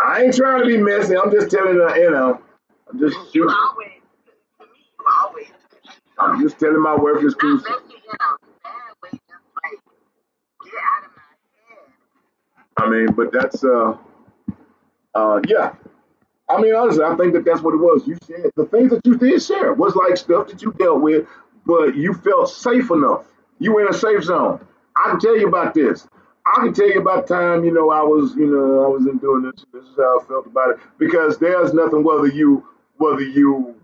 I 0.00 0.22
ain't 0.24 0.34
trying 0.36 0.60
to 0.62 0.66
be 0.66 0.76
messy. 0.78 1.16
I'm 1.16 1.30
just 1.30 1.50
telling 1.50 1.74
you, 1.76 1.94
you 1.96 2.10
know, 2.10 2.40
I'm 2.90 2.98
just 2.98 3.16
shooting. 3.32 3.48
always, 3.50 3.88
to 4.58 4.64
me, 4.64 4.70
you 4.98 5.04
always 5.22 5.46
I'm 6.18 6.40
just 6.42 6.58
telling 6.58 6.82
my 6.82 6.96
worthless 6.96 7.34
not 7.34 7.40
truth. 7.40 7.64
messy 7.64 7.94
in 7.94 8.10
a 8.20 8.34
way, 9.02 9.10
just 9.12 9.44
like 9.62 9.80
get 10.64 10.74
out 10.74 11.04
of 11.06 11.12
my 11.16 11.22
head. 11.68 11.86
I 12.76 12.90
mean, 12.90 13.06
but 13.14 13.32
that's 13.32 13.64
uh, 13.64 13.96
uh, 15.14 15.40
yeah. 15.48 15.74
I 16.48 16.60
mean, 16.60 16.74
honestly, 16.74 17.04
I 17.04 17.16
think 17.16 17.32
that 17.32 17.44
that's 17.44 17.62
what 17.62 17.74
it 17.74 17.78
was. 17.78 18.06
You 18.06 18.18
said 18.24 18.50
the 18.56 18.66
things 18.66 18.90
that 18.90 19.00
you 19.06 19.16
did 19.16 19.42
share 19.42 19.72
was 19.72 19.94
like 19.96 20.16
stuff 20.16 20.48
that 20.48 20.60
you 20.62 20.72
dealt 20.72 21.00
with, 21.00 21.26
but 21.64 21.96
you 21.96 22.12
felt 22.12 22.50
safe 22.50 22.90
enough. 22.90 23.24
You 23.58 23.72
were 23.72 23.82
in 23.82 23.88
a 23.88 23.98
safe 23.98 24.24
zone. 24.24 24.60
I 24.96 25.10
can 25.10 25.20
tell 25.20 25.36
you 25.38 25.48
about 25.48 25.74
this. 25.74 26.06
I 26.54 26.64
can 26.66 26.74
tell 26.74 26.88
you 26.88 27.00
about 27.00 27.26
time, 27.28 27.64
you 27.64 27.72
know, 27.72 27.90
I 27.90 28.02
was, 28.02 28.34
you 28.36 28.46
know, 28.46 28.84
I 28.84 28.88
was 28.88 29.06
in 29.06 29.18
doing 29.18 29.42
this. 29.42 29.64
This 29.72 29.84
is 29.84 29.96
how 29.96 30.20
I 30.20 30.24
felt 30.24 30.46
about 30.46 30.70
it 30.70 30.78
because 30.98 31.38
there's 31.38 31.74
nothing 31.74 32.04
whether 32.04 32.28
you 32.28 32.66
whether 32.98 33.22
you 33.22 33.74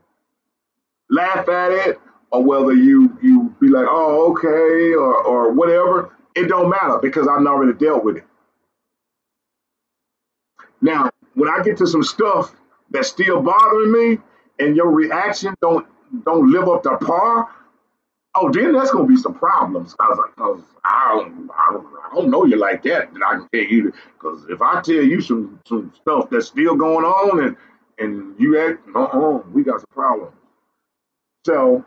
laugh 1.11 1.49
at 1.49 1.73
it 1.73 2.01
or 2.33 2.43
whether 2.45 2.75
you 2.75 3.17
you 3.23 3.55
be 3.61 3.69
like, 3.69 3.87
oh, 3.89 4.33
okay, 4.33 4.95
or 4.95 5.15
or 5.25 5.53
whatever. 5.53 6.17
It 6.37 6.49
don't 6.49 6.71
matter 6.71 6.99
because 7.03 7.29
I've 7.29 7.45
already 7.47 7.79
dealt 7.79 8.05
with 8.05 8.19
it. 8.19 8.25
Now, 10.81 11.11
when 11.35 11.49
I 11.51 11.63
get 11.63 11.79
to 11.79 11.87
some 11.87 12.05
stuff 12.05 12.55
that's 12.91 13.09
still 13.09 13.43
bothering 13.43 13.93
me, 13.93 14.19
and 14.61 14.77
your 14.77 14.91
reaction 14.91 15.55
don't 15.61 15.87
don't 16.25 16.51
live 16.53 16.69
up 16.69 16.83
to 16.85 16.97
par, 16.99 17.49
oh, 18.35 18.51
then 18.51 18.73
that's 18.73 18.91
gonna 18.91 19.07
be 19.07 19.17
some 19.17 19.35
problems. 19.35 19.95
I 20.01 20.09
was 20.09 20.19
like, 20.19 20.33
oh, 20.39 20.55
'cause 20.57 20.65
I 20.85 21.15
don't, 21.17 21.51
I 21.51 22.15
don't, 22.15 22.31
know 22.31 22.45
you 22.45 22.57
like 22.57 22.83
that. 22.85 23.13
That 23.13 23.23
I 23.27 23.33
can 23.39 23.49
tell 23.53 23.73
you, 23.73 23.93
because 24.15 24.47
if 24.49 24.63
I 24.63 24.81
tell 24.83 24.97
you 24.97 25.21
some 25.21 25.61
some 25.67 25.93
stuff 26.01 26.31
that's 26.31 26.47
still 26.49 26.77
going 26.77 27.05
on, 27.05 27.45
and 27.45 27.57
and 27.99 28.35
you 28.39 28.59
act, 28.61 28.81
uh-uh, 28.95 29.43
we 29.53 29.63
got 29.65 29.81
some 29.81 29.87
problems. 29.93 30.35
So 31.47 31.85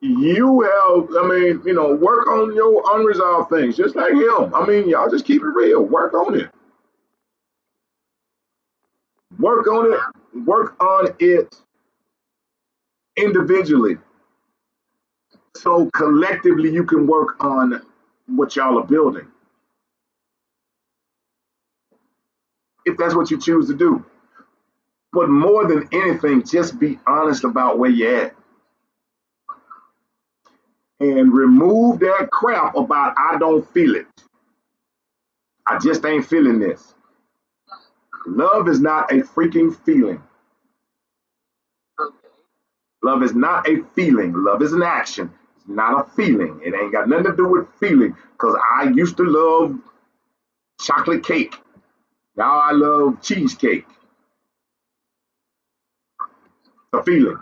you 0.00 0.60
have, 0.62 1.08
I 1.16 1.28
mean, 1.28 1.62
you 1.64 1.74
know, 1.74 1.94
work 1.94 2.26
on 2.26 2.54
your 2.54 2.82
unresolved 2.94 3.50
things, 3.50 3.76
just 3.76 3.94
like 3.94 4.12
him. 4.12 4.52
I 4.54 4.66
mean, 4.66 4.88
y'all 4.88 5.08
just 5.10 5.24
keep 5.24 5.42
it 5.42 5.46
real. 5.46 5.82
Work 5.84 6.14
on 6.14 6.38
it. 6.38 6.50
Work 9.38 9.66
on 9.68 9.92
it. 9.92 10.00
Work 10.44 10.82
on 10.82 11.08
it 11.20 11.54
individually. 13.16 13.98
So 15.56 15.90
collectively, 15.94 16.72
you 16.72 16.84
can 16.84 17.06
work 17.06 17.42
on 17.44 17.82
what 18.26 18.56
y'all 18.56 18.78
are 18.78 18.86
building, 18.86 19.28
if 22.86 22.96
that's 22.98 23.14
what 23.14 23.30
you 23.30 23.38
choose 23.40 23.68
to 23.68 23.74
do. 23.74 24.04
But 25.12 25.28
more 25.30 25.66
than 25.68 25.88
anything, 25.92 26.44
just 26.44 26.78
be 26.78 26.98
honest 27.06 27.44
about 27.44 27.78
where 27.78 27.90
you're 27.90 28.26
at 28.26 28.36
and 31.00 31.32
remove 31.32 32.00
that 32.00 32.30
crap 32.32 32.76
about 32.76 33.14
I 33.18 33.38
don't 33.38 33.68
feel 33.72 33.96
it. 33.96 34.06
I 35.66 35.78
just 35.78 36.04
ain't 36.06 36.26
feeling 36.26 36.58
this. 36.60 36.94
Love 38.26 38.68
is 38.68 38.80
not 38.80 39.12
a 39.12 39.16
freaking 39.16 39.76
feeling. 39.84 40.22
Love 43.02 43.22
is 43.22 43.34
not 43.34 43.68
a 43.68 43.82
feeling. 43.94 44.32
Love 44.36 44.62
is 44.62 44.72
an 44.72 44.82
action. 44.82 45.32
It's 45.62 45.68
not 45.68 46.06
a 46.06 46.10
feeling. 46.10 46.60
It 46.64 46.74
ain't 46.74 46.92
got 46.92 47.08
nothing 47.08 47.26
to 47.26 47.36
do 47.36 47.46
with 47.46 47.68
feeling. 47.78 48.16
Because 48.32 48.56
I 48.76 48.90
used 48.90 49.16
to 49.18 49.24
love 49.24 49.78
chocolate 50.80 51.24
cake. 51.24 51.54
Now 52.36 52.58
I 52.58 52.72
love 52.72 53.22
cheesecake. 53.22 53.86
It's 56.18 57.00
a 57.00 57.02
feeling. 57.04 57.38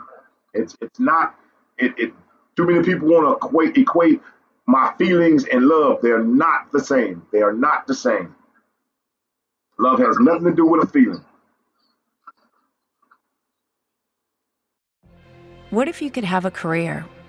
It's 0.53 0.77
it's 0.81 1.01
not 1.01 1.35
it, 1.79 1.95
it 1.97 2.13
too 2.57 2.67
many 2.67 2.85
people 2.85 3.09
want 3.09 3.41
to 3.41 3.47
equate 3.47 3.79
equate 3.79 4.21
my 4.67 4.93
feelings 4.99 5.47
and 5.47 5.65
love. 5.67 6.01
They're 6.03 6.23
not 6.23 6.71
the 6.73 6.81
same. 6.81 7.27
They 7.33 7.41
are 7.41 7.55
not 7.55 7.87
the 7.87 7.95
same. 7.95 8.35
Love 9.79 9.99
has 10.01 10.17
nothing 10.21 10.45
to 10.45 10.53
do 10.53 10.67
with 10.67 10.85
a 10.85 10.87
feeling. 10.87 11.25
What 15.71 15.89
if 15.89 16.03
you 16.03 16.11
could 16.11 16.25
have 16.25 16.45
a 16.45 16.51
career 16.51 17.07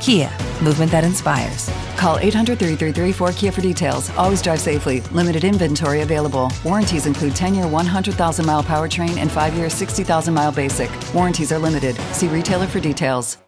Kia, 0.00 0.30
movement 0.62 0.90
that 0.92 1.04
inspires. 1.04 1.70
Call 1.96 2.18
800 2.18 2.58
333 2.58 3.12
4KIA 3.12 3.52
for 3.52 3.60
details. 3.60 4.10
Always 4.10 4.40
drive 4.40 4.60
safely. 4.60 5.00
Limited 5.12 5.44
inventory 5.44 6.02
available. 6.02 6.52
Warranties 6.64 7.06
include 7.06 7.34
10 7.34 7.54
year 7.54 7.66
100,000 7.66 8.46
mile 8.46 8.62
powertrain 8.62 9.16
and 9.18 9.30
5 9.30 9.54
year 9.54 9.68
60,000 9.68 10.32
mile 10.32 10.52
basic. 10.52 10.90
Warranties 11.12 11.52
are 11.52 11.58
limited. 11.58 11.96
See 12.12 12.28
retailer 12.28 12.66
for 12.66 12.80
details. 12.80 13.38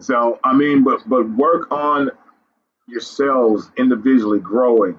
So 0.00 0.38
I 0.44 0.52
mean, 0.52 0.84
but 0.84 1.08
but 1.08 1.28
work 1.30 1.72
on 1.72 2.10
yourselves 2.86 3.70
individually 3.76 4.40
growing. 4.40 4.98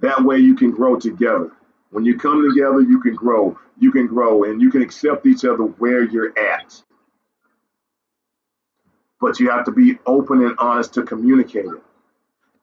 That 0.00 0.22
way 0.22 0.38
you 0.38 0.56
can 0.56 0.72
grow 0.72 0.96
together. 0.96 1.52
When 1.90 2.04
you 2.04 2.18
come 2.18 2.42
together, 2.50 2.80
you 2.80 3.00
can 3.00 3.14
grow. 3.14 3.56
You 3.78 3.92
can 3.92 4.08
grow 4.08 4.42
and 4.44 4.60
you 4.60 4.70
can 4.70 4.82
accept 4.82 5.26
each 5.26 5.44
other 5.44 5.62
where 5.62 6.02
you're 6.02 6.36
at. 6.36 6.82
But 9.24 9.40
you 9.40 9.48
have 9.48 9.64
to 9.64 9.72
be 9.72 9.98
open 10.04 10.44
and 10.44 10.54
honest 10.58 10.92
to 10.94 11.02
communicate 11.02 11.64
it. 11.64 11.82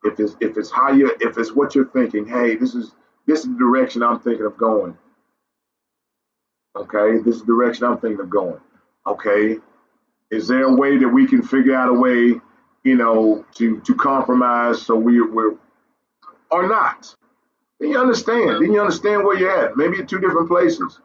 If 0.04 0.20
it's 0.20 0.36
if 0.40 0.58
it's 0.58 0.70
how 0.70 0.92
you 0.92 1.12
if 1.20 1.36
it's 1.40 1.54
what 1.54 1.74
you're 1.74 1.88
thinking, 1.88 2.28
hey, 2.28 2.56
this 2.56 2.76
is 2.76 2.92
this 3.26 3.40
is 3.40 3.46
the 3.48 3.58
direction 3.58 4.04
I'm 4.04 4.20
thinking 4.20 4.46
of 4.46 4.58
going. 4.58 4.96
Okay, 6.76 7.18
this 7.26 7.38
is 7.38 7.42
the 7.42 7.48
direction 7.48 7.86
I'm 7.86 7.98
thinking 7.98 8.20
of 8.20 8.30
going. 8.30 8.60
Okay, 9.08 9.58
is 10.30 10.48
there 10.48 10.66
a 10.66 10.76
way 10.76 10.98
that 10.98 11.10
we 11.10 11.26
can 11.26 11.42
figure 11.42 11.74
out 11.74 11.90
a 11.90 11.94
way, 11.94 12.40
you 12.84 12.96
know, 12.96 13.44
to 13.56 13.80
to 13.80 13.96
compromise 13.96 14.84
so 14.84 14.96
we 14.96 15.20
we're 15.20 15.56
or 16.52 16.68
not? 16.68 17.16
Then 17.80 17.90
you 17.90 18.00
understand. 18.00 18.62
Then 18.64 18.72
you 18.72 18.80
understand 18.80 19.24
where 19.24 19.36
you're 19.36 19.66
at. 19.66 19.78
Maybe 19.78 19.98
at 19.98 20.08
two 20.08 20.20
different 20.20 20.48
places. 20.48 21.00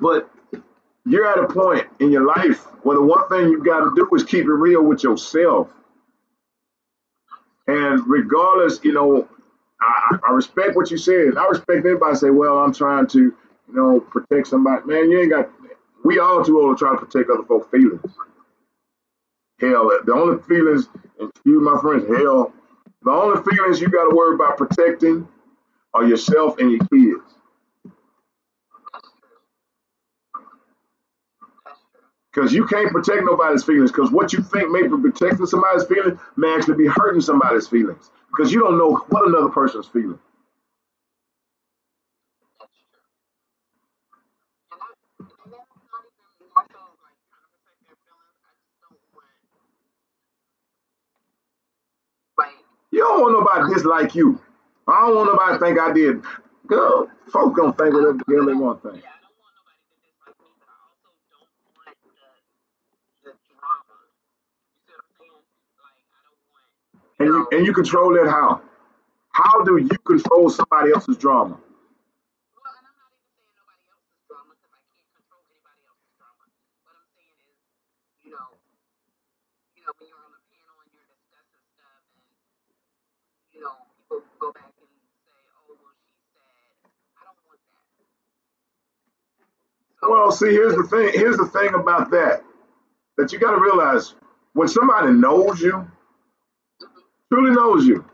But 0.00 0.30
you're 1.06 1.26
at 1.26 1.38
a 1.38 1.46
point 1.46 1.86
in 2.00 2.10
your 2.10 2.26
life 2.26 2.64
where 2.82 2.96
the 2.96 3.02
one 3.02 3.28
thing 3.28 3.50
you've 3.50 3.64
got 3.64 3.80
to 3.80 3.92
do 3.94 4.08
is 4.14 4.24
keep 4.24 4.44
it 4.44 4.52
real 4.52 4.82
with 4.82 5.02
yourself. 5.02 5.70
And 7.66 8.06
regardless, 8.06 8.80
you 8.82 8.92
know, 8.92 9.28
I, 9.80 10.18
I 10.28 10.32
respect 10.32 10.76
what 10.76 10.90
you 10.90 10.98
said. 10.98 11.36
I 11.38 11.46
respect 11.48 11.86
anybody 11.86 12.16
say, 12.16 12.30
well, 12.30 12.58
I'm 12.58 12.72
trying 12.72 13.06
to, 13.08 13.20
you 13.20 13.34
know, 13.74 14.00
protect 14.00 14.48
somebody. 14.48 14.82
Man, 14.86 15.10
you 15.10 15.20
ain't 15.20 15.30
got, 15.30 15.50
we 16.04 16.18
all 16.18 16.44
too 16.44 16.60
old 16.60 16.78
to 16.78 16.84
try 16.84 16.92
to 16.94 17.04
protect 17.04 17.30
other 17.30 17.44
folks' 17.44 17.70
feelings. 17.70 18.00
Hell, 19.60 19.90
the 20.04 20.12
only 20.12 20.42
feelings, 20.42 20.88
excuse 21.20 21.62
my 21.62 21.80
friends, 21.80 22.04
hell, 22.08 22.52
the 23.02 23.10
only 23.10 23.42
feelings 23.50 23.80
you 23.80 23.88
got 23.88 24.08
to 24.10 24.16
worry 24.16 24.34
about 24.34 24.56
protecting 24.58 25.26
are 25.94 26.04
yourself 26.04 26.58
and 26.58 26.70
your 26.72 26.80
kids. 26.88 27.33
Because 32.34 32.52
you 32.52 32.66
can't 32.66 32.90
protect 32.92 33.22
nobody's 33.24 33.64
feelings. 33.64 33.92
Because 33.92 34.10
what 34.10 34.32
you 34.32 34.42
think 34.42 34.70
may 34.70 34.82
be 34.82 34.96
protecting 35.00 35.46
somebody's 35.46 35.84
feelings 35.84 36.18
may 36.36 36.54
actually 36.54 36.76
be 36.76 36.86
hurting 36.86 37.20
somebody's 37.20 37.68
feelings. 37.68 38.10
Because 38.30 38.52
you 38.52 38.60
don't 38.60 38.78
know 38.78 38.96
what 39.10 39.28
another 39.28 39.50
person's 39.50 39.86
feeling. 39.88 40.18
You 52.92 53.00
don't 53.00 53.22
want 53.22 53.34
nobody 53.34 53.74
dislike 53.74 54.14
you. 54.14 54.40
I 54.88 55.06
don't 55.06 55.16
want 55.16 55.30
nobody 55.32 55.58
to 55.58 55.64
think 55.64 55.80
I 55.80 55.92
did. 55.92 56.22
Girl, 56.66 57.10
folks 57.32 57.56
gonna 57.58 57.72
think 57.74 57.94
whatever 57.94 58.46
they 58.46 58.54
want 58.54 58.82
to 58.82 58.92
think. 58.92 59.04
And 67.24 67.32
you 67.32 67.48
and 67.52 67.66
you 67.66 67.72
control 67.72 68.12
that 68.14 68.28
how? 68.30 68.60
How 69.32 69.64
do 69.64 69.78
you 69.78 69.98
control 70.06 70.50
somebody 70.50 70.92
else's 70.94 71.16
drama? 71.16 71.58
Well, 90.02 90.32
see, 90.32 90.50
here's 90.52 90.76
the 90.76 90.84
thing. 90.84 91.10
Here's 91.14 91.36
the 91.38 91.46
thing 91.46 91.74
about 91.74 92.10
that. 92.12 92.44
That 93.18 93.32
you 93.32 93.38
got 93.40 93.52
to 93.52 93.60
realize 93.60 94.14
when 94.54 94.68
somebody 94.68 95.12
knows 95.12 95.60
you, 95.60 95.86
truly 97.32 97.52
knows 97.52 97.86
you, 97.86 98.04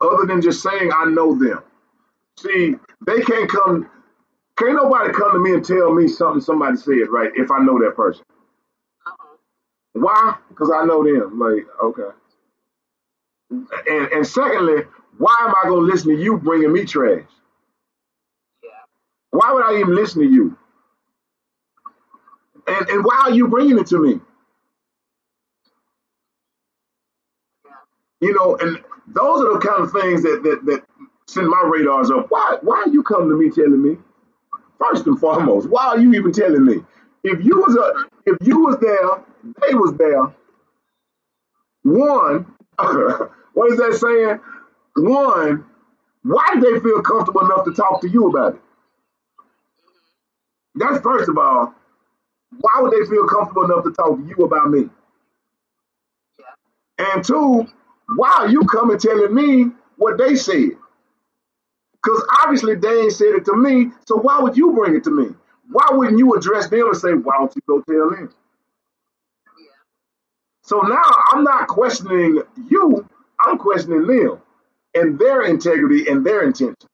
other 0.00 0.26
than 0.26 0.42
just 0.42 0.62
saying 0.62 0.90
I 0.96 1.06
know 1.06 1.34
them. 1.36 1.60
See, 2.38 2.76
they 3.06 3.22
can't 3.22 3.50
come. 3.50 3.90
Can't 4.58 4.74
nobody 4.76 5.12
come 5.12 5.32
to 5.32 5.40
me 5.40 5.54
and 5.54 5.64
tell 5.64 5.94
me 5.94 6.08
something 6.08 6.40
somebody 6.40 6.76
said, 6.78 7.08
right? 7.10 7.30
If 7.36 7.50
I 7.50 7.60
know 7.60 7.78
that 7.80 7.94
person. 7.96 8.24
Uh-huh. 9.06 9.36
Why? 9.94 10.36
Because 10.50 10.72
I 10.74 10.84
know 10.86 11.04
them. 11.04 11.38
Like, 11.38 11.66
okay. 11.82 12.10
And 13.88 14.08
and 14.12 14.26
secondly, 14.26 14.84
why 15.18 15.36
am 15.40 15.50
I 15.62 15.68
gonna 15.68 15.82
listen 15.82 16.16
to 16.16 16.22
you 16.22 16.38
bringing 16.38 16.72
me 16.72 16.84
trash? 16.84 17.24
Why 19.30 19.52
would 19.52 19.64
I 19.64 19.80
even 19.80 19.94
listen 19.96 20.22
to 20.22 20.28
you? 20.28 20.58
And 22.66 22.88
and 22.90 23.04
why 23.04 23.22
are 23.24 23.32
you 23.32 23.48
bringing 23.48 23.78
it 23.78 23.88
to 23.88 24.00
me? 24.00 24.20
You 28.22 28.34
know, 28.34 28.56
and 28.58 28.78
those 29.08 29.42
are 29.42 29.54
the 29.54 29.60
kind 29.60 29.84
of 29.84 29.92
things 29.92 30.22
that 30.24 30.42
that 30.44 30.64
that 30.66 30.84
send 31.28 31.48
my 31.48 31.62
radars 31.66 32.10
up. 32.12 32.28
Why 32.30 32.58
why 32.62 32.84
are 32.86 32.90
you 32.90 33.04
coming 33.04 33.30
to 33.30 33.36
me 33.36 33.50
telling 33.50 33.82
me? 33.82 33.98
First 34.80 35.06
and 35.06 35.18
foremost, 35.20 35.68
why 35.70 35.86
are 35.88 35.98
you 36.00 36.14
even 36.14 36.32
telling 36.32 36.64
me? 36.64 36.78
If 37.24 37.44
you 37.44 37.58
was 37.58 37.76
a 37.76 38.30
if 38.30 38.38
you 38.46 38.60
was 38.60 38.78
there, 38.80 39.24
they 39.68 39.74
was 39.74 39.94
there. 39.98 40.34
One, 41.84 42.46
what 43.54 43.72
is 43.72 43.78
that 43.78 43.94
saying? 44.00 44.40
One, 44.96 45.66
why 46.24 46.46
did 46.54 46.62
they 46.64 46.80
feel 46.80 47.02
comfortable 47.02 47.42
enough 47.46 47.64
to 47.66 47.72
talk 47.74 48.00
to 48.02 48.08
you 48.10 48.28
about 48.28 48.54
it? 48.56 48.62
That's 50.76 51.02
first 51.02 51.28
of 51.28 51.38
all. 51.38 51.74
Why 52.60 52.82
would 52.82 52.92
they 52.92 53.08
feel 53.08 53.26
comfortable 53.26 53.64
enough 53.64 53.84
to 53.84 53.92
talk 53.92 54.18
to 54.18 54.24
you 54.26 54.44
about 54.44 54.70
me? 54.70 54.90
And 56.98 57.24
two, 57.24 57.66
why 58.16 58.30
are 58.38 58.48
you 58.48 58.62
coming 58.64 58.98
telling 58.98 59.34
me 59.34 59.66
what 59.96 60.18
they 60.18 60.36
said? 60.36 60.70
Because 62.02 62.26
obviously 62.42 62.74
they 62.74 63.02
ain't 63.02 63.12
said 63.12 63.34
it 63.34 63.44
to 63.46 63.56
me, 63.56 63.90
so 64.06 64.16
why 64.16 64.40
would 64.40 64.56
you 64.56 64.72
bring 64.72 64.96
it 64.96 65.04
to 65.04 65.10
me? 65.10 65.34
Why 65.70 65.88
wouldn't 65.92 66.18
you 66.18 66.34
address 66.34 66.68
them 66.68 66.88
and 66.88 66.96
say, 66.96 67.12
why 67.12 67.34
don't 67.38 67.54
you 67.54 67.62
go 67.66 67.80
tell 67.82 68.10
them? 68.10 68.32
So 70.62 70.80
now 70.80 71.02
I'm 71.32 71.44
not 71.44 71.68
questioning 71.68 72.42
you, 72.68 73.08
I'm 73.40 73.58
questioning 73.58 74.06
them 74.06 74.40
and 74.94 75.18
their 75.18 75.42
integrity 75.42 76.08
and 76.08 76.24
their 76.24 76.42
intentions. 76.44 76.90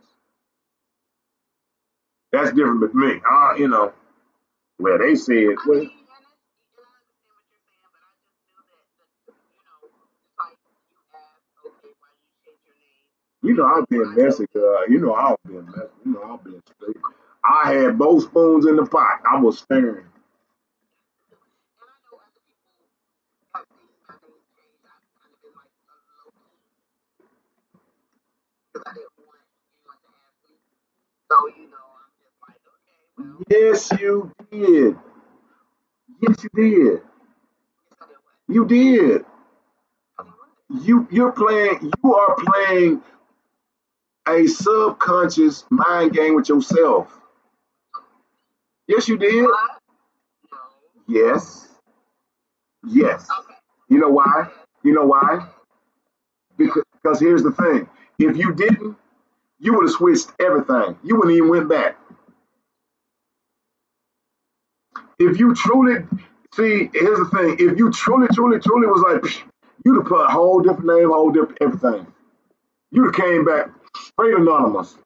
That's 2.33 2.51
different 2.51 2.81
with 2.81 2.95
me. 2.95 3.21
Uh, 3.31 3.55
you 3.57 3.69
know, 3.69 3.93
where 4.79 4.99
they 4.99 5.15
said, 5.15 5.57
well, 5.67 5.89
you 13.49 13.57
know, 13.57 13.67
I've 13.67 13.89
been 13.89 14.15
messy, 14.17 14.47
uh, 14.57 14.85
you 14.89 15.01
know, 15.01 15.15
I've 15.15 15.39
been 15.47 15.67
messy, 15.67 15.91
you 16.07 16.13
know, 16.15 16.25
I've 16.25 16.45
been 16.45 16.63
straight. 16.77 16.97
I 17.45 17.75
had 17.75 17.99
both 17.99 18.25
spoons 18.25 18.67
in 18.67 18.77
the 18.77 18.87
pot. 18.87 19.21
I 19.33 19.41
was 19.41 19.61
staring. 19.61 20.07
Yes, 33.51 33.91
you 34.01 34.33
did. 34.51 34.97
Yes, 36.23 36.45
you 36.45 36.51
did. 36.55 37.03
You 38.49 38.67
did. 38.67 39.25
You 40.85 41.07
you're 41.11 41.33
playing. 41.33 41.93
You 42.05 42.15
are 42.15 42.37
playing 42.37 43.03
a 44.29 44.47
subconscious 44.47 45.65
mind 45.71 46.13
game 46.13 46.35
with 46.35 46.49
yourself. 46.49 47.13
Yes, 48.87 49.09
you 49.09 49.19
did. 49.19 49.47
Yes. 51.07 51.69
Yes. 52.87 53.29
You 53.89 53.99
know 53.99 54.09
why? 54.09 54.51
You 54.83 54.93
know 54.93 55.07
why? 55.07 55.49
Because, 56.57 56.83
because 56.93 57.21
here's 57.21 57.43
the 57.43 57.53
thing. 57.53 57.89
If 58.19 58.37
you 58.37 58.55
didn't, 58.55 58.97
you 59.61 59.75
would 59.75 59.85
have 59.85 59.93
switched 59.93 60.29
everything. 60.41 60.99
You 61.05 61.17
wouldn't 61.17 61.37
even 61.37 61.49
went 61.49 61.69
back. 61.69 61.97
If 65.19 65.39
you 65.39 65.55
truly 65.55 66.05
see, 66.55 66.91
here's 66.93 67.19
the 67.19 67.31
thing. 67.35 67.57
If 67.59 67.79
you 67.79 67.91
truly, 67.93 68.29
truly, 68.33 68.61
truly 68.61 68.87
was 68.87 69.03
like, 69.03 69.47
you'd 69.85 69.97
have 69.97 70.07
put 70.07 70.25
a 70.25 70.29
whole 70.29 70.61
different 70.61 70.87
name, 70.87 71.11
whole 71.11 71.31
different 71.31 71.59
everything. 71.61 72.07
You'd 72.91 73.07
have 73.07 73.15
came 73.15 73.45
back 73.45 73.71
straight 74.07 74.35
anonymous. 74.35 74.97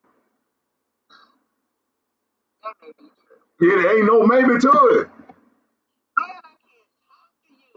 It 3.61 3.97
ain't 3.97 4.07
no 4.07 4.27
maybe 4.27 4.59
to 4.59 4.71
it. 5.01 5.09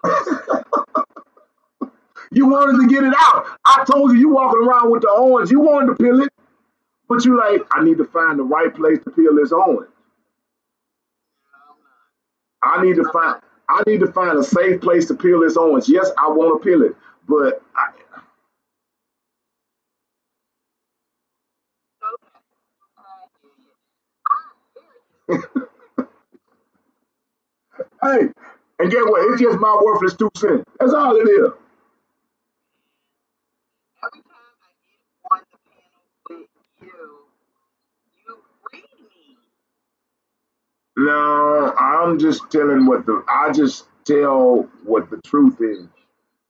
you 2.31 2.47
wanted 2.47 2.81
to 2.81 2.87
get 2.87 3.03
it 3.03 3.13
out. 3.17 3.45
I 3.65 3.83
told 3.85 4.11
you 4.11 4.17
you 4.17 4.29
walking 4.29 4.67
around 4.67 4.91
with 4.91 5.01
the 5.01 5.09
orange. 5.09 5.51
You 5.51 5.59
wanted 5.59 5.87
to 5.87 6.03
peel 6.03 6.21
it, 6.21 6.33
but 7.07 7.25
you 7.25 7.37
like, 7.37 7.61
I 7.73 7.83
need 7.83 7.97
to 7.99 8.05
find 8.05 8.39
the 8.39 8.43
right 8.43 8.73
place 8.73 8.99
to 9.03 9.11
peel 9.11 9.35
this 9.35 9.51
orange. 9.51 9.89
I 12.63 12.83
need 12.83 12.95
to 12.95 13.05
find 13.13 13.41
I 13.69 13.83
need 13.87 13.99
to 14.01 14.11
find 14.11 14.37
a 14.37 14.43
safe 14.43 14.81
place 14.81 15.07
to 15.07 15.15
peel 15.15 15.41
this 15.41 15.57
orange. 15.57 15.89
Yes, 15.89 16.11
I 16.19 16.29
want 16.29 16.61
to 16.61 16.65
peel 16.69 16.83
it, 16.83 16.95
but 17.27 17.61
I, 17.75 17.91
hey, 25.29 25.39
and 28.79 28.91
get 28.91 29.05
what? 29.07 29.31
It's 29.33 29.41
just 29.41 29.59
my 29.59 29.79
worthless 29.83 30.15
two 30.15 30.29
cents. 30.37 30.65
That's 30.79 30.93
all 30.93 31.15
it 31.17 31.23
is. 31.29 31.49
No, 40.97 41.73
I'm 41.77 42.19
just 42.19 42.51
telling 42.51 42.85
what 42.85 43.05
the 43.05 43.23
I 43.29 43.51
just 43.51 43.87
tell 44.05 44.69
what 44.83 45.09
the 45.09 45.19
truth 45.25 45.57
is. 45.61 45.87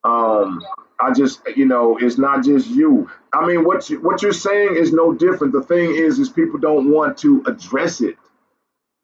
Um, 0.04 0.62
I 1.00 1.14
just 1.14 1.42
you 1.56 1.66
know 1.66 1.98
it's 1.98 2.18
not 2.18 2.44
just 2.46 2.70
you. 2.70 3.10
I 3.34 3.46
mean, 3.46 3.66
what 3.66 3.90
you, 3.90 4.02
what 4.02 4.22
you're 4.24 4.34
saying 4.34 4.76
is 4.78 4.94
no 4.94 5.14
different. 5.14 5.54
The 5.54 5.64
thing 5.64 5.96
is, 5.96 6.20
is 6.20 6.30
people 6.30 6.60
don't 6.60 6.92
want 6.92 7.18
to 7.20 7.44
address 7.48 8.02
it. 8.02 8.18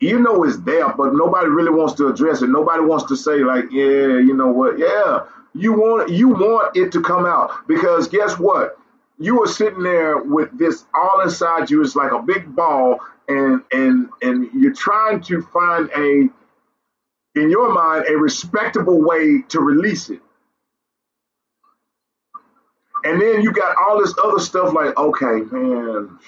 You 0.01 0.19
know 0.19 0.43
it's 0.43 0.57
there, 0.57 0.91
but 0.93 1.13
nobody 1.13 1.47
really 1.47 1.69
wants 1.69 1.93
to 1.95 2.07
address 2.07 2.41
it. 2.41 2.49
Nobody 2.49 2.83
wants 2.83 3.05
to 3.05 3.15
say 3.15 3.43
like, 3.43 3.65
yeah, 3.71 4.17
you 4.17 4.33
know 4.35 4.51
what? 4.51 4.79
Yeah, 4.79 5.25
you 5.53 5.73
want 5.73 6.09
you 6.09 6.29
want 6.29 6.75
it 6.75 6.91
to 6.93 7.01
come 7.01 7.25
out 7.25 7.67
because 7.67 8.07
guess 8.07 8.37
what? 8.39 8.77
You 9.19 9.43
are 9.43 9.47
sitting 9.47 9.83
there 9.83 10.17
with 10.17 10.57
this 10.57 10.85
all 10.95 11.21
inside 11.21 11.69
you. 11.69 11.83
It's 11.83 11.95
like 11.95 12.11
a 12.11 12.21
big 12.21 12.55
ball, 12.55 12.99
and 13.27 13.61
and 13.71 14.09
and 14.23 14.49
you're 14.53 14.73
trying 14.73 15.21
to 15.21 15.43
find 15.43 15.89
a 15.95 16.29
in 17.39 17.49
your 17.49 17.71
mind 17.71 18.05
a 18.09 18.17
respectable 18.17 19.01
way 19.01 19.43
to 19.49 19.59
release 19.59 20.09
it. 20.09 20.21
And 23.03 23.21
then 23.21 23.41
you 23.41 23.51
got 23.51 23.75
all 23.77 23.99
this 23.99 24.13
other 24.23 24.39
stuff 24.39 24.73
like, 24.73 24.97
okay, 24.97 25.41
man, 25.51 26.19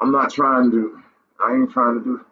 I'm 0.00 0.12
not 0.12 0.32
trying 0.32 0.70
to, 0.70 1.02
I 1.44 1.54
ain't 1.54 1.70
trying 1.72 1.98
to 1.98 2.04
do, 2.04 2.24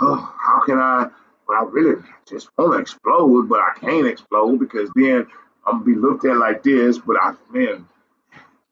oh, 0.00 0.34
how 0.38 0.64
can 0.64 0.78
I, 0.78 1.08
but 1.46 1.54
I 1.54 1.64
really 1.64 2.02
just 2.28 2.48
want 2.56 2.74
to 2.74 2.78
explode, 2.78 3.48
but 3.48 3.60
I 3.60 3.72
can't 3.78 4.06
explode 4.06 4.58
because 4.58 4.90
then 4.94 5.26
I'm 5.66 5.82
gonna 5.82 5.84
be 5.84 5.94
looked 5.94 6.24
at 6.24 6.36
like 6.36 6.62
this, 6.62 6.98
but 6.98 7.16
I, 7.20 7.34
man, 7.50 7.86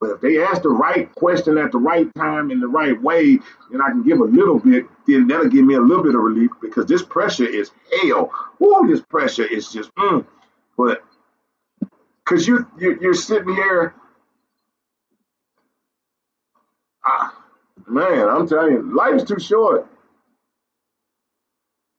but 0.01 0.11
if 0.11 0.21
they 0.21 0.43
ask 0.43 0.63
the 0.63 0.69
right 0.71 1.13
question 1.15 1.59
at 1.59 1.73
the 1.73 1.79
right 1.79 2.13
time 2.15 2.51
in 2.51 2.61
the 2.61 2.69
right 2.69 3.01
way, 3.03 3.39
then 3.71 3.81
I 3.81 3.91
can 3.91 4.03
give 4.03 4.21
a 4.21 4.25
little 4.25 4.59
bit, 4.59 4.87
then 5.07 5.27
that'll 5.27 5.49
give 5.49 5.65
me 5.65 5.75
a 5.75 5.81
little 5.81 6.05
bit 6.05 6.15
of 6.15 6.23
relief 6.23 6.51
because 6.61 6.87
this 6.87 7.03
pressure 7.03 7.47
is 7.47 7.71
hell. 8.03 8.31
Whoa, 8.59 8.87
this 8.87 9.03
pressure 9.03 9.45
is 9.45 9.73
just, 9.73 9.95
mm. 9.97 10.25
but 10.77 11.03
because 12.25 12.47
you, 12.47 12.67
you 12.79 12.99
you're 13.01 13.15
sitting 13.15 13.55
here 13.55 13.95
Ah, 17.09 17.35
man, 17.87 18.29
I'm 18.29 18.47
telling 18.47 18.73
you, 18.73 18.95
life's 18.95 19.25
too 19.25 19.39
short. 19.39 19.87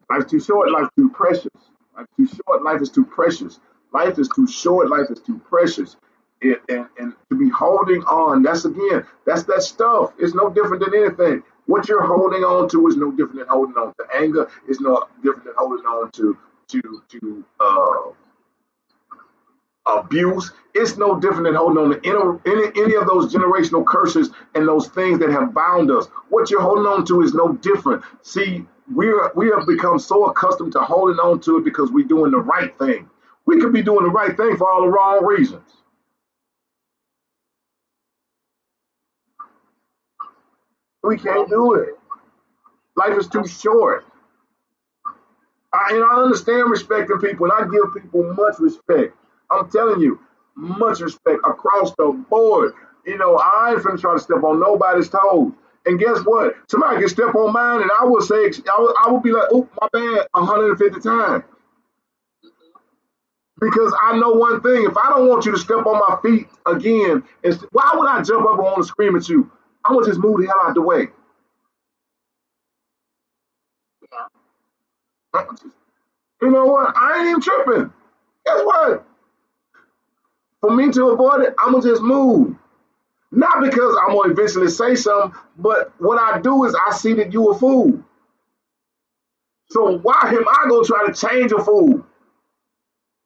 Life's 0.10 0.32
too 0.32 0.40
short. 0.40 0.72
Life's 0.72 0.90
too 0.96 1.10
precious. 1.10 1.52
Life's 1.96 2.10
too 2.18 2.28
short. 2.28 2.64
Life 2.64 2.82
is 2.82 2.90
too 2.90 3.06
precious. 3.06 3.60
Life 3.94 4.20
is 4.20 4.30
too 4.30 4.48
short. 4.48 4.90
Life 4.90 5.10
is 5.10 5.20
too 5.22 5.40
precious. 5.50 5.96
It, 6.42 6.62
and, 6.70 6.88
and 6.98 7.14
to 7.30 7.38
be 7.38 7.50
holding 7.50 8.02
on, 8.04 8.44
that's 8.44 8.64
again, 8.66 9.06
that's 9.26 9.44
that 9.44 9.62
stuff. 9.62 10.14
It's 10.18 10.34
no 10.34 10.50
different 10.50 10.84
than 10.86 10.96
anything. 10.96 11.44
What 11.66 11.88
you're 11.90 12.06
holding 12.06 12.44
on 12.44 12.70
to 12.70 12.88
is 12.88 12.96
no 12.96 13.12
different 13.12 13.40
than 13.40 13.48
holding 13.48 13.76
on 13.76 13.94
to 14.00 14.06
anger. 14.16 14.50
It's 14.68 14.80
no 14.80 15.08
different 15.22 15.46
than 15.46 15.54
holding 15.58 15.86
on 15.86 16.12
to 16.12 16.38
to 16.70 17.04
to 17.10 17.46
uh, 17.60 18.12
abuse. 19.98 20.52
It's 20.74 20.98
no 20.98 21.20
different 21.20 21.46
than 21.46 21.56
holding 21.56 21.84
on 21.84 21.90
to 21.92 22.00
any, 22.08 22.64
any, 22.66 22.84
any 22.84 22.96
of 22.96 23.06
those 23.08 23.34
generational 23.34 23.86
curses 23.86 24.30
and 24.56 24.68
those 24.68 24.88
things 24.88 25.20
that 25.20 25.32
have 25.32 25.54
bound 25.54 25.92
us. 25.92 26.08
What 26.30 26.50
you're 26.50 26.62
holding 26.62 26.86
on 26.86 27.06
to 27.08 27.22
is 27.22 27.34
no 27.34 27.54
different. 27.54 28.04
See, 28.22 28.66
we're 28.92 29.32
we 29.36 29.50
have 29.50 29.68
become 29.68 30.00
so 30.00 30.26
accustomed 30.28 30.74
to 30.74 30.80
holding 30.82 31.20
on 31.20 31.40
to 31.42 31.58
it 31.58 31.66
because 31.66 31.92
we're 31.92 32.08
doing 32.08 32.32
the 32.32 32.40
right 32.40 32.78
thing. 32.80 33.10
We 33.46 33.60
could 33.62 33.74
be 33.74 33.82
doing 33.84 34.04
the 34.04 34.12
right 34.12 34.36
thing 34.38 34.58
for 34.58 34.72
all 34.72 34.82
the 34.84 34.90
wrong 34.90 35.26
reasons. 35.26 35.70
We 41.04 41.18
can't 41.18 41.50
do 41.50 41.76
it. 41.76 41.90
Life 42.98 43.18
is 43.18 43.28
too 43.28 43.48
short. 43.48 44.06
I, 45.74 45.90
and 45.94 46.04
I 46.04 46.24
understand 46.24 46.70
respecting 46.72 47.20
people, 47.20 47.50
and 47.52 47.54
I 47.54 47.70
give 47.72 47.94
people 47.94 48.34
much 48.34 48.60
respect. 48.60 49.16
I'm 49.52 49.70
telling 49.70 50.02
you, 50.02 50.20
much 50.56 51.00
respect 51.00 51.40
across 51.48 51.94
the 51.98 52.12
board. 52.30 52.74
You 53.06 53.18
know, 53.18 53.38
I 53.38 53.72
ain't 53.74 53.84
finna 53.84 54.00
try 54.00 54.14
to 54.14 54.20
step 54.20 54.44
on 54.44 54.60
nobody's 54.60 55.10
toes. 55.10 55.54
And 55.86 56.00
guess 56.00 56.20
what? 56.26 56.56
Somebody 56.70 57.00
can 57.00 57.10
step 57.10 57.36
on 57.36 57.54
mine, 57.54 57.82
and 57.82 57.92
I 58.00 58.06
will 58.06 58.22
say, 58.22 58.36
I 58.36 58.80
will, 58.80 58.96
I 59.04 59.10
will 59.12 59.22
be 59.22 59.32
like, 59.32 59.48
oh, 59.52 59.68
my 59.82 59.88
bad, 59.94 60.28
150 60.34 61.02
times. 61.02 61.44
Because 63.60 63.94
I 64.02 64.18
know 64.18 64.32
one 64.32 64.62
thing: 64.62 64.86
if 64.86 64.98
I 64.98 65.10
don't 65.10 65.28
want 65.30 65.46
you 65.46 65.52
to 65.54 65.58
step 65.58 65.86
on 65.86 66.00
my 66.08 66.18
feet 66.24 66.48
again, 66.66 67.24
why 67.72 67.92
would 67.96 68.08
I 68.10 68.22
jump 68.24 68.46
up 68.46 68.56
and 68.56 68.64
want 68.64 68.78
to 68.78 68.84
scream 68.84 69.16
at 69.16 69.30
you? 69.30 69.52
I'm 69.86 70.04
just 70.06 70.20
move 70.20 70.42
the 70.42 70.48
hell 70.48 70.60
out 70.64 70.70
of 70.70 70.76
the 70.76 70.82
way. 70.82 71.08
Yeah. 75.36 75.46
You 76.42 76.52
know 76.52 76.66
what? 76.66 76.94
I 76.96 77.20
ain't 77.20 77.30
even 77.30 77.42
tripping. 77.42 77.94
Guess 78.46 78.62
what? 78.66 79.06
For 80.62 80.72
me 80.72 80.92
to 80.92 81.10
avoid 81.10 81.42
it, 81.42 81.56
I'm 81.60 81.74
gonna 81.74 81.84
just 81.88 82.02
move. 82.02 82.56
Not 83.32 83.62
because 83.64 83.98
I'm 84.08 84.16
gonna 84.16 84.34
eventually 84.34 84.70
say 84.70 84.96
something, 84.96 85.40
but 85.58 85.94
what 86.00 86.20
I 86.20 86.40
do 86.42 86.66
is 86.66 86.76
I 86.88 86.94
see 86.94 87.14
that 87.16 87.34
you 87.34 87.52
a 87.52 87.58
fool. 87.60 88.04
So 89.70 90.00
why 90.00 90.20
am 90.26 90.48
I 90.48 90.66
gonna 90.70 90.86
try 90.86 91.08
to 91.08 91.14
change 91.14 91.52
a 91.54 91.60
fool? 91.64 92.06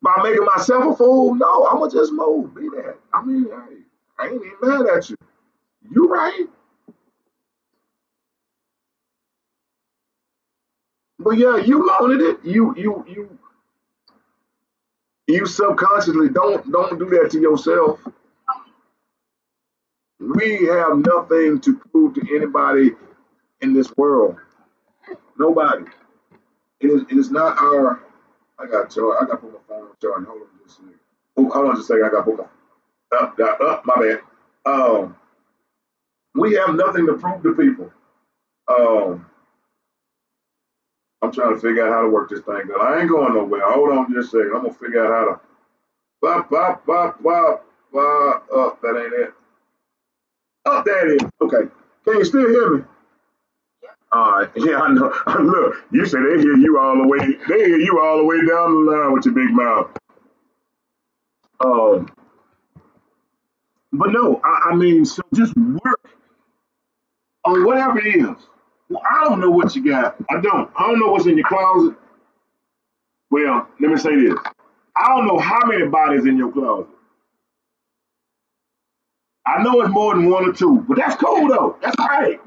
By 0.01 0.22
making 0.24 0.45
myself 0.45 0.93
a 0.93 0.97
fool? 0.97 1.36
No, 1.36 1.68
I'm 1.68 1.80
gonna 1.80 1.91
just 1.91 2.14
move. 2.14 2.56
Be 2.56 2.70
that. 2.70 2.97
I 3.14 3.24
mean, 3.26 3.47
I, 3.54 4.24
I 4.24 4.28
ain't 4.28 4.36
even 4.43 4.58
mad 4.62 4.88
at 4.97 5.10
you. 5.10 5.18
You 5.91 6.08
right. 6.10 6.45
But 11.20 11.32
yeah, 11.38 11.58
you 11.58 11.80
wanted 11.80 12.22
it. 12.22 12.45
You 12.45 12.76
you 12.78 13.06
you 13.10 13.39
you 15.28 15.45
subconsciously 15.45 16.30
don't 16.30 16.72
don't 16.72 16.99
do 16.99 17.06
that 17.12 17.32
to 17.32 17.41
yourself. 17.41 17.99
We 20.24 20.65
have 20.67 20.97
nothing 20.99 21.61
to 21.61 21.78
prove 21.91 22.15
to 22.15 22.36
anybody 22.36 22.91
in 23.61 23.74
this 23.74 23.95
world. 23.97 24.38
Nobody. 25.39 25.86
It 26.82 26.88
is 26.88 27.03
it 27.09 27.17
is 27.17 27.32
not 27.32 27.57
our 27.59 28.03
I 28.59 28.67
got 28.67 28.91
charge. 28.91 29.17
I 29.21 29.26
got 29.26 29.32
to 29.34 29.38
put 29.38 29.53
my 29.53 29.59
phone 29.67 29.84
on 29.89 29.95
charge. 30.01 30.26
Hold 30.28 30.41
on 30.41 30.47
just 30.65 30.80
a 30.80 30.84
second. 30.84 30.99
Oh, 31.38 31.49
hold 31.49 31.67
on 31.67 31.76
just 31.78 31.89
a 31.89 31.93
second. 31.93 32.05
I 32.05 32.09
got 32.11 32.26
to 32.26 32.32
put 32.32 32.38
my 32.39 32.63
up, 33.19 33.39
up, 33.39 33.61
up, 33.61 33.86
my 33.86 33.95
bad. 33.95 34.21
Um 34.65 35.15
we 36.36 36.53
have 36.55 36.76
nothing 36.76 37.07
to 37.07 37.15
prove 37.15 37.43
to 37.43 37.55
people. 37.55 37.91
Um 38.69 39.28
I'm 41.21 41.32
trying 41.32 41.55
to 41.55 41.61
figure 41.61 41.88
out 41.88 41.93
how 41.93 42.01
to 42.03 42.09
work 42.09 42.30
this 42.30 42.41
thing. 42.41 42.67
Cause 42.67 42.82
I 42.82 43.01
ain't 43.01 43.09
going 43.09 43.34
nowhere. 43.36 43.61
Hold 43.71 43.91
on 43.91 44.13
just 44.13 44.30
a 44.34 44.38
second. 44.39 44.53
I'm 44.55 44.63
gonna 44.63 44.74
figure 44.76 45.05
out 45.05 45.11
how 45.13 45.34
to 45.36 45.41
bop 46.21 46.49
bop 46.49 46.86
bop 46.86 47.24
bop 47.24 47.65
bop 47.93 48.47
up. 48.55 48.82
That 48.82 49.01
ain't 49.03 49.13
it. 49.30 49.34
Up 50.66 50.86
there 50.86 51.09
it 51.14 51.22
is. 51.24 51.30
Okay. 51.41 51.70
Can 52.05 52.18
you 52.20 52.26
still 52.26 52.49
hear 52.49 52.78
me? 52.78 52.84
All 54.11 54.32
right. 54.34 54.49
Yeah, 54.57 54.80
I 54.82 54.93
know. 54.93 55.14
Look, 55.41 55.86
you 55.91 56.05
say 56.05 56.20
they 56.20 56.41
hear 56.41 56.57
you 56.57 56.80
all 56.80 56.97
the 56.97 57.07
way. 57.07 57.20
They 57.49 57.66
hear 57.66 57.80
you 57.80 57.99
all 58.01 58.18
the 58.20 58.26
way 58.26 58.38
down 58.39 58.86
the 58.86 58.91
line 58.91 59.14
with 59.14 59.26
your 59.26 59.36
big 59.36 59.51
mouth. 59.51 59.89
Um. 61.66 62.09
But 63.93 64.11
no, 64.11 64.41
I, 64.43 64.72
I 64.72 64.76
mean, 64.76 65.05
so 65.05 65.22
just 65.36 65.55
work 65.57 66.09
on 67.45 67.66
whatever 67.66 67.99
it 67.99 68.16
is. 68.18 68.38
Well, 68.89 69.03
I 69.09 69.26
don't 69.26 69.41
know 69.41 69.51
what 69.51 69.76
you 69.76 69.86
got. 69.89 70.18
I 70.32 70.41
don't. 70.41 70.72
I 70.78 70.88
don't 70.88 70.99
know 70.99 71.11
what's 71.11 71.28
in 71.28 71.38
your 71.38 71.47
closet. 71.47 71.95
Well, 73.32 73.68
let 73.82 73.91
me 73.91 73.97
say 73.97 74.16
this. 74.16 74.36
I 74.97 75.09
don't 75.16 75.28
know 75.28 75.39
how 75.39 75.61
many 75.68 75.88
bodies 75.88 76.26
in 76.26 76.38
your 76.38 76.51
closet. 76.51 76.88
I 79.46 79.64
know 79.64 79.82
it's 79.82 79.91
more 79.91 80.16
than 80.16 80.30
one 80.30 80.50
or 80.50 80.54
two, 80.54 80.86
but 80.88 80.98
that's 80.98 81.16
cool 81.18 81.48
though. 81.50 81.78
That's 81.82 81.96
all 82.00 82.08
right. 82.08 82.39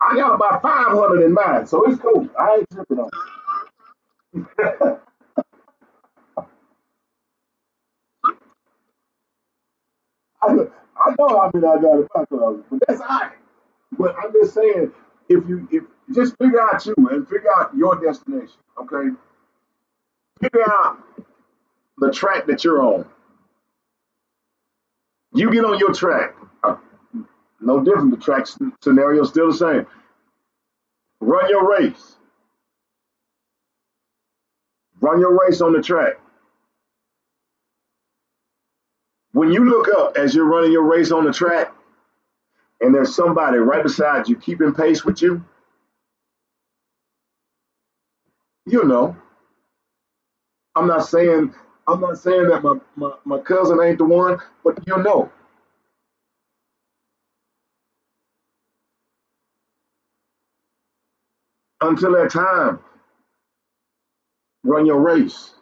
I 0.00 0.16
got 0.16 0.34
about 0.34 0.62
500 0.62 1.24
in 1.24 1.34
mine, 1.34 1.66
so 1.66 1.84
it's 1.90 2.00
cool. 2.00 2.28
I 2.38 2.56
ain't 2.58 2.70
tripping 2.72 2.98
on 3.00 3.10
it. 4.34 5.00
I, 10.42 10.52
know 11.18 11.40
I 11.40 11.50
mean 11.54 11.64
I 11.64 11.80
got 11.80 11.98
a 12.00 12.08
backlog, 12.14 12.64
but 12.70 12.80
that's 12.86 13.00
all 13.00 13.08
right. 13.08 13.32
But 13.98 14.16
I'm 14.22 14.32
just 14.32 14.54
saying, 14.54 14.92
if 15.28 15.48
you 15.48 15.68
if 15.72 15.84
just 16.14 16.36
figure 16.38 16.60
out 16.62 16.84
you 16.86 16.94
and 17.10 17.28
figure 17.28 17.50
out 17.56 17.76
your 17.76 17.96
destination, 18.00 18.56
okay? 18.80 19.10
Figure 20.42 20.64
out 20.70 20.98
the 21.98 22.10
track 22.10 22.46
that 22.46 22.64
you're 22.64 22.82
on. 22.82 23.06
You 25.34 25.52
get 25.52 25.64
on 25.64 25.78
your 25.78 25.92
track. 25.92 26.34
Uh, 26.64 26.76
no 27.60 27.82
different. 27.84 28.10
The 28.12 28.24
track 28.24 28.46
scenario 28.82 29.22
is 29.22 29.30
still 29.30 29.50
the 29.50 29.56
same. 29.56 29.86
Run 31.20 31.48
your 31.50 31.70
race. 31.70 32.16
Run 35.00 35.20
your 35.20 35.38
race 35.46 35.60
on 35.60 35.72
the 35.72 35.82
track. 35.82 36.14
When 39.32 39.52
you 39.52 39.64
look 39.68 39.88
up 39.98 40.16
as 40.16 40.34
you're 40.34 40.46
running 40.46 40.72
your 40.72 40.84
race 40.84 41.12
on 41.12 41.24
the 41.24 41.32
track, 41.32 41.72
and 42.80 42.94
there's 42.94 43.14
somebody 43.14 43.58
right 43.58 43.82
beside 43.82 44.28
you 44.28 44.36
keeping 44.36 44.74
pace 44.74 45.04
with 45.04 45.22
you, 45.22 45.44
you 48.66 48.84
know. 48.84 49.16
I'm 50.74 50.86
not 50.86 51.06
saying 51.06 51.54
I'm 51.88 52.00
not 52.00 52.18
saying 52.18 52.48
that 52.48 52.62
my, 52.64 52.76
my, 52.96 53.12
my 53.24 53.38
cousin 53.40 53.80
ain't 53.82 53.98
the 53.98 54.04
one, 54.06 54.38
but 54.64 54.78
you 54.86 54.98
know. 55.02 55.30
Until 61.82 62.12
that 62.12 62.30
time, 62.32 62.80
run 64.64 64.86
your 64.86 65.00
race. 65.00 65.52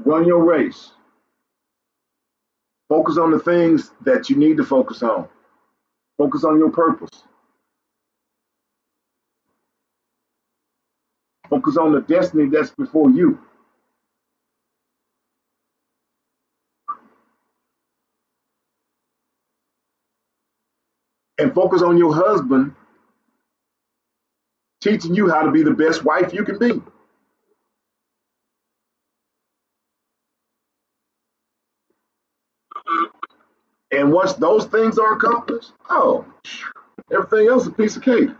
Run 0.00 0.26
your 0.26 0.44
race. 0.44 0.92
Focus 2.88 3.18
on 3.18 3.32
the 3.32 3.40
things 3.40 3.92
that 4.02 4.30
you 4.30 4.36
need 4.36 4.56
to 4.58 4.64
focus 4.64 5.02
on. 5.02 5.28
Focus 6.18 6.44
on 6.44 6.58
your 6.58 6.70
purpose. 6.70 7.24
Focus 11.50 11.76
on 11.78 11.92
the 11.92 12.02
destiny 12.02 12.48
that's 12.50 12.70
before 12.72 13.10
you. 13.10 13.38
And 21.42 21.52
focus 21.52 21.82
on 21.82 21.98
your 21.98 22.14
husband 22.14 22.72
teaching 24.80 25.12
you 25.12 25.28
how 25.28 25.42
to 25.42 25.50
be 25.50 25.64
the 25.64 25.72
best 25.72 26.04
wife 26.04 26.32
you 26.32 26.44
can 26.44 26.56
be. 26.56 26.80
And 33.90 34.12
once 34.12 34.34
those 34.34 34.66
things 34.66 35.00
are 35.00 35.14
accomplished, 35.14 35.72
oh, 35.90 36.24
everything 37.12 37.48
else 37.48 37.62
is 37.62 37.68
a 37.70 37.72
piece 37.72 37.96
of 37.96 38.04
cake. 38.04 38.30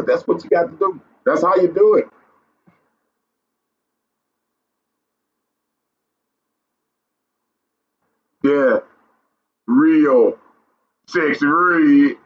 But 0.00 0.06
that's 0.08 0.26
what 0.26 0.42
you 0.44 0.50
got 0.50 0.64
to 0.70 0.78
do. 0.78 1.00
That's 1.26 1.42
how 1.42 1.56
you 1.56 1.68
do 1.68 1.96
it. 1.96 2.08
Yeah, 8.44 8.80
real 9.66 10.38
sexy 11.08 11.46
red. 11.46 12.16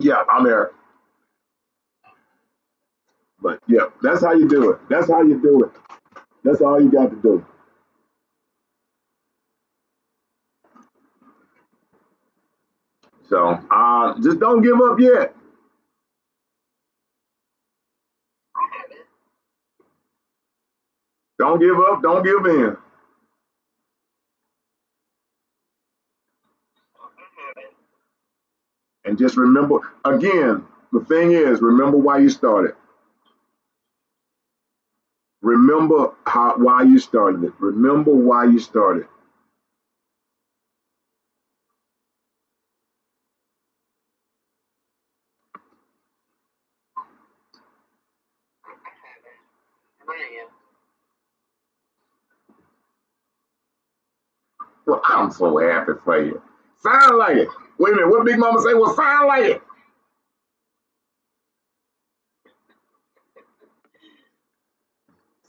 Yeah, 0.00 0.24
I'm 0.32 0.44
there. 0.44 0.72
But 3.40 3.60
yeah, 3.68 3.86
that's 4.02 4.22
how 4.24 4.32
you 4.34 4.48
do 4.48 4.72
it. 4.72 4.80
That's 4.90 5.10
how 5.10 5.22
you 5.22 5.40
do 5.42 5.64
it. 5.64 5.72
That's 6.44 6.60
all 6.62 6.80
you 6.82 6.90
got 6.92 7.10
to 7.10 7.16
do. 7.22 7.46
So 13.28 13.58
uh, 13.70 14.14
just 14.22 14.40
don't 14.40 14.62
give 14.62 14.76
up 14.80 15.00
yet. 15.00 15.34
Don't 21.38 21.60
give 21.60 21.76
up. 21.90 22.02
Don't 22.02 22.24
give 22.24 22.46
in. 22.46 22.76
And 29.08 29.18
just 29.18 29.38
remember 29.38 29.78
again, 30.04 30.66
the 30.92 31.00
thing 31.00 31.32
is, 31.32 31.62
remember 31.62 31.96
why 31.96 32.18
you 32.18 32.28
started. 32.28 32.74
Remember 35.40 36.12
how 36.26 36.58
why 36.58 36.82
you 36.82 36.98
started 36.98 37.42
it. 37.44 37.54
Remember 37.58 38.12
why 38.12 38.44
you 38.44 38.58
started. 38.58 39.06
Well, 54.86 55.00
I'm 55.08 55.30
so 55.30 55.58
happy 55.58 55.92
for 56.04 56.22
you. 56.24 56.42
Sound 56.82 57.18
like 57.18 57.36
it. 57.38 57.48
Wait 57.78 57.92
a 57.92 57.96
minute, 57.96 58.10
what 58.10 58.26
Big 58.26 58.38
Mama 58.38 58.60
say? 58.60 58.74
Well, 58.74 58.94
sound 58.96 59.28
like 59.28 59.44
it. 59.44 59.62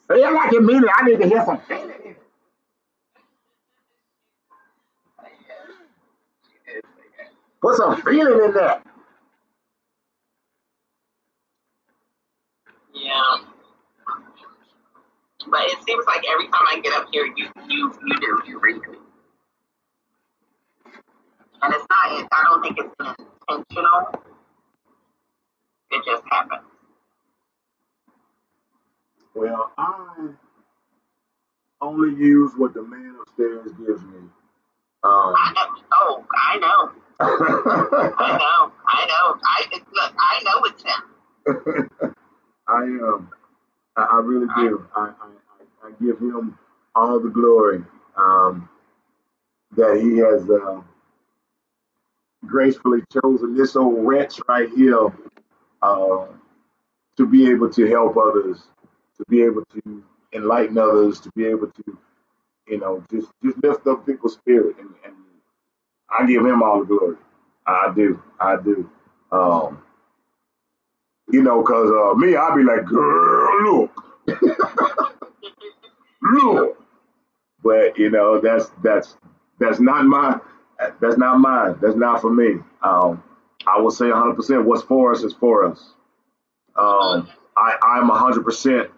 Say 0.09 0.17
it 0.21 0.33
like 0.33 0.51
you 0.53 0.61
mean 0.61 0.83
it. 0.83 0.89
I 0.95 1.05
need 1.05 1.19
to 1.19 1.27
hear 1.27 1.45
some 1.45 1.59
feeling. 1.61 2.15
Put 7.61 7.77
some 7.77 8.01
feeling 8.01 8.45
in 8.45 8.53
there. 8.53 8.81
Yeah. 12.93 13.37
But 15.49 15.61
it 15.65 15.79
seems 15.87 16.05
like 16.07 16.23
every 16.31 16.45
time 16.47 16.65
I 16.71 16.81
get 16.83 16.93
up 16.93 17.07
here, 17.11 17.25
you 17.35 17.47
you 17.69 17.93
you 18.05 18.19
do 18.19 18.41
you 18.47 18.59
read 18.61 18.77
me, 18.77 18.97
and 21.61 21.73
it's 21.73 21.85
not. 21.89 22.27
I 22.31 22.43
don't 22.45 22.61
think 22.61 22.77
it's 22.79 22.95
intentional. 23.49 24.23
It 25.91 26.03
just 26.05 26.23
happens. 26.29 26.63
Well, 29.35 29.71
I 29.77 30.29
only 31.81 32.15
use 32.19 32.53
what 32.57 32.73
the 32.73 32.83
man 32.83 33.15
upstairs 33.21 33.71
gives 33.73 34.01
me. 34.03 34.19
Um, 35.03 35.33
I 35.37 35.53
know. 35.55 35.83
Oh, 35.93 36.25
I 36.35 36.57
know. 36.57 36.91
I 37.21 38.37
know. 38.37 38.71
I 38.87 39.05
know. 39.05 39.39
I 39.43 39.65
look. 39.93 40.13
I 40.19 40.43
know 40.43 40.61
it's 40.65 40.83
him. 40.83 41.89
I 42.67 42.81
um, 42.83 43.29
I, 43.97 44.03
I 44.03 44.19
really 44.19 44.47
do. 44.55 44.85
I, 44.95 45.01
I, 45.01 45.27
I 45.85 45.87
I 45.87 45.91
give 46.03 46.19
him 46.19 46.57
all 46.95 47.19
the 47.19 47.29
glory 47.29 47.83
um, 48.17 48.69
that 49.77 49.99
he 50.01 50.17
has 50.17 50.49
uh, 50.49 50.81
gracefully 52.45 53.01
chosen 53.11 53.55
this 53.55 53.75
old 53.75 54.05
wretch 54.05 54.39
right 54.47 54.69
here 54.69 55.09
uh, 55.81 56.25
to 57.17 57.25
be 57.25 57.49
able 57.49 57.69
to 57.71 57.87
help 57.87 58.17
others, 58.17 58.63
to 59.17 59.23
be 59.29 59.41
able 59.43 59.63
to 59.65 60.03
enlighten 60.33 60.77
others, 60.77 61.19
to 61.19 61.31
be 61.35 61.45
able 61.45 61.67
to, 61.71 61.97
you 62.67 62.79
know, 62.79 63.03
just 63.11 63.27
just 63.43 63.61
lift 63.63 63.85
up 63.87 64.05
people's 64.05 64.33
spirit, 64.33 64.77
and, 64.79 64.89
and 65.05 65.15
I 66.09 66.25
give 66.25 66.45
him 66.45 66.63
all 66.63 66.79
the 66.79 66.85
glory. 66.85 67.17
I 67.65 67.91
do, 67.95 68.21
I 68.39 68.55
do. 68.57 68.89
Um, 69.31 69.83
you 71.31 71.43
know, 71.43 71.61
cause 71.63 71.89
uh, 71.89 72.15
me, 72.17 72.35
I'll 72.35 72.55
be 72.55 72.63
like, 72.63 72.85
girl, 72.85 73.63
look, 73.63 73.91
look. 76.21 76.77
But 77.63 77.97
you 77.97 78.09
know, 78.09 78.39
that's 78.39 78.71
that's 78.83 79.17
that's 79.59 79.79
not 79.79 80.05
my 80.05 80.39
that's 81.01 81.17
not 81.17 81.39
mine. 81.39 81.77
That's 81.81 81.95
not 81.95 82.21
for 82.21 82.31
me. 82.31 82.57
Um, 82.81 83.23
I 83.67 83.79
will 83.79 83.91
say 83.91 84.05
100%. 84.05 84.63
What's 84.63 84.83
for 84.83 85.11
us 85.11 85.23
is 85.23 85.33
for 85.33 85.65
us. 85.65 85.93
Um, 86.75 87.29
I 87.57 87.75
I'm 87.83 88.09
100%. 88.09 88.89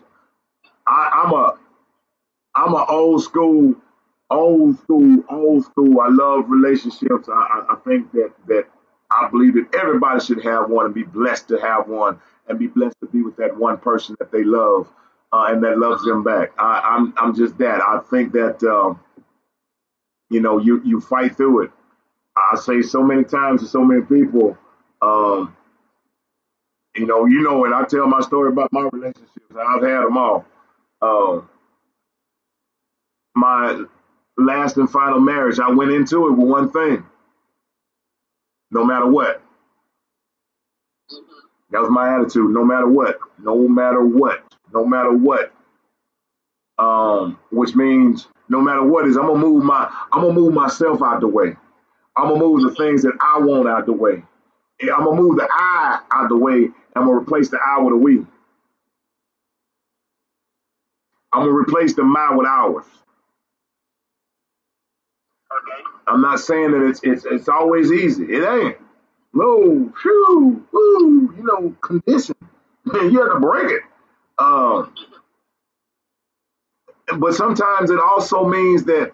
I, 0.88 1.24
I'm 1.26 1.34
a 1.34 1.58
I'm 2.56 2.74
a 2.74 2.86
old 2.86 3.24
school, 3.24 3.76
old 4.30 4.78
school, 4.80 5.24
old 5.30 5.66
school. 5.66 6.02
I 6.02 6.10
love 6.10 6.46
relationships. 6.50 7.30
I, 7.30 7.34
I, 7.34 7.74
I 7.74 7.76
think 7.86 8.12
that 8.12 8.34
that 8.48 8.66
I 9.10 9.30
believe 9.30 9.56
that 9.56 9.74
everybody 9.80 10.20
should 10.24 10.44
have 10.44 10.70
one 10.70 10.86
and 10.86 10.94
be 10.96 11.04
blessed 11.04 11.48
to 11.50 11.58
have 11.60 11.88
one 11.88 12.20
and 12.48 12.60
be 12.60 12.68
blessed 12.68 12.98
to 13.02 13.08
be 13.08 13.22
with 13.22 13.38
that 13.38 13.56
one 13.58 13.78
person 13.78 14.16
that 14.20 14.32
they 14.32 14.44
love 14.44 14.88
uh, 15.34 15.46
and 15.50 15.64
that 15.64 15.78
loves 15.80 16.04
them 16.04 16.24
back. 16.24 16.52
I, 16.60 16.82
I'm 16.84 17.14
I'm 17.18 17.36
just 17.36 17.58
that. 17.60 17.82
I 17.82 18.00
think 18.10 18.34
that 18.34 18.64
um, 18.64 19.00
you 20.32 20.42
know 20.42 20.60
you 20.60 20.82
you 20.86 21.02
fight 21.02 21.38
through 21.38 21.66
it. 21.66 21.72
I 22.38 22.58
say 22.58 22.82
so 22.82 23.04
many 23.04 23.26
times 23.26 23.62
to 23.62 23.68
so 23.68 23.84
many 23.86 24.02
people. 24.04 24.58
Um, 25.02 25.56
you 26.96 27.06
know, 27.08 27.26
you 27.26 27.42
know, 27.44 27.60
when 27.60 27.74
I 27.74 27.84
tell 27.86 28.08
my 28.08 28.22
story 28.22 28.50
about 28.52 28.74
my 28.74 28.90
relationships, 28.92 29.46
I've 29.52 29.84
had 29.84 30.04
them 30.04 30.18
all. 30.18 30.46
Um, 31.02 31.50
my 33.36 33.84
last 34.38 34.78
and 34.78 34.90
final 34.90 35.20
marriage, 35.20 35.60
I 35.60 35.70
went 35.72 35.92
into 35.92 36.28
it 36.28 36.32
with 36.34 36.48
one 36.50 36.72
thing. 36.72 37.06
No 38.72 38.86
matter 38.86 39.08
what. 39.08 39.42
That 41.72 41.82
was 41.82 41.90
my 41.92 42.16
attitude. 42.16 42.52
No 42.52 42.66
matter 42.66 42.88
what. 42.88 43.20
No 43.40 43.68
matter 43.68 44.04
what. 44.06 44.44
No 44.74 44.86
matter 44.86 45.14
what. 45.14 45.54
Um, 46.82 47.40
which 47.52 47.76
means 47.76 48.28
no 48.50 48.62
matter 48.62 48.84
what 48.84 49.08
is 49.08 49.18
I'm 49.18 49.28
gonna 49.28 49.40
move 49.40 49.66
my 49.66 49.90
I'm 50.14 50.24
gonna 50.24 50.34
move 50.34 50.54
myself 50.56 51.04
out 51.04 51.22
the 51.22 51.30
way. 51.30 51.56
I'm 52.18 52.30
gonna 52.30 52.40
move 52.40 52.64
the 52.64 52.76
things 52.76 53.04
that 53.04 53.14
I 53.22 53.40
want 53.40 53.70
out 53.70 53.86
the 53.88 53.94
way. 53.94 54.24
I'm 54.84 55.06
gonna 55.06 55.22
move 55.22 55.38
the 55.38 55.48
I 55.52 56.02
out 56.14 56.30
the 56.30 56.38
way. 56.38 56.70
I'm 56.96 57.06
gonna 57.06 57.14
replace 57.14 57.50
the 57.50 57.60
I 57.66 57.82
with 57.82 57.94
a 57.94 57.98
we. 57.98 58.20
I'm 61.34 61.42
gonna 61.42 61.52
replace 61.54 61.96
the 61.96 62.04
my 62.04 62.34
with 62.36 62.48
ours. 62.48 62.86
Okay. 65.52 65.84
I'm 66.08 66.22
not 66.22 66.40
saying 66.42 66.72
that 66.72 66.88
it's 66.88 67.02
it's 67.04 67.26
it's 67.26 67.50
always 67.50 67.92
easy. 67.92 68.26
It 68.26 68.44
ain't. 68.46 68.78
No, 69.34 69.92
phew, 70.02 70.66
woo, 70.74 71.34
you 71.38 71.44
know, 71.44 71.76
condition. 71.82 72.36
you 72.94 73.22
have 73.22 73.34
to 73.34 73.40
break 73.42 73.72
it. 73.72 73.84
Um, 74.40 74.94
but 77.20 77.34
sometimes 77.34 77.92
it 77.92 78.00
also 78.00 78.46
means 78.46 78.84
that 78.86 79.12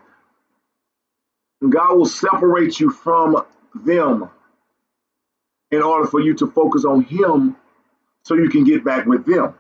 God 1.68 1.98
will 1.98 2.06
separate 2.06 2.80
you 2.80 2.90
from 2.92 3.44
them 3.74 4.30
in 5.72 5.82
order 5.82 6.08
for 6.08 6.20
you 6.20 6.34
to 6.36 6.48
focus 6.48 6.86
on 6.86 7.02
Him 7.04 7.56
so 8.24 8.36
you 8.36 8.50
can 8.50 8.64
get 8.64 8.84
back 8.84 9.06
with 9.06 9.26
them. 9.26 9.54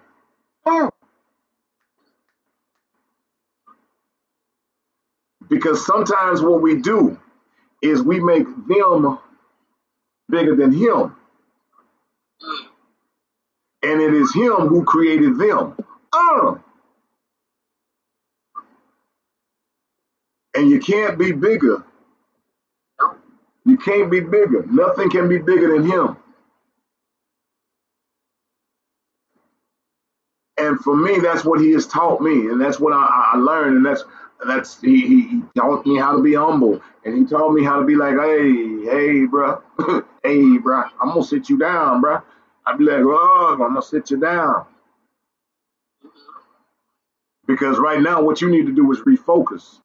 Oh. 0.66 0.92
Because 5.50 5.86
sometimes 5.86 6.42
what 6.42 6.62
we 6.62 6.82
do 6.82 7.18
is 7.82 8.02
we 8.04 8.20
make 8.20 8.46
them 8.68 9.20
bigger 10.30 10.56
than 10.56 10.74
Him. 10.74 11.16
And 13.84 14.02
it 14.02 14.14
is 14.14 14.34
Him 14.34 14.68
who 14.68 14.84
created 14.84 15.38
them. 15.38 15.76
Oh. 16.14 16.62
And 20.58 20.72
you 20.72 20.80
can't 20.80 21.20
be 21.20 21.32
bigger. 21.34 21.84
You 23.64 23.78
can't 23.78 24.10
be 24.10 24.22
bigger. 24.22 24.66
Nothing 24.66 25.08
can 25.12 25.30
be 25.30 25.38
bigger 25.38 25.74
than 25.74 25.88
Him. 25.88 26.18
And 30.58 30.80
for 30.80 30.96
me, 30.96 31.20
that's 31.20 31.46
what 31.46 31.62
He 31.62 31.74
has 31.74 31.86
taught 31.86 32.22
me, 32.22 32.32
and 32.32 32.60
that's 32.60 32.80
what 32.80 32.92
I, 32.92 33.34
I 33.34 33.38
learned, 33.38 33.78
and 33.78 33.86
that's 33.86 34.04
that's 34.48 34.82
he, 34.82 35.28
he, 35.28 35.42
taught 35.56 35.86
me 35.86 36.00
how 36.00 36.16
to 36.16 36.24
be 36.24 36.34
humble, 36.34 36.82
and 37.06 37.16
he 37.16 37.26
taught 37.26 37.54
me 37.54 37.64
how 37.64 37.80
to 37.80 37.86
be 37.86 37.96
like, 37.96 38.16
hey, 38.16 38.84
hey, 38.86 39.26
bro, 39.26 39.62
hey, 40.24 40.58
bro, 40.58 40.84
I'm 41.00 41.10
gonna 41.10 41.24
sit 41.24 41.50
you 41.50 41.60
down, 41.60 42.02
bro. 42.02 42.20
I'd 42.66 42.80
be 42.80 42.86
like, 42.86 43.02
oh, 43.04 43.50
I'm 43.52 43.60
gonna 43.60 43.82
sit 43.84 44.10
you 44.10 44.20
down. 44.20 44.66
Because 47.46 47.78
right 47.78 48.02
now, 48.02 48.24
what 48.24 48.42
you 48.42 48.50
need 48.50 48.66
to 48.66 48.74
do 48.74 48.92
is 48.92 49.00
refocus. 49.02 49.82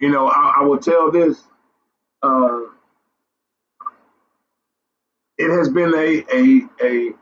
You 0.00 0.10
know, 0.10 0.28
I, 0.28 0.56
I 0.60 0.64
will 0.64 0.78
tell 0.78 1.12
this. 1.12 1.42
Uh, 2.22 2.60
it 5.38 5.50
has 5.50 5.68
been 5.70 5.94
a, 5.94 6.24
a 6.34 6.62
a 6.86 7.12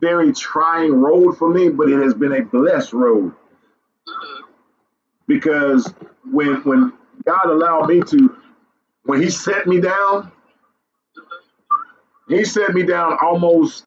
very 0.00 0.32
trying 0.32 0.92
road 0.94 1.38
for 1.38 1.48
me, 1.52 1.68
but 1.70 1.90
it 1.90 2.02
has 2.02 2.14
been 2.14 2.32
a 2.32 2.42
blessed 2.44 2.92
road 2.94 3.32
because 5.28 5.92
when 6.30 6.56
when 6.64 6.92
God 7.26 7.46
allowed 7.46 7.88
me 7.88 8.02
to, 8.02 8.36
when 9.04 9.22
He 9.22 9.30
set 9.30 9.66
me 9.66 9.80
down, 9.80 10.32
He 12.28 12.44
set 12.44 12.74
me 12.74 12.84
down 12.84 13.18
almost 13.22 13.86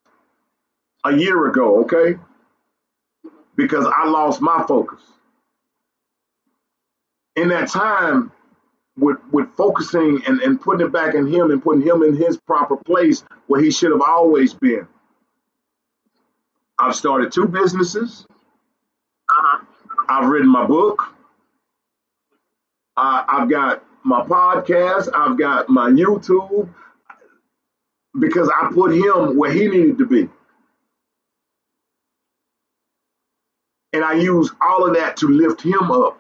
a 1.06 1.16
year 1.16 1.48
ago. 1.50 1.82
Okay, 1.84 2.20
because 3.56 3.86
I 3.86 4.08
lost 4.10 4.42
my 4.42 4.66
focus. 4.68 5.02
In 7.36 7.50
that 7.50 7.70
time, 7.70 8.32
with 9.00 9.18
with 9.32 9.50
focusing 9.56 10.22
and, 10.28 10.42
and 10.42 10.62
putting 10.62 10.86
it 10.86 10.92
back 10.92 11.16
in 11.16 11.28
him 11.28 11.52
and 11.52 11.64
putting 11.64 11.82
him 11.82 12.04
in 12.04 12.16
his 12.16 12.38
proper 12.38 12.78
place 12.78 13.24
where 13.48 13.62
he 13.62 13.72
should 13.72 13.92
have 13.92 14.02
always 14.02 14.54
been. 14.54 14.88
I've 16.78 16.96
started 16.96 17.32
two 17.32 17.48
businesses. 17.48 18.26
Uh-huh. 19.30 19.66
I've 20.08 20.30
written 20.30 20.50
my 20.50 20.66
book. 20.66 21.04
Uh, 22.96 23.24
I've 23.28 23.50
got 23.50 23.84
my 24.04 24.22
podcast. 24.22 25.10
I've 25.14 25.38
got 25.38 25.70
my 25.70 25.90
YouTube 25.90 26.70
because 28.20 28.50
I 28.50 28.72
put 28.74 28.92
him 28.92 29.38
where 29.38 29.52
he 29.52 29.68
needed 29.68 29.98
to 30.00 30.06
be. 30.06 30.30
And 33.92 34.04
I 34.04 34.14
use 34.14 34.52
all 34.62 34.86
of 34.86 34.96
that 34.96 35.18
to 35.18 35.28
lift 35.28 35.62
him 35.62 35.92
up 35.92 36.20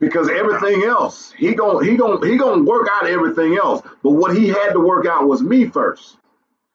because 0.00 0.28
everything 0.28 0.84
else 0.84 1.32
he 1.36 1.54
gon' 1.54 1.84
he 1.84 1.96
gon' 1.96 2.22
he 2.26 2.36
gonna 2.36 2.62
work 2.62 2.88
out 2.92 3.06
everything 3.06 3.56
else. 3.56 3.82
But 4.02 4.12
what 4.12 4.36
he 4.36 4.48
had 4.48 4.72
to 4.72 4.80
work 4.80 5.06
out 5.06 5.26
was 5.26 5.42
me 5.42 5.66
first. 5.66 6.18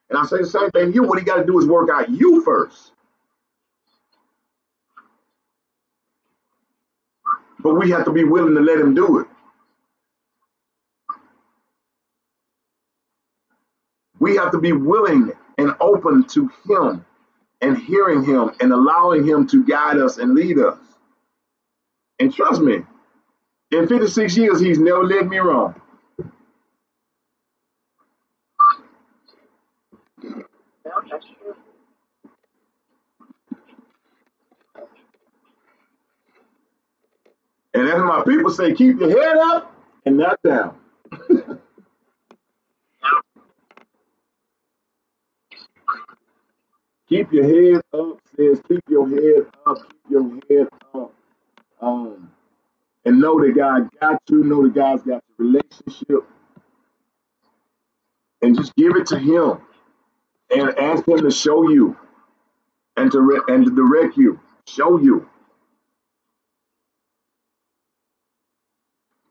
And 0.09 0.19
I 0.19 0.25
say 0.25 0.37
the 0.39 0.45
same 0.45 0.69
thing 0.71 0.89
to 0.89 0.93
you. 0.93 1.03
What 1.03 1.17
he 1.19 1.25
got 1.25 1.37
to 1.37 1.45
do 1.45 1.57
is 1.59 1.65
work 1.65 1.89
out 1.89 2.09
you 2.09 2.43
first. 2.43 2.91
But 7.59 7.75
we 7.75 7.89
have 7.91 8.05
to 8.05 8.11
be 8.11 8.23
willing 8.23 8.55
to 8.55 8.61
let 8.61 8.79
him 8.79 8.93
do 8.93 9.19
it. 9.19 9.27
We 14.19 14.35
have 14.35 14.51
to 14.51 14.59
be 14.59 14.73
willing 14.73 15.31
and 15.57 15.75
open 15.79 16.25
to 16.25 16.49
him 16.67 17.05
and 17.61 17.77
hearing 17.77 18.23
him 18.23 18.51
and 18.59 18.71
allowing 18.71 19.25
him 19.25 19.47
to 19.47 19.63
guide 19.65 19.97
us 19.97 20.17
and 20.17 20.33
lead 20.33 20.59
us. 20.59 20.77
And 22.19 22.33
trust 22.33 22.61
me, 22.61 22.83
in 23.73 23.87
56 23.87 24.37
years, 24.37 24.59
he's 24.59 24.79
never 24.79 25.03
led 25.03 25.27
me 25.27 25.37
wrong. 25.39 25.75
And 37.73 37.89
as 37.89 37.97
my 37.99 38.23
people 38.25 38.51
say, 38.51 38.73
keep 38.73 38.99
your 38.99 39.09
head 39.09 39.37
up 39.37 39.75
and 40.05 40.17
not 40.17 40.39
down. 40.43 40.77
keep 47.09 47.33
your 47.33 47.43
head 47.45 47.81
up, 47.93 48.19
says 48.35 48.61
keep 48.67 48.83
your 48.87 49.09
head 49.09 49.47
up, 49.65 49.77
keep 49.77 50.11
your 50.11 50.39
head 50.49 50.67
up. 50.93 51.11
Um, 51.81 52.12
and 53.05 53.19
know 53.21 53.39
that 53.41 53.53
God 53.55 53.89
got 53.99 54.21
you, 54.29 54.43
know 54.43 54.63
that 54.63 54.75
God's 54.75 55.03
got 55.03 55.23
your 55.37 55.47
relationship. 55.47 56.27
And 58.41 58.57
just 58.57 58.75
give 58.75 58.95
it 58.95 59.07
to 59.07 59.19
him 59.19 59.59
and 60.51 60.77
ask 60.77 61.07
him 61.07 61.19
to 61.21 61.31
show 61.31 61.69
you 61.69 61.97
and 62.97 63.11
to 63.11 63.21
re- 63.21 63.41
and 63.47 63.65
to 63.65 63.71
direct 63.75 64.17
you, 64.17 64.39
show 64.67 64.99
you. 64.99 65.29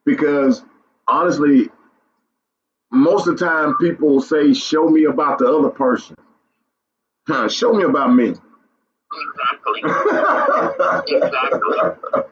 Because 0.05 0.65
honestly, 1.09 1.71
most 2.93 3.29
of 3.29 3.39
the 3.39 3.47
time 3.47 3.77
people 3.79 4.21
say, 4.21 4.55
"Show 4.55 4.89
me 4.89 5.05
about 5.05 5.39
the 5.39 5.47
other 5.47 5.71
person." 5.71 6.17
Huh, 7.29 7.49
show 7.49 7.73
me 7.73 7.85
about 7.85 8.15
me. 8.15 8.35
Exactly. 9.13 9.83
exactly. 11.17 12.23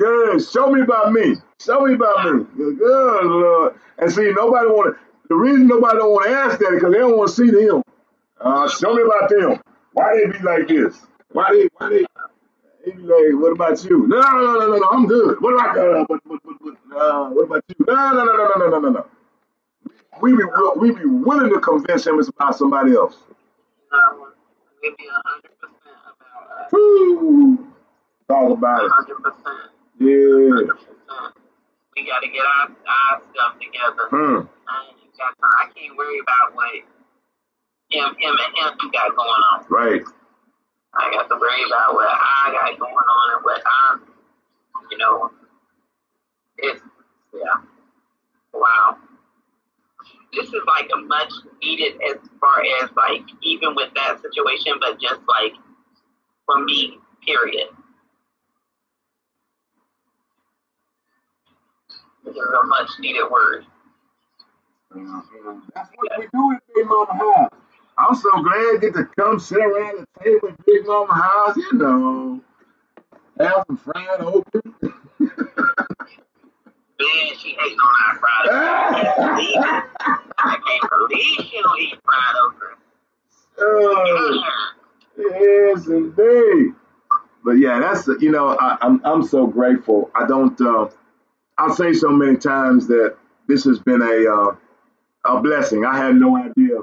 Yeah, 0.00 0.38
show 0.38 0.70
me 0.70 0.82
about 0.82 1.12
me. 1.12 1.36
Show 1.64 1.80
me 1.86 1.94
about 1.94 2.24
me. 2.34 2.44
Good 2.56 3.24
Lord. 3.26 3.74
And 3.98 4.12
see, 4.12 4.32
nobody 4.36 4.68
want 4.68 4.96
to. 4.96 5.02
The 5.28 5.34
reason 5.36 5.66
nobody 5.68 5.98
don't 5.98 6.12
want 6.12 6.26
to 6.26 6.32
ask 6.32 6.58
that 6.60 6.68
is 6.74 6.74
because 6.76 6.92
they 6.92 6.98
don't 6.98 7.16
want 7.18 7.30
to 7.30 7.36
see 7.36 7.50
them. 7.50 7.82
Uh, 8.40 8.68
show 8.68 8.94
me 8.94 9.02
about 9.02 9.30
them. 9.30 9.60
Why 9.92 10.16
they 10.16 10.32
be 10.38 10.44
like 10.44 10.68
this? 10.68 10.98
Why 11.32 11.46
they? 11.52 11.68
Why 11.78 11.90
they? 11.90 12.06
They 12.86 12.92
be 12.92 13.02
like, 13.02 13.42
what 13.42 13.52
about 13.52 13.84
you? 13.84 14.06
No, 14.08 14.20
no, 14.20 14.54
no, 14.58 14.68
no, 14.68 14.76
no. 14.78 14.88
I'm 14.92 15.06
good. 15.06 15.40
What 15.42 15.54
about? 15.54 15.78
Uh, 15.78 16.04
what, 16.08 16.20
what, 16.26 16.40
what, 16.44 16.56
what, 16.62 17.00
uh, 17.00 17.30
what 17.30 17.44
about 17.44 17.64
you? 17.68 17.86
No, 17.86 18.12
no, 18.14 18.24
no, 18.24 18.32
no, 18.36 18.46
no, 18.56 18.68
no, 18.70 18.78
no, 18.80 18.90
no. 18.90 19.06
We 20.22 20.36
be 20.36 20.44
we 20.78 20.92
be 20.92 21.06
willing 21.06 21.50
to 21.52 21.60
convince 21.60 22.06
him 22.06 22.18
it's 22.20 22.28
about 22.28 22.56
somebody 22.56 22.94
else. 22.94 23.16
Uh, 23.92 23.98
maybe 24.82 25.04
hundred. 25.26 25.52
Woo! 26.72 27.68
Talk 28.28 28.58
about 28.58 28.84
it. 28.84 28.90
hundred 28.92 29.22
percent. 29.22 29.70
Yeah. 29.98 30.54
Hundred 30.54 30.68
percent. 30.68 30.96
We 31.96 32.06
got 32.06 32.20
to 32.20 32.28
get 32.28 32.44
our, 32.44 32.68
our 32.68 33.22
stuff 33.32 33.58
together. 33.58 34.08
Hmm. 34.10 34.46
I. 34.68 34.92
I 35.42 35.66
can't 35.74 35.96
worry 35.96 36.18
about 36.20 36.54
what 36.54 36.70
him, 37.90 38.14
him, 38.18 38.36
and 38.38 38.80
him 38.80 38.90
got 38.92 39.16
going 39.16 39.42
on. 39.50 39.66
Right. 39.68 40.02
I 40.94 41.10
got 41.12 41.28
to 41.28 41.34
worry 41.34 41.62
about 41.66 41.94
what 41.94 42.08
I 42.08 42.52
got 42.52 42.78
going 42.78 42.92
on 42.92 43.34
and 43.34 43.44
what 43.44 43.62
I'm, 43.66 44.02
you 44.90 44.98
know, 44.98 45.30
it's, 46.58 46.80
yeah. 47.34 47.62
Wow. 48.52 48.96
This 50.32 50.46
is 50.46 50.62
like 50.66 50.88
a 50.94 51.00
much 51.00 51.32
needed 51.62 52.00
as 52.08 52.16
far 52.40 52.62
as 52.82 52.90
like, 52.96 53.24
even 53.42 53.74
with 53.74 53.92
that 53.94 54.20
situation, 54.22 54.74
but 54.80 55.00
just 55.00 55.20
like 55.26 55.54
for 56.48 56.64
me, 56.64 56.98
period. 57.24 57.68
This 62.24 62.34
is 62.34 62.42
a 62.42 62.66
much 62.66 62.88
needed 62.98 63.30
word. 63.30 63.66
Mm-hmm. 64.94 65.58
That's 65.74 65.90
what 65.94 66.18
we 66.18 66.26
do 66.32 66.52
at 66.54 66.62
Big 66.74 66.86
Mama 66.86 67.12
House. 67.12 67.50
I'm 67.98 68.14
so 68.14 68.30
glad 68.42 68.72
to 68.72 68.78
get 68.80 68.94
to 68.94 69.04
come 69.18 69.38
sit 69.38 69.58
around 69.58 69.98
the 69.98 70.24
table 70.24 70.48
at 70.48 70.64
Big 70.64 70.86
Mama 70.86 71.12
House, 71.12 71.56
you 71.56 71.72
know, 71.74 72.40
have 73.38 73.64
some 73.66 73.76
fried 73.76 74.20
okra. 74.20 74.62
Man, 77.00 77.36
she 77.38 77.56
hating 77.58 77.78
on 77.78 77.94
our 78.08 78.18
fried. 78.18 78.48
I 78.50 79.02
can't 79.02 79.16
believe. 79.36 79.56
I 80.38 80.56
can't 80.66 80.90
believe 80.90 81.36
she 81.50 81.60
don't 81.62 81.80
eat 81.80 81.98
fried 82.04 82.36
okra. 82.46 82.68
Oh, 83.60 84.42
yes, 85.18 85.86
indeed. 85.88 86.74
But 87.44 87.52
yeah, 87.52 87.80
that's 87.80 88.06
you 88.20 88.30
know 88.30 88.56
I, 88.58 88.78
I'm 88.80 89.00
I'm 89.04 89.22
so 89.22 89.46
grateful. 89.46 90.10
I 90.14 90.26
don't. 90.26 90.60
Uh, 90.60 90.88
I'll 91.58 91.74
say 91.74 91.92
so 91.92 92.10
many 92.10 92.36
times 92.36 92.86
that 92.88 93.16
this 93.48 93.64
has 93.64 93.78
been 93.80 94.02
a 94.02 94.26
uh, 94.32 94.56
a 95.36 95.40
blessing. 95.42 95.84
I 95.84 95.96
had 95.96 96.16
no 96.16 96.36
idea, 96.36 96.80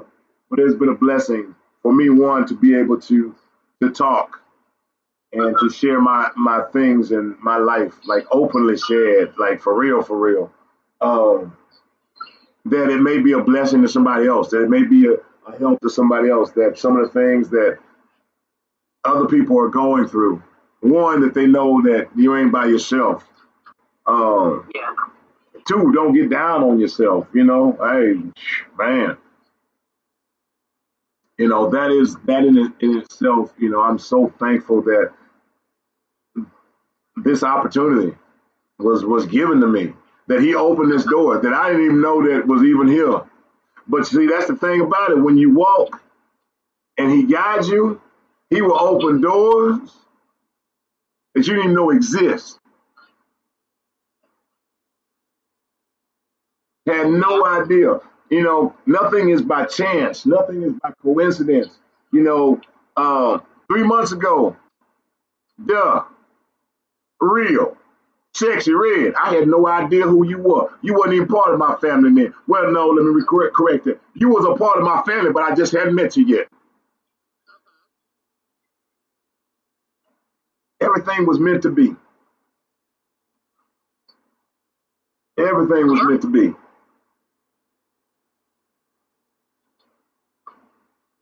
but 0.50 0.58
it's 0.58 0.74
been 0.76 0.90
a 0.90 0.94
blessing 0.96 1.54
for 1.82 1.92
me. 1.94 2.10
One 2.10 2.46
to 2.46 2.54
be 2.54 2.76
able 2.76 3.00
to 3.02 3.34
to 3.82 3.90
talk 3.90 4.40
and 5.32 5.56
to 5.60 5.70
share 5.70 6.00
my 6.00 6.30
my 6.36 6.62
things 6.72 7.12
and 7.12 7.38
my 7.40 7.58
life, 7.58 7.94
like 8.06 8.24
openly 8.30 8.76
shared, 8.76 9.34
like 9.38 9.60
for 9.60 9.78
real, 9.78 10.02
for 10.02 10.18
real. 10.18 10.52
Um, 11.00 11.56
that 12.66 12.90
it 12.90 13.00
may 13.00 13.18
be 13.20 13.32
a 13.32 13.40
blessing 13.42 13.82
to 13.82 13.88
somebody 13.88 14.26
else. 14.26 14.50
That 14.50 14.62
it 14.62 14.70
may 14.70 14.82
be 14.84 15.06
a, 15.06 15.14
a 15.50 15.58
help 15.58 15.80
to 15.82 15.90
somebody 15.90 16.30
else. 16.30 16.50
That 16.52 16.78
some 16.78 16.96
of 16.96 17.12
the 17.12 17.20
things 17.20 17.50
that 17.50 17.78
other 19.06 19.26
people 19.26 19.58
are 19.60 19.68
going 19.70 20.08
through. 20.08 20.42
One, 20.80 21.20
that 21.22 21.34
they 21.34 21.46
know 21.46 21.82
that 21.82 22.08
you 22.16 22.36
ain't 22.36 22.52
by 22.52 22.66
yourself. 22.66 23.28
Um, 24.06 24.68
Yeah. 24.74 24.94
two, 25.68 25.92
don't 25.92 26.14
get 26.14 26.30
down 26.30 26.64
on 26.64 26.78
yourself. 26.80 27.28
You 27.34 27.44
know, 27.44 27.72
hey, 27.80 28.20
man, 28.78 29.16
you 31.38 31.48
know 31.48 31.70
that 31.70 31.90
is 31.90 32.16
that 32.26 32.44
in 32.44 32.58
in 32.80 32.98
itself. 32.98 33.52
You 33.58 33.70
know, 33.70 33.82
I'm 33.82 33.98
so 33.98 34.28
thankful 34.38 34.82
that 34.82 35.12
this 37.16 37.42
opportunity 37.44 38.16
was 38.78 39.04
was 39.04 39.26
given 39.26 39.60
to 39.60 39.66
me. 39.68 39.94
That 40.28 40.40
he 40.42 40.54
opened 40.54 40.92
this 40.92 41.04
door 41.04 41.38
that 41.40 41.52
I 41.54 41.70
didn't 41.70 41.86
even 41.86 42.02
know 42.02 42.22
that 42.26 42.46
was 42.46 42.62
even 42.64 42.88
here. 42.88 43.22
But 43.88 44.06
see, 44.06 44.26
that's 44.26 44.48
the 44.48 44.56
thing 44.56 44.80
about 44.82 45.10
it. 45.12 45.18
When 45.18 45.38
you 45.38 45.52
walk 45.54 46.02
and 46.98 47.10
he 47.12 47.24
guides 47.24 47.68
you, 47.68 48.00
he 48.50 48.62
will 48.62 48.78
open 48.78 49.20
doors 49.20 49.78
that 51.34 51.46
you 51.46 51.56
didn't 51.56 51.74
know 51.74 51.90
exist. 51.90 52.58
Had 56.86 57.08
no 57.10 57.46
idea. 57.46 58.00
You 58.30 58.42
know, 58.42 58.74
nothing 58.86 59.30
is 59.30 59.42
by 59.42 59.66
chance. 59.66 60.26
Nothing 60.26 60.62
is 60.62 60.72
by 60.82 60.92
coincidence. 61.02 61.78
You 62.12 62.22
know, 62.22 62.60
uh, 62.96 63.38
three 63.68 63.84
months 63.84 64.12
ago, 64.12 64.56
duh, 65.66 66.04
real, 67.20 67.76
sexy 68.34 68.72
red. 68.72 69.14
I 69.14 69.34
had 69.34 69.48
no 69.48 69.66
idea 69.68 70.04
who 70.04 70.26
you 70.26 70.38
were. 70.38 70.70
You 70.82 70.94
wasn't 70.94 71.14
even 71.16 71.28
part 71.28 71.52
of 71.52 71.58
my 71.58 71.76
family 71.80 72.22
then. 72.22 72.34
Well, 72.48 72.72
no, 72.72 72.88
let 72.88 73.04
me 73.04 73.22
correct, 73.28 73.54
correct 73.54 73.86
it. 73.86 74.00
You 74.14 74.30
was 74.30 74.44
a 74.46 74.56
part 74.58 74.78
of 74.78 74.84
my 74.84 75.02
family, 75.06 75.32
but 75.32 75.44
I 75.44 75.54
just 75.54 75.72
hadn't 75.72 75.94
met 75.94 76.16
you 76.16 76.26
yet. 76.26 76.48
Everything 80.80 81.26
was 81.26 81.40
meant 81.40 81.62
to 81.64 81.70
be. 81.70 81.96
Everything 85.38 85.88
was 85.88 86.02
meant 86.04 86.22
to 86.22 86.30
be. 86.30 86.54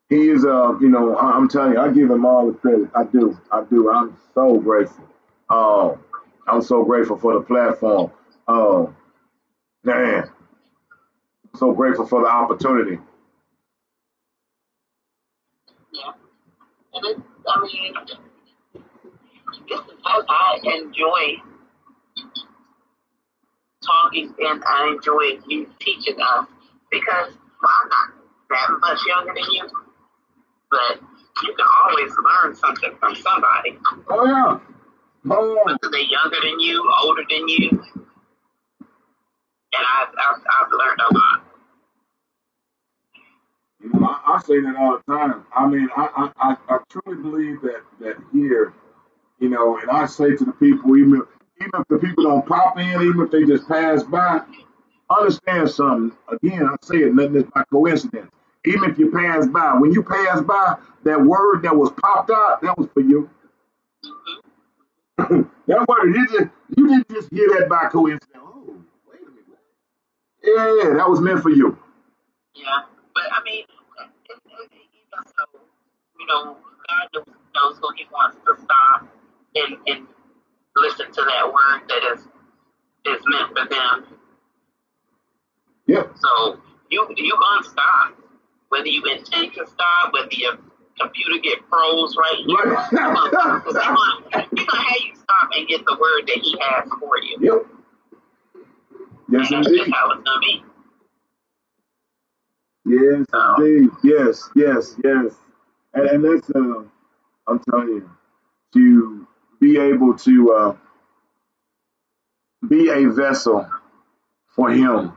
He 0.09 0.31
is, 0.31 0.45
uh, 0.45 0.79
you 0.81 0.89
know, 0.89 1.17
I- 1.17 1.33
I'm 1.33 1.49
telling 1.49 1.75
you, 1.75 1.81
I 1.81 1.91
give 1.91 2.11
him 2.11 2.25
all 2.27 2.47
the 2.53 2.59
credit. 2.59 2.91
I 2.95 3.05
do, 3.05 3.39
I 3.53 3.65
do. 3.65 3.91
I'm 3.91 4.17
so 4.35 4.59
grateful. 4.59 5.05
Uh, 5.51 5.97
I'm 6.47 6.63
so 6.63 6.85
grateful 6.85 7.17
for 7.19 7.35
the 7.35 7.43
platform. 7.43 8.13
Uh, 8.49 8.87
man, 9.85 10.31
so 11.57 11.73
grateful 11.73 12.07
for 12.07 12.23
the 12.23 12.29
opportunity. 12.29 12.99
Yeah. 15.93 16.13
And 16.95 17.07
it, 17.07 17.19
I 17.49 17.61
mean, 17.63 17.95
this 19.69 19.81
is, 19.81 19.95
I, 20.05 20.21
I 20.29 20.77
enjoy 20.77 21.43
talking 23.85 24.35
and 24.39 24.63
I 24.67 24.93
enjoy 24.95 25.39
you 25.49 25.69
teaching 25.79 26.17
us 26.21 26.47
because 26.91 27.33
well, 27.63 27.73
I'm 27.83 27.89
not 27.89 28.15
that 28.51 28.79
much 28.81 28.99
younger 29.07 29.33
than 29.35 29.45
you, 29.53 29.69
but 30.71 31.01
you 31.43 31.55
can 31.55 31.67
always 31.85 32.13
learn 32.19 32.55
something 32.55 32.95
from 32.99 33.15
somebody. 33.15 33.79
Oh 34.09 34.25
yeah, 34.27 34.59
oh 35.31 35.61
Whether 35.65 35.79
they're 35.91 36.01
younger 36.01 36.37
than 36.43 36.61
you, 36.61 36.91
older 37.03 37.23
than 37.29 37.49
you, 37.49 37.71
and 37.71 37.81
I've, 39.97 40.09
I've, 40.09 40.43
I've 40.61 40.71
learned 40.71 41.01
a 41.11 41.15
lot. 41.15 41.45
You 43.83 44.01
know, 44.01 44.07
I, 44.07 44.35
I 44.35 44.41
say 44.43 44.61
that 44.61 44.77
all 44.79 44.99
the 45.07 45.13
time. 45.13 45.45
I 45.55 45.67
mean, 45.67 45.89
I, 45.97 46.09
I, 46.17 46.33
I, 46.51 46.57
I 46.75 46.79
truly 46.89 47.23
believe 47.23 47.61
that 47.63 47.83
that 48.01 48.17
here, 48.33 48.73
you 49.41 49.51
know, 49.51 49.79
and 49.79 49.91
I 49.91 50.07
say 50.07 50.37
to 50.37 50.45
the 50.45 50.53
people, 50.53 50.97
even 50.97 51.15
if, 51.17 51.23
even 51.61 51.81
if 51.81 51.89
the 51.89 51.99
people 51.99 52.25
don't 52.25 52.47
pop 52.47 52.79
in, 52.79 52.89
even 53.03 53.21
if 53.23 53.31
they 53.31 53.45
just 53.45 53.69
pass 53.69 54.03
by, 54.05 54.43
understand 55.11 55.71
something. 55.71 56.17
Again, 56.33 56.65
I 56.67 56.77
say 56.83 56.99
it, 56.99 57.15
nothing 57.15 57.37
is 57.37 57.45
by 57.55 57.65
coincidence. 57.73 58.31
Even 58.67 58.91
if 58.91 58.99
you 58.99 59.11
pass 59.13 59.47
by, 59.49 59.75
when 59.79 59.93
you 59.93 60.03
pass 60.03 60.41
by, 60.43 60.77
that 61.05 61.21
word 61.23 61.63
that 61.63 61.77
was 61.77 61.91
popped 62.03 62.31
out, 62.31 62.63
that 62.63 62.77
was 62.79 62.89
for 62.95 63.01
you. 63.01 63.31
that 65.19 65.87
word, 65.89 66.15
you 66.17 66.27
just 66.29 66.51
you 66.77 66.89
didn't 66.89 67.09
just 67.11 67.31
hear 67.33 67.49
that 67.59 67.69
by 67.69 67.89
coincidence. 67.91 68.33
Oh, 68.37 68.77
wait 69.11 69.21
a 69.23 69.31
minute. 69.31 69.47
Yeah, 70.43 70.95
that 70.99 71.09
was 71.11 71.21
meant 71.21 71.43
for 71.43 71.51
you. 71.51 71.79
Yeah, 72.55 72.83
but 73.15 73.25
I 73.33 73.43
mean, 73.45 73.65
you 76.21 76.27
know, 76.27 76.57
God 76.89 77.09
knows, 77.15 77.27
knows 77.55 77.79
who 77.81 77.89
He 77.97 78.07
wants 78.13 78.39
to 78.47 78.55
stop 78.63 79.09
and, 79.57 79.77
and 79.87 80.07
listen 80.77 81.07
to 81.13 81.23
that 81.23 81.47
word 81.47 81.83
that 81.89 82.13
is 82.15 82.21
is 83.07 83.23
meant 83.27 83.51
for 83.57 83.69
them. 83.69 84.07
Yeah. 85.87 86.05
So 86.17 86.59
you 86.91 87.07
you 87.17 87.37
gonna 87.41 87.65
stop, 87.65 88.15
whether 88.69 88.87
you 88.89 89.05
intend 89.05 89.53
to 89.55 89.67
stop, 89.67 90.13
whether 90.13 90.29
your 90.33 90.55
computer 91.01 91.41
get 91.43 91.59
froze 91.69 92.17
right 92.17 92.37
here, 92.47 92.57
Right. 92.75 92.89
he 92.91 92.97
gonna, 92.97 94.47
he 94.51 94.65
gonna 94.67 94.85
have 94.85 94.97
you 95.01 95.15
stop 95.17 95.51
and 95.57 95.69
get 95.69 95.85
the 95.85 95.97
word 96.01 96.27
that 96.29 96.39
He 96.43 96.57
has 96.61 96.89
for 97.01 97.19
you. 97.23 97.37
Yep. 97.41 97.67
Yes, 99.31 99.51
and 99.53 99.65
that's 99.65 99.69
indeed. 99.69 99.93
how 99.95 100.11
it's 100.13 100.23
gonna 100.25 100.41
be. 100.41 100.65
Yes, 102.87 103.27
So 103.31 103.55
indeed. 103.65 103.91
Yes, 104.05 104.51
yes, 104.55 104.97
yes. 105.05 105.35
And, 105.95 106.07
and 106.09 106.25
that's, 106.25 106.51
uh, 106.51 106.83
I'm 107.47 107.59
telling 107.71 107.89
you, 107.89 108.11
to 108.75 109.27
be 109.65 109.79
able 109.79 110.15
to 110.19 110.53
uh, 110.53 110.77
be 112.69 112.91
a 112.91 113.09
vessel 113.11 113.67
for 114.55 114.71
Him 114.71 115.13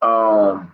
um, 0.00 0.72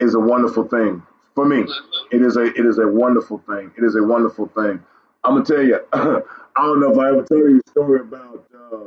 is 0.00 0.14
a 0.14 0.20
wonderful 0.20 0.64
thing. 0.68 1.02
For 1.34 1.46
me, 1.46 1.64
it 2.12 2.20
is 2.20 2.36
a 2.36 2.44
it 2.44 2.66
is 2.66 2.78
a 2.78 2.86
wonderful 2.86 3.42
thing. 3.48 3.72
It 3.78 3.84
is 3.84 3.96
a 3.96 4.02
wonderful 4.02 4.48
thing. 4.48 4.84
I'm 5.24 5.34
gonna 5.34 5.44
tell 5.44 5.62
you. 5.62 5.80
I 6.56 6.62
don't 6.62 6.80
know 6.80 6.92
if 6.92 6.98
I 6.98 7.08
ever 7.10 7.24
told 7.24 7.50
you 7.50 7.62
a 7.64 7.70
story 7.70 8.00
about 8.00 8.44
uh, 8.54 8.78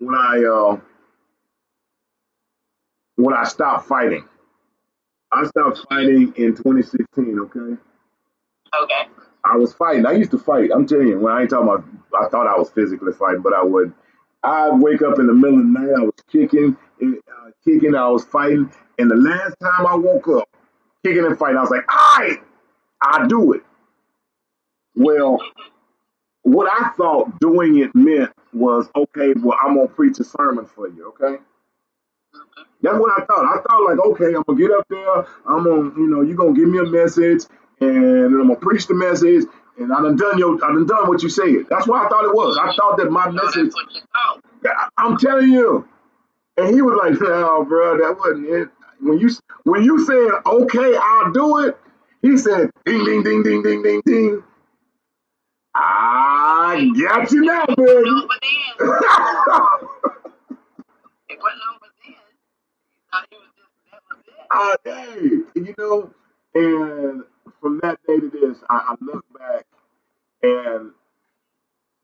when 0.00 0.14
I 0.14 0.44
uh, 0.44 0.80
when 3.16 3.34
I 3.34 3.44
stopped 3.44 3.88
fighting. 3.88 4.26
I 5.32 5.46
stopped 5.46 5.86
fighting 5.88 6.34
in 6.36 6.56
2016. 6.56 7.38
Okay, 7.40 7.80
okay. 8.82 9.27
I 9.44 9.56
was 9.56 9.72
fighting. 9.74 10.06
I 10.06 10.12
used 10.12 10.30
to 10.32 10.38
fight. 10.38 10.70
I'm 10.74 10.86
telling 10.86 11.08
you, 11.08 11.18
when 11.18 11.32
I 11.32 11.42
ain't 11.42 11.50
talking 11.50 11.68
about, 11.68 11.84
I 12.18 12.28
thought 12.28 12.46
I 12.46 12.58
was 12.58 12.70
physically 12.70 13.12
fighting, 13.12 13.42
but 13.42 13.52
I 13.54 13.62
wouldn't. 13.62 13.94
I'd 14.42 14.80
wake 14.80 15.02
up 15.02 15.18
in 15.18 15.26
the 15.26 15.34
middle 15.34 15.58
of 15.58 15.64
the 15.64 15.80
night. 15.80 15.94
I 15.96 16.02
was 16.02 16.14
kicking, 16.30 16.76
uh, 17.02 17.50
kicking. 17.64 17.94
I 17.94 18.08
was 18.08 18.24
fighting, 18.24 18.70
and 18.98 19.10
the 19.10 19.16
last 19.16 19.56
time 19.60 19.86
I 19.86 19.94
woke 19.94 20.28
up, 20.28 20.48
kicking 21.04 21.24
and 21.24 21.38
fighting, 21.38 21.56
I 21.56 21.62
was 21.62 21.70
like, 21.70 21.84
"I, 21.88 22.36
I 23.02 23.26
do 23.26 23.52
it." 23.52 23.62
Well, 24.94 25.40
what 26.42 26.70
I 26.70 26.90
thought 26.90 27.38
doing 27.40 27.78
it 27.78 27.94
meant 27.94 28.32
was 28.52 28.88
okay. 28.94 29.32
Well, 29.34 29.58
I'm 29.62 29.76
gonna 29.76 29.88
preach 29.88 30.18
a 30.18 30.24
sermon 30.24 30.66
for 30.66 30.88
you. 30.88 31.08
Okay. 31.08 31.42
That's 32.82 32.98
what 32.98 33.20
I 33.20 33.24
thought. 33.24 33.44
I 33.44 33.60
thought 33.62 33.84
like, 33.84 33.98
okay, 33.98 34.34
I'm 34.34 34.42
gonna 34.46 34.58
get 34.58 34.70
up 34.70 34.86
there. 34.88 35.26
I'm 35.46 35.64
gonna, 35.64 35.90
you 35.96 36.06
know, 36.06 36.22
you're 36.22 36.36
gonna 36.36 36.52
give 36.52 36.68
me 36.68 36.78
a 36.78 36.84
message, 36.84 37.42
and 37.80 38.34
I'm 38.34 38.48
gonna 38.48 38.56
preach 38.56 38.86
the 38.86 38.94
message, 38.94 39.44
and 39.78 39.92
I 39.92 40.02
done 40.02 40.16
done 40.16 40.38
your, 40.38 40.54
I 40.64 40.68
done 40.72 40.86
done 40.86 41.08
what 41.08 41.22
you 41.22 41.28
said. 41.28 41.66
That's 41.70 41.86
what 41.86 42.04
I 42.04 42.08
thought 42.08 42.24
it 42.24 42.34
was. 42.34 42.58
I 42.58 42.74
thought 42.74 42.96
that 42.98 43.10
my 43.10 43.30
message. 43.30 43.64
that's 43.72 43.74
what 43.74 43.94
you 43.94 44.00
thought. 44.12 44.40
I- 44.66 44.88
I'm 44.98 45.16
telling 45.18 45.50
you. 45.52 45.86
And 46.56 46.74
he 46.74 46.82
was 46.82 46.98
like, 47.02 47.20
"No, 47.20 47.64
bro, 47.64 47.98
that 47.98 48.18
wasn't 48.18 48.46
it." 48.48 48.68
When 49.00 49.18
you 49.18 49.30
when 49.64 49.84
you 49.84 50.04
said, 50.04 50.30
"Okay, 50.44 50.96
I'll 51.00 51.32
do 51.32 51.58
it," 51.66 51.78
he 52.22 52.36
said, 52.36 52.70
"Ding, 52.84 53.04
ding, 53.04 53.22
ding, 53.22 53.42
ding, 53.44 53.62
ding, 53.62 53.82
ding, 53.82 54.02
ding." 54.04 54.42
I 55.74 56.90
got 57.00 57.30
you 57.30 57.42
now, 57.42 57.64
No, 57.68 57.74
baby. 57.76 58.26
it 61.28 61.38
wasn't 61.40 61.62
over 61.70 61.88
then. 62.02 62.14
You 62.14 63.00
thought 63.12 63.26
he 63.30 63.36
was 63.36 63.50
just 63.56 63.72
that 63.92 64.02
was 64.10 64.20
it. 64.26 64.34
Ah, 64.50 64.76
hey, 64.84 65.60
you 65.60 65.74
know, 65.78 66.10
and 66.54 67.22
from 67.60 67.80
that 67.82 67.98
day 68.06 68.20
to 68.20 68.30
this, 68.30 68.58
I, 68.70 68.76
I 68.76 68.94
look 69.00 69.24
back 69.38 69.66
and 70.42 70.92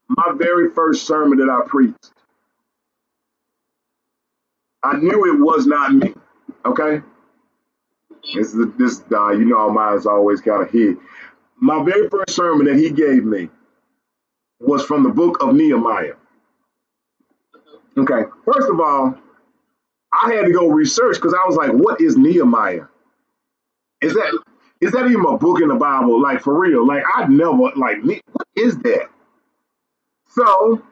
my 0.08 0.32
very 0.36 0.70
first 0.70 1.06
sermon 1.06 1.38
that 1.38 1.50
I 1.50 1.66
preached, 1.68 2.12
I 4.82 4.96
knew 4.96 5.24
it 5.34 5.40
was 5.40 5.66
not 5.66 5.92
me. 5.94 6.14
Okay, 6.66 7.02
this 8.34 8.54
is 8.54 8.66
this 8.78 9.02
uh, 9.12 9.30
you 9.32 9.44
know, 9.46 9.58
our 9.58 9.70
minds 9.70 10.06
always 10.06 10.40
kind 10.40 10.62
of 10.62 10.70
hid. 10.70 10.98
My 11.56 11.82
very 11.84 12.08
first 12.08 12.30
sermon 12.34 12.66
that 12.66 12.76
he 12.76 12.90
gave 12.90 13.24
me 13.24 13.48
was 14.60 14.84
from 14.84 15.02
the 15.02 15.10
book 15.10 15.42
of 15.42 15.54
Nehemiah. 15.54 16.14
Okay, 17.96 18.22
first 18.44 18.68
of 18.70 18.80
all, 18.80 19.16
I 20.12 20.32
had 20.32 20.46
to 20.46 20.52
go 20.52 20.68
research 20.68 21.16
because 21.16 21.34
I 21.34 21.46
was 21.46 21.56
like, 21.56 21.72
"What 21.72 22.00
is 22.00 22.16
Nehemiah? 22.16 22.86
Is 24.02 24.14
that 24.14 24.43
is 24.84 24.92
that 24.92 25.06
even 25.06 25.24
a 25.26 25.38
book 25.38 25.60
in 25.60 25.68
the 25.68 25.76
Bible? 25.76 26.20
Like 26.20 26.40
for 26.40 26.58
real? 26.58 26.86
Like 26.86 27.02
I'd 27.16 27.30
never 27.30 27.52
like 27.52 28.02
what 28.02 28.46
is 28.56 28.76
that?" 28.78 29.08
So 30.28 30.82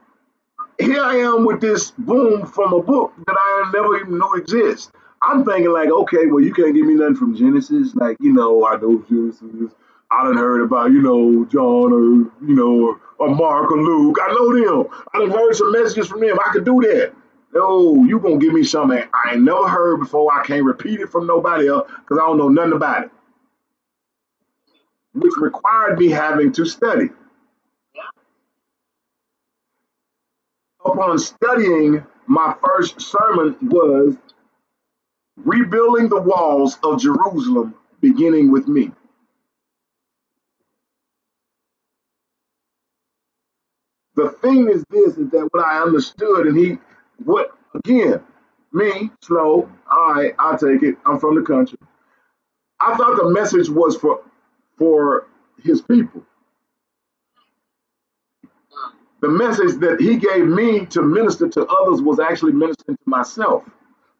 here 0.78 1.02
I 1.02 1.16
am 1.16 1.44
with 1.44 1.60
this 1.60 1.90
boom 1.93 2.47
from 2.47 2.73
a 2.73 2.82
book 2.82 3.12
that 3.27 3.36
I 3.39 3.70
never 3.73 3.97
even 3.97 4.19
knew 4.19 4.35
exists. 4.35 4.90
I'm 5.23 5.44
thinking 5.44 5.73
like, 5.73 5.89
okay, 5.89 6.27
well, 6.27 6.43
you 6.43 6.52
can't 6.52 6.74
give 6.74 6.86
me 6.86 6.94
nothing 6.94 7.14
from 7.16 7.36
Genesis. 7.36 7.94
Like, 7.94 8.16
you 8.20 8.32
know, 8.32 8.66
I 8.66 8.77
know 8.77 9.05
Genesis. 9.09 9.73
I 10.10 10.24
done 10.24 10.36
heard 10.36 10.62
about, 10.62 10.90
you 10.90 11.01
know, 11.01 11.44
John 11.47 11.93
or, 11.93 12.47
you 12.47 12.55
know, 12.55 12.86
or, 12.89 13.01
or 13.19 13.35
Mark 13.35 13.70
or 13.70 13.81
Luke. 13.81 14.19
I 14.20 14.32
know 14.32 14.52
them. 14.52 14.93
I 15.14 15.19
done 15.19 15.31
heard 15.31 15.55
some 15.55 15.73
messages 15.73 16.09
from 16.09 16.20
them. 16.20 16.39
I 16.44 16.52
could 16.52 16.64
do 16.64 16.81
that. 16.82 17.14
No, 17.55 18.05
you 18.05 18.19
gonna 18.19 18.39
give 18.39 18.52
me 18.52 18.64
something 18.64 19.02
I 19.12 19.32
ain't 19.35 19.43
never 19.43 19.69
heard 19.69 20.01
before. 20.01 20.32
I 20.32 20.44
can't 20.44 20.64
repeat 20.64 21.01
it 21.01 21.10
from 21.10 21.27
nobody 21.27 21.69
else 21.69 21.90
because 22.01 22.19
I 22.19 22.27
don't 22.27 22.39
know 22.39 22.48
nothing 22.48 22.73
about 22.73 23.05
it. 23.05 23.10
Which 25.14 25.34
required 25.39 25.98
me 25.98 26.09
having 26.09 26.52
to 26.52 26.64
study. 26.64 27.10
upon 30.84 31.18
studying, 31.18 32.05
my 32.26 32.55
first 32.64 33.01
sermon 33.01 33.56
was 33.62 34.16
rebuilding 35.36 36.09
the 36.09 36.20
walls 36.20 36.78
of 36.82 37.01
Jerusalem, 37.01 37.74
beginning 38.01 38.51
with 38.51 38.68
me. 38.68 38.93
The 44.14 44.30
thing 44.43 44.68
is 44.68 44.84
this 44.90 45.16
is 45.16 45.30
that 45.30 45.48
what 45.52 45.64
I 45.64 45.80
understood, 45.82 46.47
and 46.47 46.56
he, 46.56 46.78
what 47.24 47.52
again, 47.74 48.22
me, 48.72 49.10
slow, 49.22 49.70
right, 49.90 50.34
I'll 50.39 50.59
take 50.59 50.82
it. 50.82 50.97
I'm 51.06 51.18
from 51.18 51.36
the 51.36 51.43
country. 51.43 51.78
I 52.80 52.97
thought 52.97 53.16
the 53.16 53.30
message 53.30 53.70
was 53.70 53.97
for 53.97 54.22
for 54.82 55.28
his 55.62 55.80
people. 55.82 56.24
the 59.22 59.28
message 59.28 59.76
that 59.80 60.00
he 60.00 60.16
gave 60.16 60.46
me 60.46 60.84
to 60.86 61.00
minister 61.02 61.48
to 61.48 61.64
others 61.66 62.02
was 62.02 62.18
actually 62.18 62.52
ministering 62.52 62.96
to 62.96 63.10
myself 63.10 63.64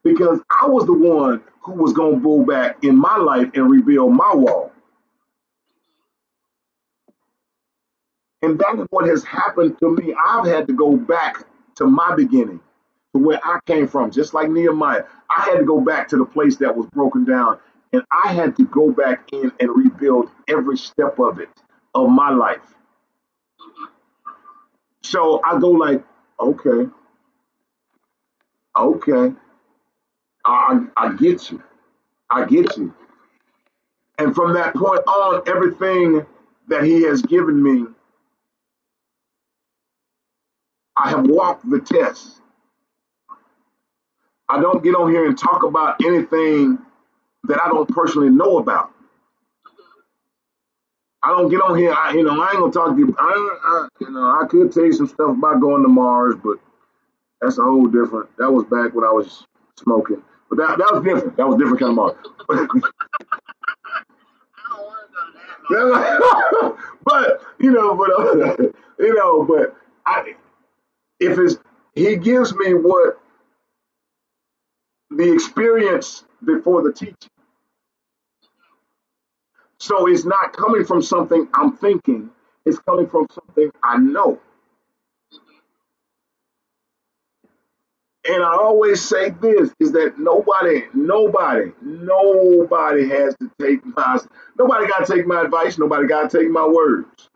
because 0.05 0.41
I 0.63 0.67
was 0.69 0.87
the 0.87 0.93
one 0.93 1.43
who 1.63 1.73
was 1.73 1.93
going 1.93 2.17
to 2.17 2.23
go 2.23 2.45
back 2.45 2.85
in 2.85 2.97
my 2.97 3.17
life 3.17 3.51
and 3.55 3.71
rebuild 3.71 4.13
my 4.15 4.33
wall. 4.35 4.73
And 8.43 8.59
that 8.61 8.79
is 8.79 8.87
what 8.91 9.09
has 9.09 9.25
happened 9.25 9.79
to 9.81 9.97
me. 9.97 10.15
I've 10.29 10.47
had 10.47 10.69
to 10.69 10.73
go 10.73 10.97
back 10.97 11.47
to 11.77 11.87
my 11.87 12.15
beginning, 12.15 12.61
to 13.15 13.21
where 13.23 13.41
I 13.45 13.59
came 13.67 13.89
from, 13.89 14.11
just 14.13 14.35
like 14.35 14.51
Nehemiah. 14.51 15.05
I 15.37 15.43
had 15.45 15.59
to 15.59 15.65
go 15.65 15.81
back 15.81 16.09
to 16.11 16.17
the 16.17 16.27
place 16.27 16.57
that 16.59 16.77
was 16.77 16.87
broken 16.89 17.25
down, 17.25 17.59
and 17.93 18.03
I 18.11 18.33
had 18.33 18.57
to 18.57 18.65
go 18.67 18.91
back 18.91 19.29
in 19.33 19.53
and 19.61 19.71
rebuild 19.75 20.31
every 20.49 20.77
step 20.77 21.19
of 21.19 21.41
it, 21.41 21.51
of 21.95 22.09
my 22.11 22.31
life. 22.31 22.61
So 25.03 25.41
I 25.45 25.59
go 25.61 25.71
like, 25.71 26.05
okay, 26.41 26.91
okay, 28.77 29.35
I 30.45 30.87
I 30.97 31.13
get 31.15 31.51
you, 31.51 31.63
I 32.31 32.45
get 32.47 32.77
you. 32.77 32.95
And 34.19 34.35
from 34.35 34.55
that 34.55 34.75
point 34.75 35.01
on, 35.07 35.43
everything 35.47 36.27
that 36.69 36.85
He 36.85 37.03
has 37.03 37.23
given 37.23 37.63
me, 37.63 37.87
I 40.97 41.11
have 41.11 41.27
walked 41.27 41.69
the 41.69 41.81
test. 41.81 42.41
I 44.49 44.61
don't 44.61 44.85
get 44.85 44.95
on 44.95 45.11
here 45.11 45.27
and 45.27 45.39
talk 45.39 45.63
about 45.65 45.97
anything 46.05 46.79
that 47.45 47.61
I 47.63 47.69
don't 47.69 47.89
personally 47.89 48.31
know 48.31 48.59
about. 48.59 48.91
I 51.23 51.29
don't 51.29 51.51
get 51.51 51.63
on 51.63 51.79
here. 51.79 51.95
I, 51.95 52.13
you 52.13 52.25
know, 52.25 52.41
I 52.43 52.51
ain't 52.51 52.59
gonna 52.59 52.73
talk 52.73 52.95
to 52.95 52.99
you. 52.99 53.15
I, 53.19 53.59
I, 53.65 53.89
you 54.01 54.11
know, 54.11 54.41
I 54.41 54.47
could 54.49 54.73
tell 54.73 54.85
you 54.85 54.93
some 54.93 55.07
stuff 55.07 55.31
about 55.31 55.61
going 55.61 55.83
to 55.83 55.89
Mars, 55.89 56.35
but 56.43 56.59
that's 57.41 57.59
a 57.59 57.63
whole 57.63 57.87
different. 57.87 58.37
That 58.39 58.51
was 58.51 58.65
back 58.65 58.95
when 58.95 59.05
I 59.05 59.13
was 59.13 59.45
smoking, 59.79 60.23
but 60.51 60.57
that 60.59 60.79
that 60.79 60.93
was 60.93 61.05
different. 61.05 61.37
That 61.37 61.49
was 61.49 61.59
different 61.59 61.81
kind 61.81 61.91
of 61.91 61.97
Mars. 61.97 62.83
But 67.05 67.43
you 67.59 67.73
know, 67.73 67.97
but 67.97 68.11
uh, 68.19 68.57
you 68.99 69.15
know, 69.15 69.45
but 69.45 69.77
I, 70.07 70.35
if 71.21 71.39
it's 71.39 71.57
he 71.95 72.17
gives 72.17 72.55
me 72.55 72.75
what 72.75 73.21
the 75.11 75.33
experience 75.33 76.25
before 76.45 76.83
the 76.83 76.93
teaching. 76.93 77.32
So 79.83 80.07
it's 80.07 80.25
not 80.25 80.57
coming 80.57 80.85
from 80.85 81.03
something 81.03 81.49
I'm 81.55 81.77
thinking. 81.77 82.31
It's 82.65 82.79
coming 82.79 83.09
from 83.09 83.27
something 83.33 83.69
I 83.83 83.99
know. 83.99 84.39
And 88.29 88.45
I 88.45 88.53
always 88.55 89.03
say 89.03 89.31
this 89.31 89.73
is 89.81 89.91
that 89.93 90.21
nobody, 90.21 90.85
nobody, 90.95 91.73
nobody 91.83 93.09
has 93.09 93.35
to 93.39 93.51
take 93.61 93.85
my 93.85 94.21
nobody 94.57 94.87
gotta 94.87 95.13
take 95.13 95.27
my 95.27 95.43
advice, 95.43 95.79
nobody 95.79 96.07
gotta 96.07 96.29
take 96.29 96.49
my 96.49 96.65
words. 96.65 97.29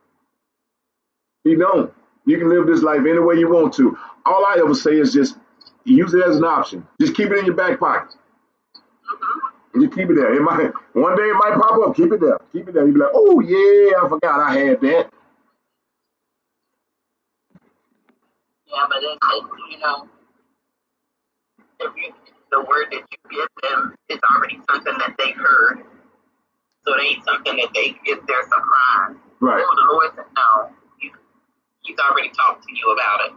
You 1.44 1.58
don't. 1.58 1.92
You 2.26 2.38
can 2.38 2.48
live 2.50 2.68
this 2.68 2.82
life 2.82 3.00
any 3.00 3.18
way 3.18 3.36
you 3.36 3.50
want 3.50 3.74
to. 3.74 3.98
All 4.26 4.46
I 4.46 4.58
ever 4.60 4.74
say 4.74 4.92
is 5.00 5.12
just 5.12 5.36
use 5.84 6.14
it 6.14 6.24
as 6.24 6.36
an 6.36 6.44
option. 6.44 6.86
Just 7.00 7.16
keep 7.16 7.30
it 7.30 7.38
in 7.38 7.46
your 7.46 7.56
back 7.56 7.80
pocket. 7.80 8.16
Just 9.80 9.94
keep 9.94 10.10
it 10.10 10.16
there. 10.16 10.34
It 10.34 10.42
might 10.42 10.72
one 10.94 11.16
day 11.16 11.24
it 11.24 11.34
might 11.38 11.58
pop 11.60 11.78
up. 11.88 11.96
Keep 11.96 12.12
it 12.12 12.20
there. 12.20 12.38
Keep 12.52 12.68
it 12.68 12.74
there. 12.74 12.86
You 12.86 12.94
be 12.94 13.00
like, 13.00 13.12
oh 13.14 13.40
yeah, 13.40 13.98
I 14.02 14.08
forgot 14.08 14.40
I 14.40 14.58
had 14.58 14.80
that. 14.82 15.10
Yeah, 18.66 18.86
but 18.88 18.98
it's, 19.02 19.18
it's 19.22 19.48
you 19.72 19.78
know, 19.78 20.08
if 21.80 21.92
you 21.96 22.12
the 22.52 22.60
word 22.60 22.86
that 22.92 23.02
you 23.10 23.18
give 23.30 23.48
them 23.62 23.94
is 24.08 24.18
already 24.34 24.60
something 24.70 24.94
that 24.98 25.14
they 25.18 25.32
heard, 25.32 25.82
so 26.84 26.94
it 26.94 27.02
ain't 27.02 27.24
something 27.24 27.56
that 27.56 27.70
they 27.74 27.96
is 28.10 28.20
their 28.28 28.42
surprise. 28.44 29.16
Right. 29.40 29.64
Oh, 29.64 29.76
the 29.76 29.92
Lord 29.92 30.10
said 30.16 30.24
no. 30.36 30.70
He, 31.00 31.10
he's 31.82 31.98
already 31.98 32.30
talked 32.30 32.64
to 32.64 32.74
you 32.74 32.92
about 32.92 33.20
it. 33.26 33.32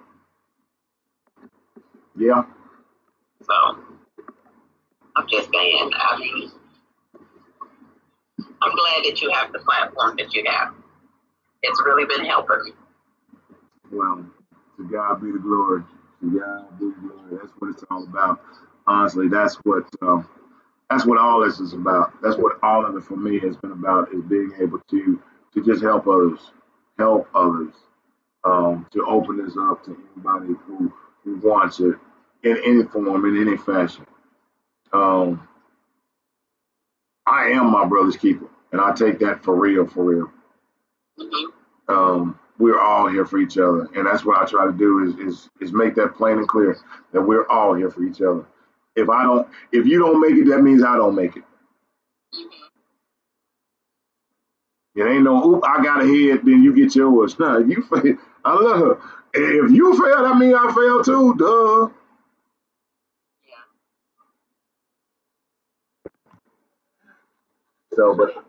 Yeah. 2.17 2.43
So 3.43 3.98
I'm 5.19 5.27
just 5.27 5.49
saying. 5.53 5.91
I 5.93 6.17
mean, 6.17 6.51
I'm 8.61 8.71
glad 8.71 9.03
that 9.05 9.21
you 9.21 9.29
have 9.31 9.51
the 9.51 9.59
platform 9.59 10.15
that 10.17 10.33
you 10.33 10.45
have. 10.47 10.73
It's 11.61 11.81
really 11.85 12.05
been 12.05 12.25
helping 12.25 12.63
me. 12.63 12.71
Well, 13.91 14.25
to 14.77 14.89
God 14.89 15.21
be 15.21 15.31
the 15.31 15.39
glory. 15.39 15.83
To 16.21 16.39
God 16.39 16.79
be 16.79 16.85
the 16.85 16.95
glory. 17.01 17.41
That's 17.41 17.51
what 17.59 17.71
it's 17.71 17.83
all 17.91 18.03
about. 18.03 18.39
Honestly, 18.87 19.27
that's 19.27 19.55
what 19.57 19.83
um, 20.01 20.27
that's 20.89 21.05
what 21.05 21.17
all 21.19 21.43
this 21.43 21.59
is 21.59 21.73
about. 21.73 22.13
That's 22.21 22.37
what 22.37 22.57
all 22.63 22.85
of 22.85 22.95
it 22.95 23.03
for 23.03 23.17
me 23.17 23.39
has 23.39 23.57
been 23.57 23.73
about 23.73 24.13
is 24.13 24.23
being 24.23 24.53
able 24.61 24.79
to 24.91 25.21
to 25.53 25.65
just 25.65 25.81
help 25.83 26.07
others, 26.07 26.39
help 26.97 27.27
others, 27.35 27.73
um, 28.45 28.87
to 28.93 29.05
open 29.05 29.43
this 29.43 29.55
up 29.59 29.83
to 29.85 29.97
anybody 30.15 30.53
who, 30.65 30.93
who 31.25 31.37
wants 31.37 31.79
it 31.81 31.95
in 32.43 32.57
any 32.65 32.83
form, 32.83 33.25
in 33.25 33.47
any 33.47 33.57
fashion. 33.57 34.05
Um, 34.93 35.47
I 37.25 37.47
am 37.49 37.71
my 37.71 37.85
brother's 37.85 38.17
keeper, 38.17 38.47
and 38.71 38.81
I 38.81 38.93
take 38.93 39.19
that 39.19 39.43
for 39.43 39.55
real, 39.55 39.87
for 39.87 40.03
real. 40.03 40.31
Mm-hmm. 41.19 41.93
Um, 41.93 42.39
we're 42.59 42.79
all 42.79 43.07
here 43.09 43.25
for 43.25 43.37
each 43.39 43.57
other, 43.57 43.87
and 43.95 44.05
that's 44.05 44.25
what 44.25 44.37
I 44.41 44.45
try 44.45 44.65
to 44.65 44.73
do 44.73 45.07
is, 45.07 45.15
is 45.35 45.49
is 45.61 45.71
make 45.73 45.95
that 45.95 46.15
plain 46.15 46.37
and 46.39 46.47
clear 46.47 46.77
that 47.13 47.21
we're 47.21 47.47
all 47.49 47.73
here 47.75 47.89
for 47.89 48.03
each 48.03 48.21
other. 48.21 48.45
If 48.95 49.09
I 49.09 49.23
don't, 49.23 49.47
if 49.71 49.85
you 49.85 49.99
don't 49.99 50.19
make 50.21 50.37
it, 50.37 50.49
that 50.49 50.61
means 50.61 50.83
I 50.83 50.97
don't 50.97 51.15
make 51.15 51.37
it. 51.37 51.43
Mm-hmm. 52.35 52.65
It 54.95 55.03
ain't 55.05 55.23
no, 55.23 55.43
oop, 55.45 55.63
I 55.65 55.81
got 55.83 56.03
a 56.03 56.07
head, 56.07 56.41
then 56.43 56.63
you 56.63 56.73
get 56.75 56.95
yours. 56.95 57.35
Nah, 57.39 57.59
if 57.59 57.67
you 57.69 57.83
fail, 57.83 58.17
I 58.45 58.53
love 58.53 58.79
her. 58.79 58.97
If 59.33 59.71
you 59.71 59.93
fail, 59.93 60.23
that 60.23 60.37
means 60.37 60.55
I 60.57 60.73
fail 60.73 61.03
too, 61.03 61.35
duh. 61.35 61.89
Yeah. 63.47 63.55
But 68.17 68.45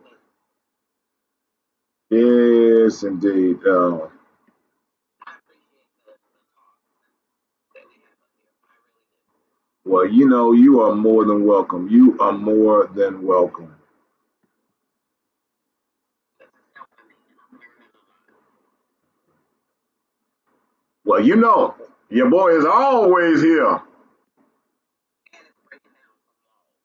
yes, 2.11 3.03
indeed. 3.03 3.59
Uh, 3.67 4.07
well, 9.85 10.07
you 10.07 10.29
know, 10.29 10.53
you 10.53 10.81
are 10.81 10.95
more 10.95 11.25
than 11.25 11.45
welcome. 11.45 11.89
You 11.89 12.17
are 12.19 12.33
more 12.33 12.89
than 12.95 13.25
welcome. 13.25 13.75
Well, 21.05 21.21
you 21.25 21.35
know, 21.37 21.75
your 22.09 22.29
boy 22.29 22.57
is 22.57 22.65
always 22.65 23.41
here. 23.41 23.81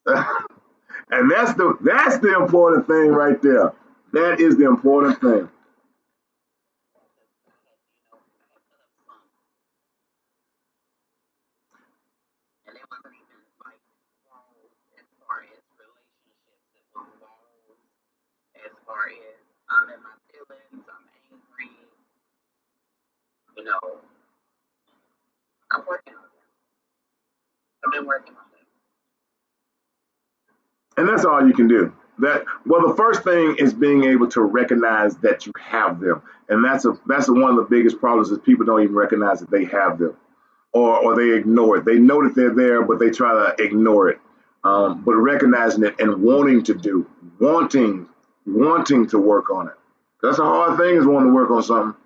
And 1.11 1.31
that's 1.31 1.55
the 1.55 1.77
that's 1.83 2.19
the 2.19 2.37
important 2.37 2.87
thing 2.89 3.09
right 3.11 3.41
there. 3.43 3.73
That 4.13 4.41
is 4.41 4.57
the 4.59 4.67
important 4.67 5.21
thing. 5.21 5.49
You 12.67 12.75
know, 12.75 12.81
it. 18.57 18.65
It 18.67 18.73
I'm 19.71 19.89
in 19.91 20.01
my 20.03 20.17
feelings, 20.31 20.87
I'm 20.89 21.07
angry, 21.33 21.71
you 23.57 23.65
know. 23.65 23.81
I'm 25.73 25.83
working 25.89 26.15
on 26.15 26.23
them. 26.23 26.31
I've 27.87 27.93
been 27.93 28.07
working 28.07 28.35
on 28.35 28.45
them. 28.45 28.46
And 30.97 31.09
that's 31.09 31.25
all 31.25 31.47
you 31.47 31.55
can 31.55 31.69
do. 31.69 31.93
That 32.21 32.45
well, 32.67 32.87
the 32.89 32.95
first 32.95 33.25
thing 33.25 33.57
is 33.59 33.75
being 33.75 34.05
able 34.05 34.29
to 34.31 34.43
recognize 34.43 35.17
that 35.19 35.47
you 35.47 35.53
have 35.61 36.01
them, 36.01 36.23
and 36.49 36.65
that's 36.65 36.85
a 36.87 36.99
that's 37.07 37.29
one 37.29 37.51
of 37.51 37.57
the 37.57 37.67
biggest 37.71 38.01
problems 38.01 38.31
is 38.31 38.39
people 38.39 38.67
don't 38.67 38.83
even 38.83 38.95
recognize 38.95 39.41
that 39.41 39.51
they 39.51 39.67
have 39.67 39.99
them, 39.99 40.17
or 40.73 40.99
or 40.99 41.17
they 41.17 41.37
ignore 41.37 41.79
it. 41.79 41.85
They 41.85 41.99
know 41.99 42.23
that 42.25 42.35
they're 42.37 42.55
there, 42.55 42.83
but 42.83 43.01
they 43.01 43.11
try 43.11 43.33
to 43.35 43.63
ignore 43.63 44.09
it. 44.11 44.21
Um, 44.65 45.03
but 45.03 45.15
recognizing 45.17 45.85
it 45.85 45.97
and 46.01 46.23
wanting 46.23 46.63
to 46.65 46.75
do, 46.75 47.09
wanting, 47.41 48.09
wanting 48.47 49.07
to 49.09 49.19
work 49.19 49.51
on 49.51 49.69
it. 49.69 49.75
That's 50.23 50.39
a 50.39 50.45
hard 50.45 50.79
thing 50.79 50.97
is 50.97 51.07
wanting 51.07 51.31
to 51.31 51.35
work 51.35 51.51
on 51.51 51.63
something. 51.63 52.01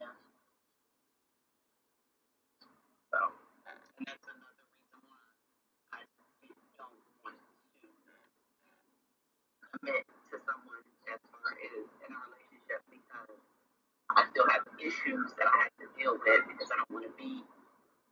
Yeah. 0.00 0.08
So, 3.12 3.18
and 3.66 3.78
that's 4.06 4.26
another 4.28 4.64
reason 4.68 5.00
why 5.08 5.24
I 5.92 6.00
don't 6.78 6.98
want 7.24 7.36
to 9.60 9.78
commit 9.78 10.04
to 10.30 10.36
someone 10.46 10.84
as 11.12 11.20
far 11.32 11.50
as 11.56 11.86
in 12.04 12.10
a 12.14 12.18
relationship 12.28 12.80
because 12.90 13.40
I 14.16 14.24
still 14.30 14.46
have 14.48 14.62
issues 14.78 15.34
that 15.38 15.46
I 15.46 15.68
have 15.68 15.74
to 15.80 15.86
deal 15.98 16.12
with 16.14 16.42
because 16.48 16.70
I 16.72 16.76
don't 16.76 16.90
want 16.90 17.06
to 17.06 17.14
be 17.18 17.42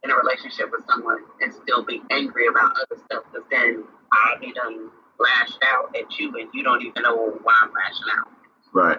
in 0.03 0.11
a 0.11 0.17
relationship 0.17 0.71
with 0.71 0.85
someone 0.87 1.23
and 1.41 1.53
still 1.55 1.85
be 1.85 2.03
angry 2.11 2.49
about 2.49 2.73
other 2.77 3.01
stuff 3.05 3.25
because 3.31 3.47
then 3.51 3.85
I'll 4.13 4.41
be 4.41 4.53
done 4.53 4.91
lashed 5.19 5.59
out 5.63 5.95
at 5.97 6.19
you 6.19 6.35
and 6.39 6.49
you 6.53 6.63
don't 6.63 6.83
even 6.83 7.03
know 7.03 7.39
why 7.43 7.55
I'm 7.63 7.71
lashing 7.73 8.11
out. 8.19 8.29
Right. 8.73 8.99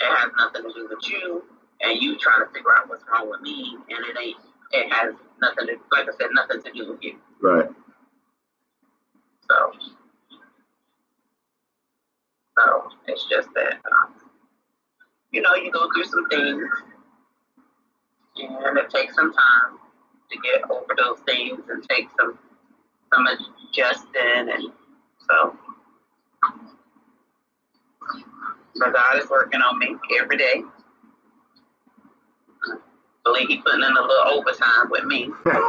It 0.00 0.16
has 0.16 0.30
nothing 0.36 0.62
to 0.62 0.74
do 0.74 0.88
with 0.88 1.08
you 1.08 1.44
and 1.80 2.00
you 2.02 2.18
trying 2.18 2.40
to 2.40 2.52
figure 2.52 2.74
out 2.76 2.88
what's 2.88 3.04
wrong 3.10 3.30
with 3.30 3.40
me 3.40 3.76
and 3.88 4.04
it 4.04 4.16
ain't 4.20 4.36
it 4.70 4.92
has 4.92 5.14
nothing 5.40 5.66
to 5.66 5.76
like 5.92 6.08
I 6.08 6.16
said, 6.18 6.28
nothing 6.32 6.62
to 6.62 6.72
do 6.72 6.90
with 6.90 7.02
you. 7.02 7.16
Right. 7.40 7.68
So 9.48 9.72
so 12.58 12.88
it's 13.06 13.24
just 13.30 13.48
that 13.54 13.78
um, 13.86 14.14
you 15.32 15.42
know, 15.42 15.54
you 15.54 15.70
go 15.70 15.88
through 15.92 16.04
some 16.04 16.28
things 16.28 16.68
and 18.36 18.78
it 18.78 18.90
takes 18.90 19.14
some 19.14 19.32
time 19.32 19.78
to 20.30 20.38
get 20.38 20.70
over 20.70 20.94
those 20.96 21.18
things 21.26 21.60
and 21.68 21.84
take 21.88 22.08
some 22.18 22.38
some 23.12 23.26
adjusting 23.26 24.48
and 24.52 24.72
so 25.28 25.56
but 28.78 28.92
God 28.92 29.22
is 29.22 29.28
working 29.28 29.60
on 29.60 29.78
me 29.78 29.96
every 30.20 30.36
day. 30.36 30.62
I 32.64 32.76
believe 33.24 33.48
he's 33.48 33.62
putting 33.62 33.82
in 33.82 33.96
a 33.96 34.00
little 34.00 34.28
overtime 34.28 34.88
with 34.90 35.04
me. 35.04 35.30
Probably 35.44 35.66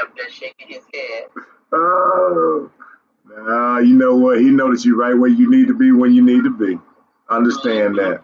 up 0.00 0.16
there 0.16 0.30
shaking 0.30 0.68
his 0.68 0.84
head. 0.92 1.24
oh, 1.72 2.70
nah, 3.28 3.78
you 3.78 3.94
know 3.94 4.16
what? 4.16 4.40
He 4.40 4.50
knows 4.50 4.84
you 4.84 4.96
right 5.00 5.14
where 5.14 5.30
you 5.30 5.48
need 5.50 5.68
to 5.68 5.74
be 5.74 5.92
when 5.92 6.12
you 6.14 6.22
need 6.22 6.44
to 6.44 6.50
be. 6.50 6.78
Understand 7.28 7.96
that. 7.96 8.22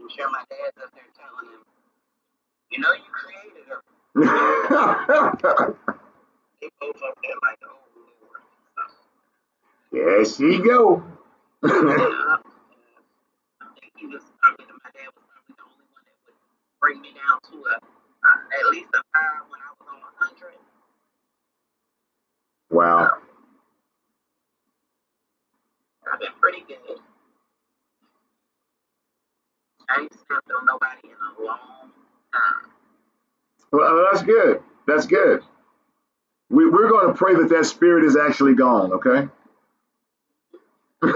I'm 0.00 0.08
sure 0.16 0.30
my 0.30 0.42
dad's 0.50 0.76
up 0.82 0.90
there 0.94 1.04
telling 1.16 1.52
him, 1.54 1.60
you 2.70 2.78
know 2.80 2.92
you 2.92 3.10
created 3.12 3.66
her. 3.68 3.82
They 6.60 6.68
both 6.78 6.96
up 6.96 7.16
there 7.22 7.32
like, 7.40 7.58
oh 7.64 7.78
Lord. 8.20 8.42
there 9.92 10.24
she 10.26 10.58
go. 10.60 11.02
I 11.64 12.38
think 13.80 13.92
he 13.96 14.06
was 14.06 14.22
probably 14.42 14.66
my 14.68 14.90
dad 14.92 15.08
was 15.16 15.24
probably 15.24 15.54
the 15.56 15.64
only 15.64 15.88
one 15.88 16.04
that 16.04 16.16
would 16.26 16.36
bring 16.80 17.00
me 17.00 17.16
down 17.16 17.40
to 17.48 17.54
a 17.64 17.76
uh, 17.76 18.58
at 18.60 18.66
least 18.72 18.90
a 18.92 19.00
five 19.14 19.48
when 19.48 19.60
I 19.60 19.72
was 19.80 19.88
on 19.88 20.00
a 20.04 20.12
hundred. 20.20 20.58
Wow. 22.70 23.10
I've 26.12 26.20
been 26.20 26.28
pretty 26.40 26.64
good. 26.68 26.98
I 29.90 30.02
ain't 30.02 30.12
stepped 30.14 30.50
on 30.58 30.66
nobody 30.66 31.08
in 31.08 31.10
a 31.12 31.44
long 31.46 31.58
time. 32.32 32.70
Well, 33.72 34.00
uh, 34.00 34.10
that's 34.12 34.24
good. 34.24 34.62
That's 34.86 35.06
good. 35.06 35.42
We, 36.50 36.68
we're 36.68 36.90
going 36.90 37.08
to 37.08 37.14
pray 37.14 37.34
that 37.36 37.48
that 37.50 37.66
spirit 37.66 38.04
is 38.04 38.16
actually 38.16 38.54
gone, 38.54 38.92
okay? 38.94 39.28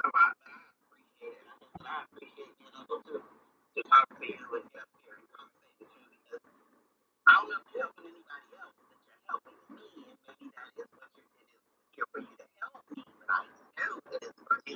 So 0.00 0.08
I, 0.14 0.34
I 0.34 0.42
appreciate 0.86 1.34
it. 1.34 1.44
And 1.78 1.86
I 1.86 1.96
appreciate 2.08 2.52
being 2.58 2.74
able 2.78 3.00
to, 3.06 3.16
to 3.22 3.80
talk 3.88 4.06
to 4.20 4.26
you 4.26 4.38
and 4.58 4.66
have 4.74 4.88
very 5.06 5.26
conversation 5.34 5.88
with 5.88 6.12
you 6.16 6.20
because 6.26 6.44
I 7.28 7.32
don't 7.38 7.48
know 7.50 7.60
if 7.60 7.68
you're 7.74 7.84
helping 7.86 8.08
anybody 8.10 8.48
else, 8.58 8.76
but 8.88 8.98
you're 9.04 9.24
helping 9.30 9.58
me, 9.70 9.86
and 10.06 10.18
maybe 10.26 10.48
that 10.56 10.70
is 10.80 10.90
what 10.96 11.08
you're, 11.16 11.28
it 11.36 11.48
is 11.52 11.62
here 11.94 12.08
for 12.12 12.20
you 12.24 12.34
to 12.40 12.46
help 12.64 12.82
me, 12.96 13.02
but 13.20 13.28
I 13.30 13.40
know 13.46 13.94
it 14.16 14.22
is 14.24 14.36
for 14.46 14.56
me. 14.66 14.74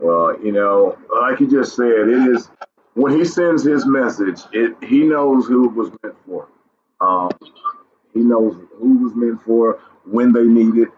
Well, 0.00 0.38
you 0.44 0.52
know, 0.52 0.98
like 1.12 1.40
you 1.40 1.49
just 1.60 1.76
said, 1.76 1.86
it 1.86 2.34
is 2.34 2.50
when 2.94 3.16
he 3.16 3.24
sends 3.24 3.62
his 3.62 3.86
message, 3.86 4.40
it 4.52 4.76
he 4.82 5.02
knows 5.02 5.46
who 5.46 5.66
it 5.66 5.74
was 5.74 5.90
meant 6.02 6.16
for. 6.26 6.48
Um, 7.00 7.30
he 8.12 8.20
knows 8.20 8.56
who 8.78 8.98
was 8.98 9.14
meant 9.14 9.42
for, 9.42 9.80
when 10.04 10.32
they 10.32 10.44
need 10.44 10.76
it, 10.76 10.88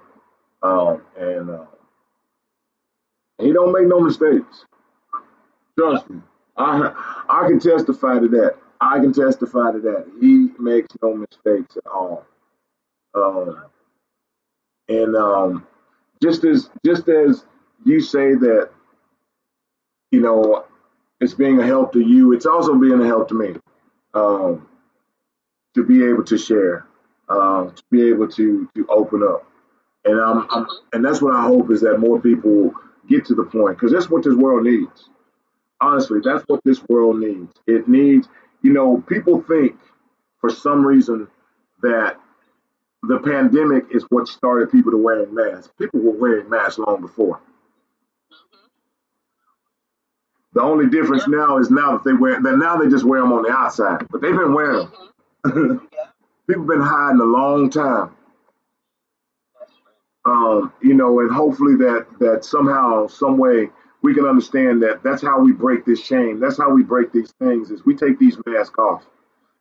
um, 0.63 1.03
and 1.19 1.51
uh, 1.51 1.65
he 3.39 3.53
don't 3.53 3.73
make 3.73 3.87
no 3.87 4.01
mistakes. 4.01 4.65
Trust 5.79 6.09
me, 6.09 6.21
I 6.57 7.25
I 7.29 7.49
can 7.49 7.61
testify 7.61 8.19
to 8.19 8.29
that. 8.29 8.57
I 8.81 8.99
can 8.99 9.13
testify 9.13 9.73
to 9.73 9.81
that. 9.81 10.07
He 10.21 10.49
makes 10.59 10.89
no 11.03 11.15
mistakes 11.15 11.77
at 11.77 11.87
all. 11.87 12.25
Um, 13.15 13.65
and 14.89 15.17
um, 15.17 15.67
just 16.23 16.45
as 16.45 16.71
just 16.85 17.09
as 17.09 17.45
you 17.85 18.01
say 18.01 18.35
that 18.35 18.71
you 20.13 20.21
know, 20.21 20.65
it's 21.21 21.35
being 21.35 21.59
a 21.59 21.67
help 21.67 21.93
to 21.95 22.01
you. 22.01 22.33
It's 22.33 22.47
also 22.47 22.75
being 22.75 23.01
a 23.01 23.07
help 23.07 23.29
to 23.29 23.35
me 23.35 23.57
um, 24.15 24.69
to 25.75 25.85
be 25.85 26.05
able 26.05 26.25
to 26.25 26.39
share, 26.39 26.87
um, 27.29 27.75
to 27.75 27.83
be 27.91 28.09
able 28.09 28.29
to 28.29 28.69
to 28.77 28.87
open 28.89 29.23
up, 29.25 29.45
and 30.05 30.21
I'm, 30.21 30.47
I'm 30.51 30.67
and 30.93 31.05
that's 31.05 31.21
what 31.21 31.35
I 31.35 31.43
hope 31.43 31.71
is 31.71 31.81
that 31.81 31.99
more 31.99 32.21
people 32.21 32.73
get 33.09 33.25
to 33.27 33.35
the 33.35 33.45
point 33.45 33.77
because 33.77 33.91
that's 33.91 34.11
what 34.11 34.23
this 34.23 34.35
world 34.35 34.65
needs. 34.65 35.09
Honestly, 35.81 36.21
that's 36.23 36.45
what 36.47 36.61
this 36.65 36.81
world 36.89 37.19
needs. 37.19 37.53
It 37.67 37.89
needs, 37.89 38.29
you 38.63 38.73
know, 38.73 39.03
people 39.09 39.43
think 39.43 39.77
for 40.41 40.51
some 40.51 40.87
reason 40.87 41.27
that 41.83 42.21
the 43.03 43.19
pandemic 43.19 43.87
is 43.91 44.05
what 44.11 44.29
started 44.29 44.71
people 44.71 44.93
to 44.93 44.99
wearing 44.99 45.35
masks. 45.35 45.73
People 45.79 46.01
were 46.01 46.13
wearing 46.13 46.49
masks 46.49 46.79
long 46.79 47.01
before. 47.01 47.41
The 50.55 50.63
only 50.63 50.89
difference 50.89 51.27
now 51.29 51.59
is 51.59 51.71
now 51.71 51.93
that 51.93 52.05
they 52.05 52.13
wear 52.13 52.41
that 52.41 52.57
now 52.59 52.77
they 52.77 52.89
just 52.89 53.05
wear 53.05 53.21
them 53.21 53.33
on 53.33 53.43
the 53.43 53.51
outside, 53.51 54.07
but 54.11 54.21
they've 54.21 54.37
been 54.37 54.53
wearing 54.53 54.89
them. 55.45 55.89
People 56.47 56.65
been 56.65 56.81
hiding 56.81 57.21
a 57.21 57.25
long 57.25 57.71
time. 57.71 58.15
Um, 60.25 60.73
you 60.83 60.95
know, 60.95 61.21
and 61.21 61.33
hopefully 61.33 61.77
that 61.77 62.07
that 62.21 62.45
somehow, 62.45 63.07
some 63.07 63.39
way, 63.39 63.71
we 64.03 64.15
can 64.15 64.27
understand 64.27 64.83
that 64.83 65.03
that's 65.03 65.23
how 65.23 65.41
we 65.41 65.53
break 65.53 65.87
this 65.87 66.05
shame. 66.05 66.39
That's 66.39 66.59
how 66.59 66.71
we 66.71 66.83
break 66.83 67.13
these 67.13 67.33
things. 67.41 67.71
Is 67.71 67.87
we 67.87 67.97
take 67.97 68.19
these 68.19 68.37
masks 68.47 68.79
off 68.79 69.05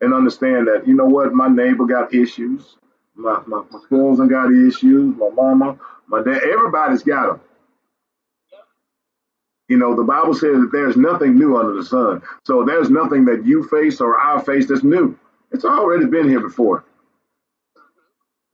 and 0.02 0.14
understand 0.14 0.68
that 0.68 0.86
you 0.86 0.94
know 0.94 1.06
what, 1.06 1.34
my 1.34 1.48
neighbor 1.48 1.86
got 1.86 2.14
issues, 2.14 2.76
my 3.16 3.42
my, 3.48 3.64
my 3.72 3.80
cousin 3.90 4.28
got 4.28 4.52
issues, 4.52 5.16
my 5.16 5.30
mama, 5.30 5.80
my 6.08 6.22
dad, 6.22 6.42
everybody's 6.44 7.04
got 7.04 7.28
them. 7.28 7.42
You 9.72 9.78
know, 9.78 9.96
the 9.96 10.04
Bible 10.04 10.34
says 10.34 10.60
that 10.60 10.72
there's 10.74 10.98
nothing 10.98 11.40
new 11.40 11.56
under 11.56 11.72
the 11.72 11.86
sun. 11.86 12.22
So 12.44 12.66
there's 12.66 12.90
nothing 12.90 13.24
that 13.24 13.46
you 13.46 13.64
face 13.70 14.02
or 14.02 14.20
I 14.20 14.44
face 14.44 14.68
that's 14.68 14.84
new. 14.84 15.18
It's 15.54 15.64
already 15.64 16.08
been 16.08 16.28
here 16.28 16.42
before. 16.42 16.84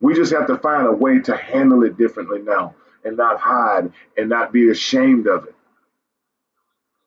We 0.00 0.14
just 0.14 0.32
have 0.32 0.46
to 0.46 0.58
find 0.58 0.86
a 0.86 0.92
way 0.92 1.18
to 1.22 1.36
handle 1.36 1.82
it 1.82 1.98
differently 1.98 2.40
now 2.42 2.76
and 3.04 3.16
not 3.16 3.40
hide 3.40 3.92
and 4.16 4.28
not 4.28 4.52
be 4.52 4.70
ashamed 4.70 5.26
of 5.26 5.46
it. 5.48 5.56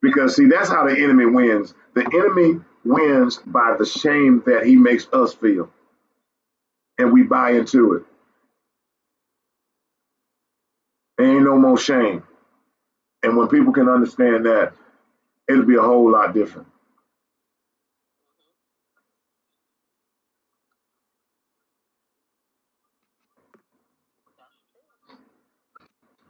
Because, 0.02 0.36
see, 0.36 0.48
that's 0.48 0.68
how 0.68 0.86
the 0.86 1.02
enemy 1.02 1.28
wins. 1.28 1.74
The 1.94 2.06
enemy 2.14 2.60
wins 2.84 3.38
by 3.38 3.78
the 3.80 3.86
shame 3.86 4.44
that 4.46 4.66
he 4.66 4.76
makes 4.76 5.08
us 5.14 5.34
feel. 5.34 5.72
And 6.98 7.14
we 7.14 7.24
buy 7.24 7.52
into 7.52 7.94
it. 7.94 8.04
There 11.18 11.28
ain't 11.32 11.46
no 11.46 11.58
more 11.58 11.78
shame. 11.78 12.24
And 13.24 13.38
when 13.38 13.48
people 13.48 13.74
can 13.74 13.88
understand 13.88 14.46
that, 14.46 14.74
it'll 15.50 15.66
be 15.66 15.76
a 15.76 15.82
whole 15.82 16.12
lot 16.12 16.34
different. 16.34 16.68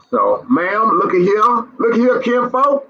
So, 0.09 0.45
ma'am, 0.49 0.99
look 0.99 1.13
at 1.13 1.21
here. 1.21 1.67
Look 1.79 1.95
here, 1.95 2.19
Kim 2.19 2.49
folk. 2.49 2.89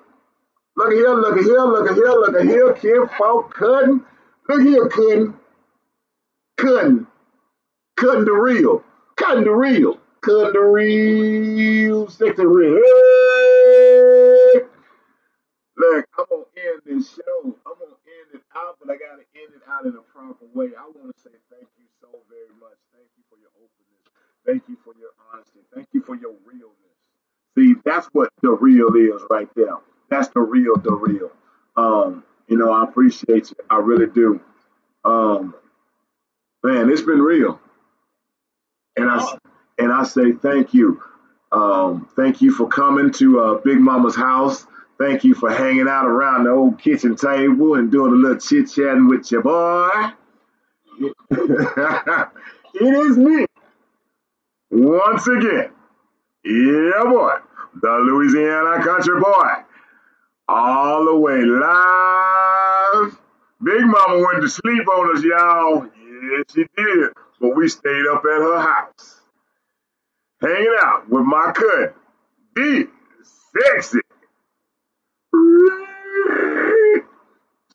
Look 0.76 0.88
at 0.88 0.96
here, 0.96 1.14
look 1.14 1.40
here, 1.40 1.62
look 1.62 1.92
at 1.92 1.96
here, 1.96 2.08
look 2.08 2.36
here, 2.44 2.74
Kim 2.74 3.08
folk 3.16 3.54
cutting. 3.54 4.02
Look 4.50 4.62
here, 4.62 4.90
cutting. 4.90 5.36
Cutting. 6.58 7.06
Cutting 7.96 8.26
the 8.26 8.32
real. 8.32 8.84
Cutting 9.16 9.44
the 9.44 9.52
real. 9.52 10.00
Cutting 10.22 10.54
the 10.54 10.60
real. 10.62 12.10
Sexy 12.10 12.44
real. 12.44 12.76
Hey! 12.76 14.62
Look, 15.78 16.06
I'm 16.18 16.44
this 16.92 17.16
show. 17.16 17.56
I'm 17.66 17.76
gonna 17.80 17.96
end 18.04 18.36
it 18.36 18.44
out, 18.56 18.76
but 18.80 18.92
I 18.92 19.00
gotta 19.00 19.24
end 19.36 19.56
it 19.56 19.64
out 19.70 19.86
in 19.86 19.96
a 19.96 20.04
proper 20.12 20.46
way. 20.54 20.72
I 20.78 20.84
want 20.84 21.16
to 21.16 21.22
say 21.22 21.32
thank 21.50 21.68
you 21.80 21.88
so 22.02 22.08
very 22.28 22.52
much. 22.60 22.76
Thank 22.92 23.08
you 23.16 23.24
for 23.30 23.40
your 23.40 23.52
openness. 23.56 24.04
Thank 24.46 24.64
you 24.68 24.78
for 24.84 24.94
your 25.00 25.12
honesty. 25.32 25.60
Thank 25.74 25.88
you 25.94 26.02
for 26.04 26.16
your 26.16 26.36
realness. 26.46 26.76
See, 27.58 27.76
that's 27.86 28.08
what 28.14 28.30
the 28.42 28.52
real 28.52 28.96
is 28.96 29.22
right 29.30 29.50
there. 29.56 29.76
That's 30.10 30.28
the 30.30 30.42
real, 30.42 30.76
the 30.78 30.94
real. 30.94 31.32
Um, 31.76 32.24
you 32.48 32.58
know, 32.58 32.72
I 32.72 32.84
appreciate 32.84 33.50
you. 33.50 33.56
I 33.70 33.78
really 33.78 34.08
do. 34.08 34.42
Um, 35.06 35.56
man, 36.64 36.90
it's 36.90 37.02
been 37.02 37.22
real, 37.22 37.60
and 38.98 39.10
I 39.10 39.38
and 39.78 39.92
I 39.92 40.04
say 40.04 40.34
thank 40.34 40.74
you. 40.74 41.02
Um, 41.52 42.08
thank 42.16 42.42
you 42.42 42.52
for 42.52 42.68
coming 42.68 43.12
to 43.14 43.40
uh, 43.40 43.54
Big 43.64 43.80
Mama's 43.80 44.16
house. 44.16 44.66
Thank 45.02 45.24
you 45.24 45.34
for 45.34 45.50
hanging 45.50 45.88
out 45.88 46.06
around 46.06 46.44
the 46.44 46.52
old 46.52 46.80
kitchen 46.80 47.16
table 47.16 47.74
and 47.74 47.92
doing 47.92 48.12
a 48.12 48.16
little 48.16 48.38
chit 48.38 48.70
chatting 48.70 49.08
with 49.08 49.32
your 49.32 49.42
boy. 49.42 49.90
it 51.32 52.30
is 52.76 53.18
me 53.18 53.48
once 54.70 55.26
again. 55.26 55.72
Yeah, 56.46 57.04
boy, 57.06 57.34
the 57.82 57.90
Louisiana 57.90 58.84
country 58.84 59.20
boy, 59.20 59.50
all 60.48 61.06
the 61.06 61.16
way 61.16 61.42
live. 61.46 63.20
Big 63.64 63.82
Mama 63.82 64.20
went 64.20 64.44
to 64.44 64.50
sleep 64.50 64.88
on 64.88 65.18
us, 65.18 65.24
y'all. 65.24 65.88
Yes, 66.30 66.46
she 66.54 66.66
did, 66.78 67.10
but 67.40 67.56
we 67.56 67.68
stayed 67.70 68.06
up 68.06 68.20
at 68.20 68.40
her 68.40 68.60
house, 68.60 69.22
hanging 70.42 70.76
out 70.84 71.10
with 71.10 71.24
my 71.24 71.52
cousin, 71.54 71.94
D, 72.56 72.84
sexy. 73.60 74.01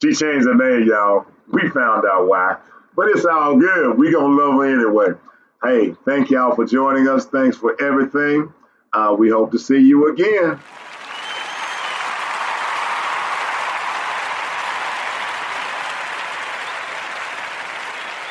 She 0.01 0.13
changed 0.13 0.47
her 0.47 0.55
name, 0.55 0.87
y'all. 0.87 1.25
We 1.51 1.69
found 1.69 2.05
out 2.05 2.27
why. 2.27 2.57
But 2.95 3.07
it's 3.09 3.25
all 3.25 3.57
good. 3.57 3.97
We 3.97 4.11
gonna 4.11 4.35
love 4.35 4.55
her 4.55 4.65
anyway. 4.65 5.19
Hey, 5.63 5.95
thank 6.05 6.29
y'all 6.29 6.55
for 6.55 6.65
joining 6.65 7.07
us. 7.07 7.25
Thanks 7.25 7.57
for 7.57 7.79
everything. 7.81 8.53
Uh, 8.93 9.15
we 9.17 9.29
hope 9.29 9.51
to 9.51 9.59
see 9.59 9.79
you 9.79 10.11
again. 10.11 10.59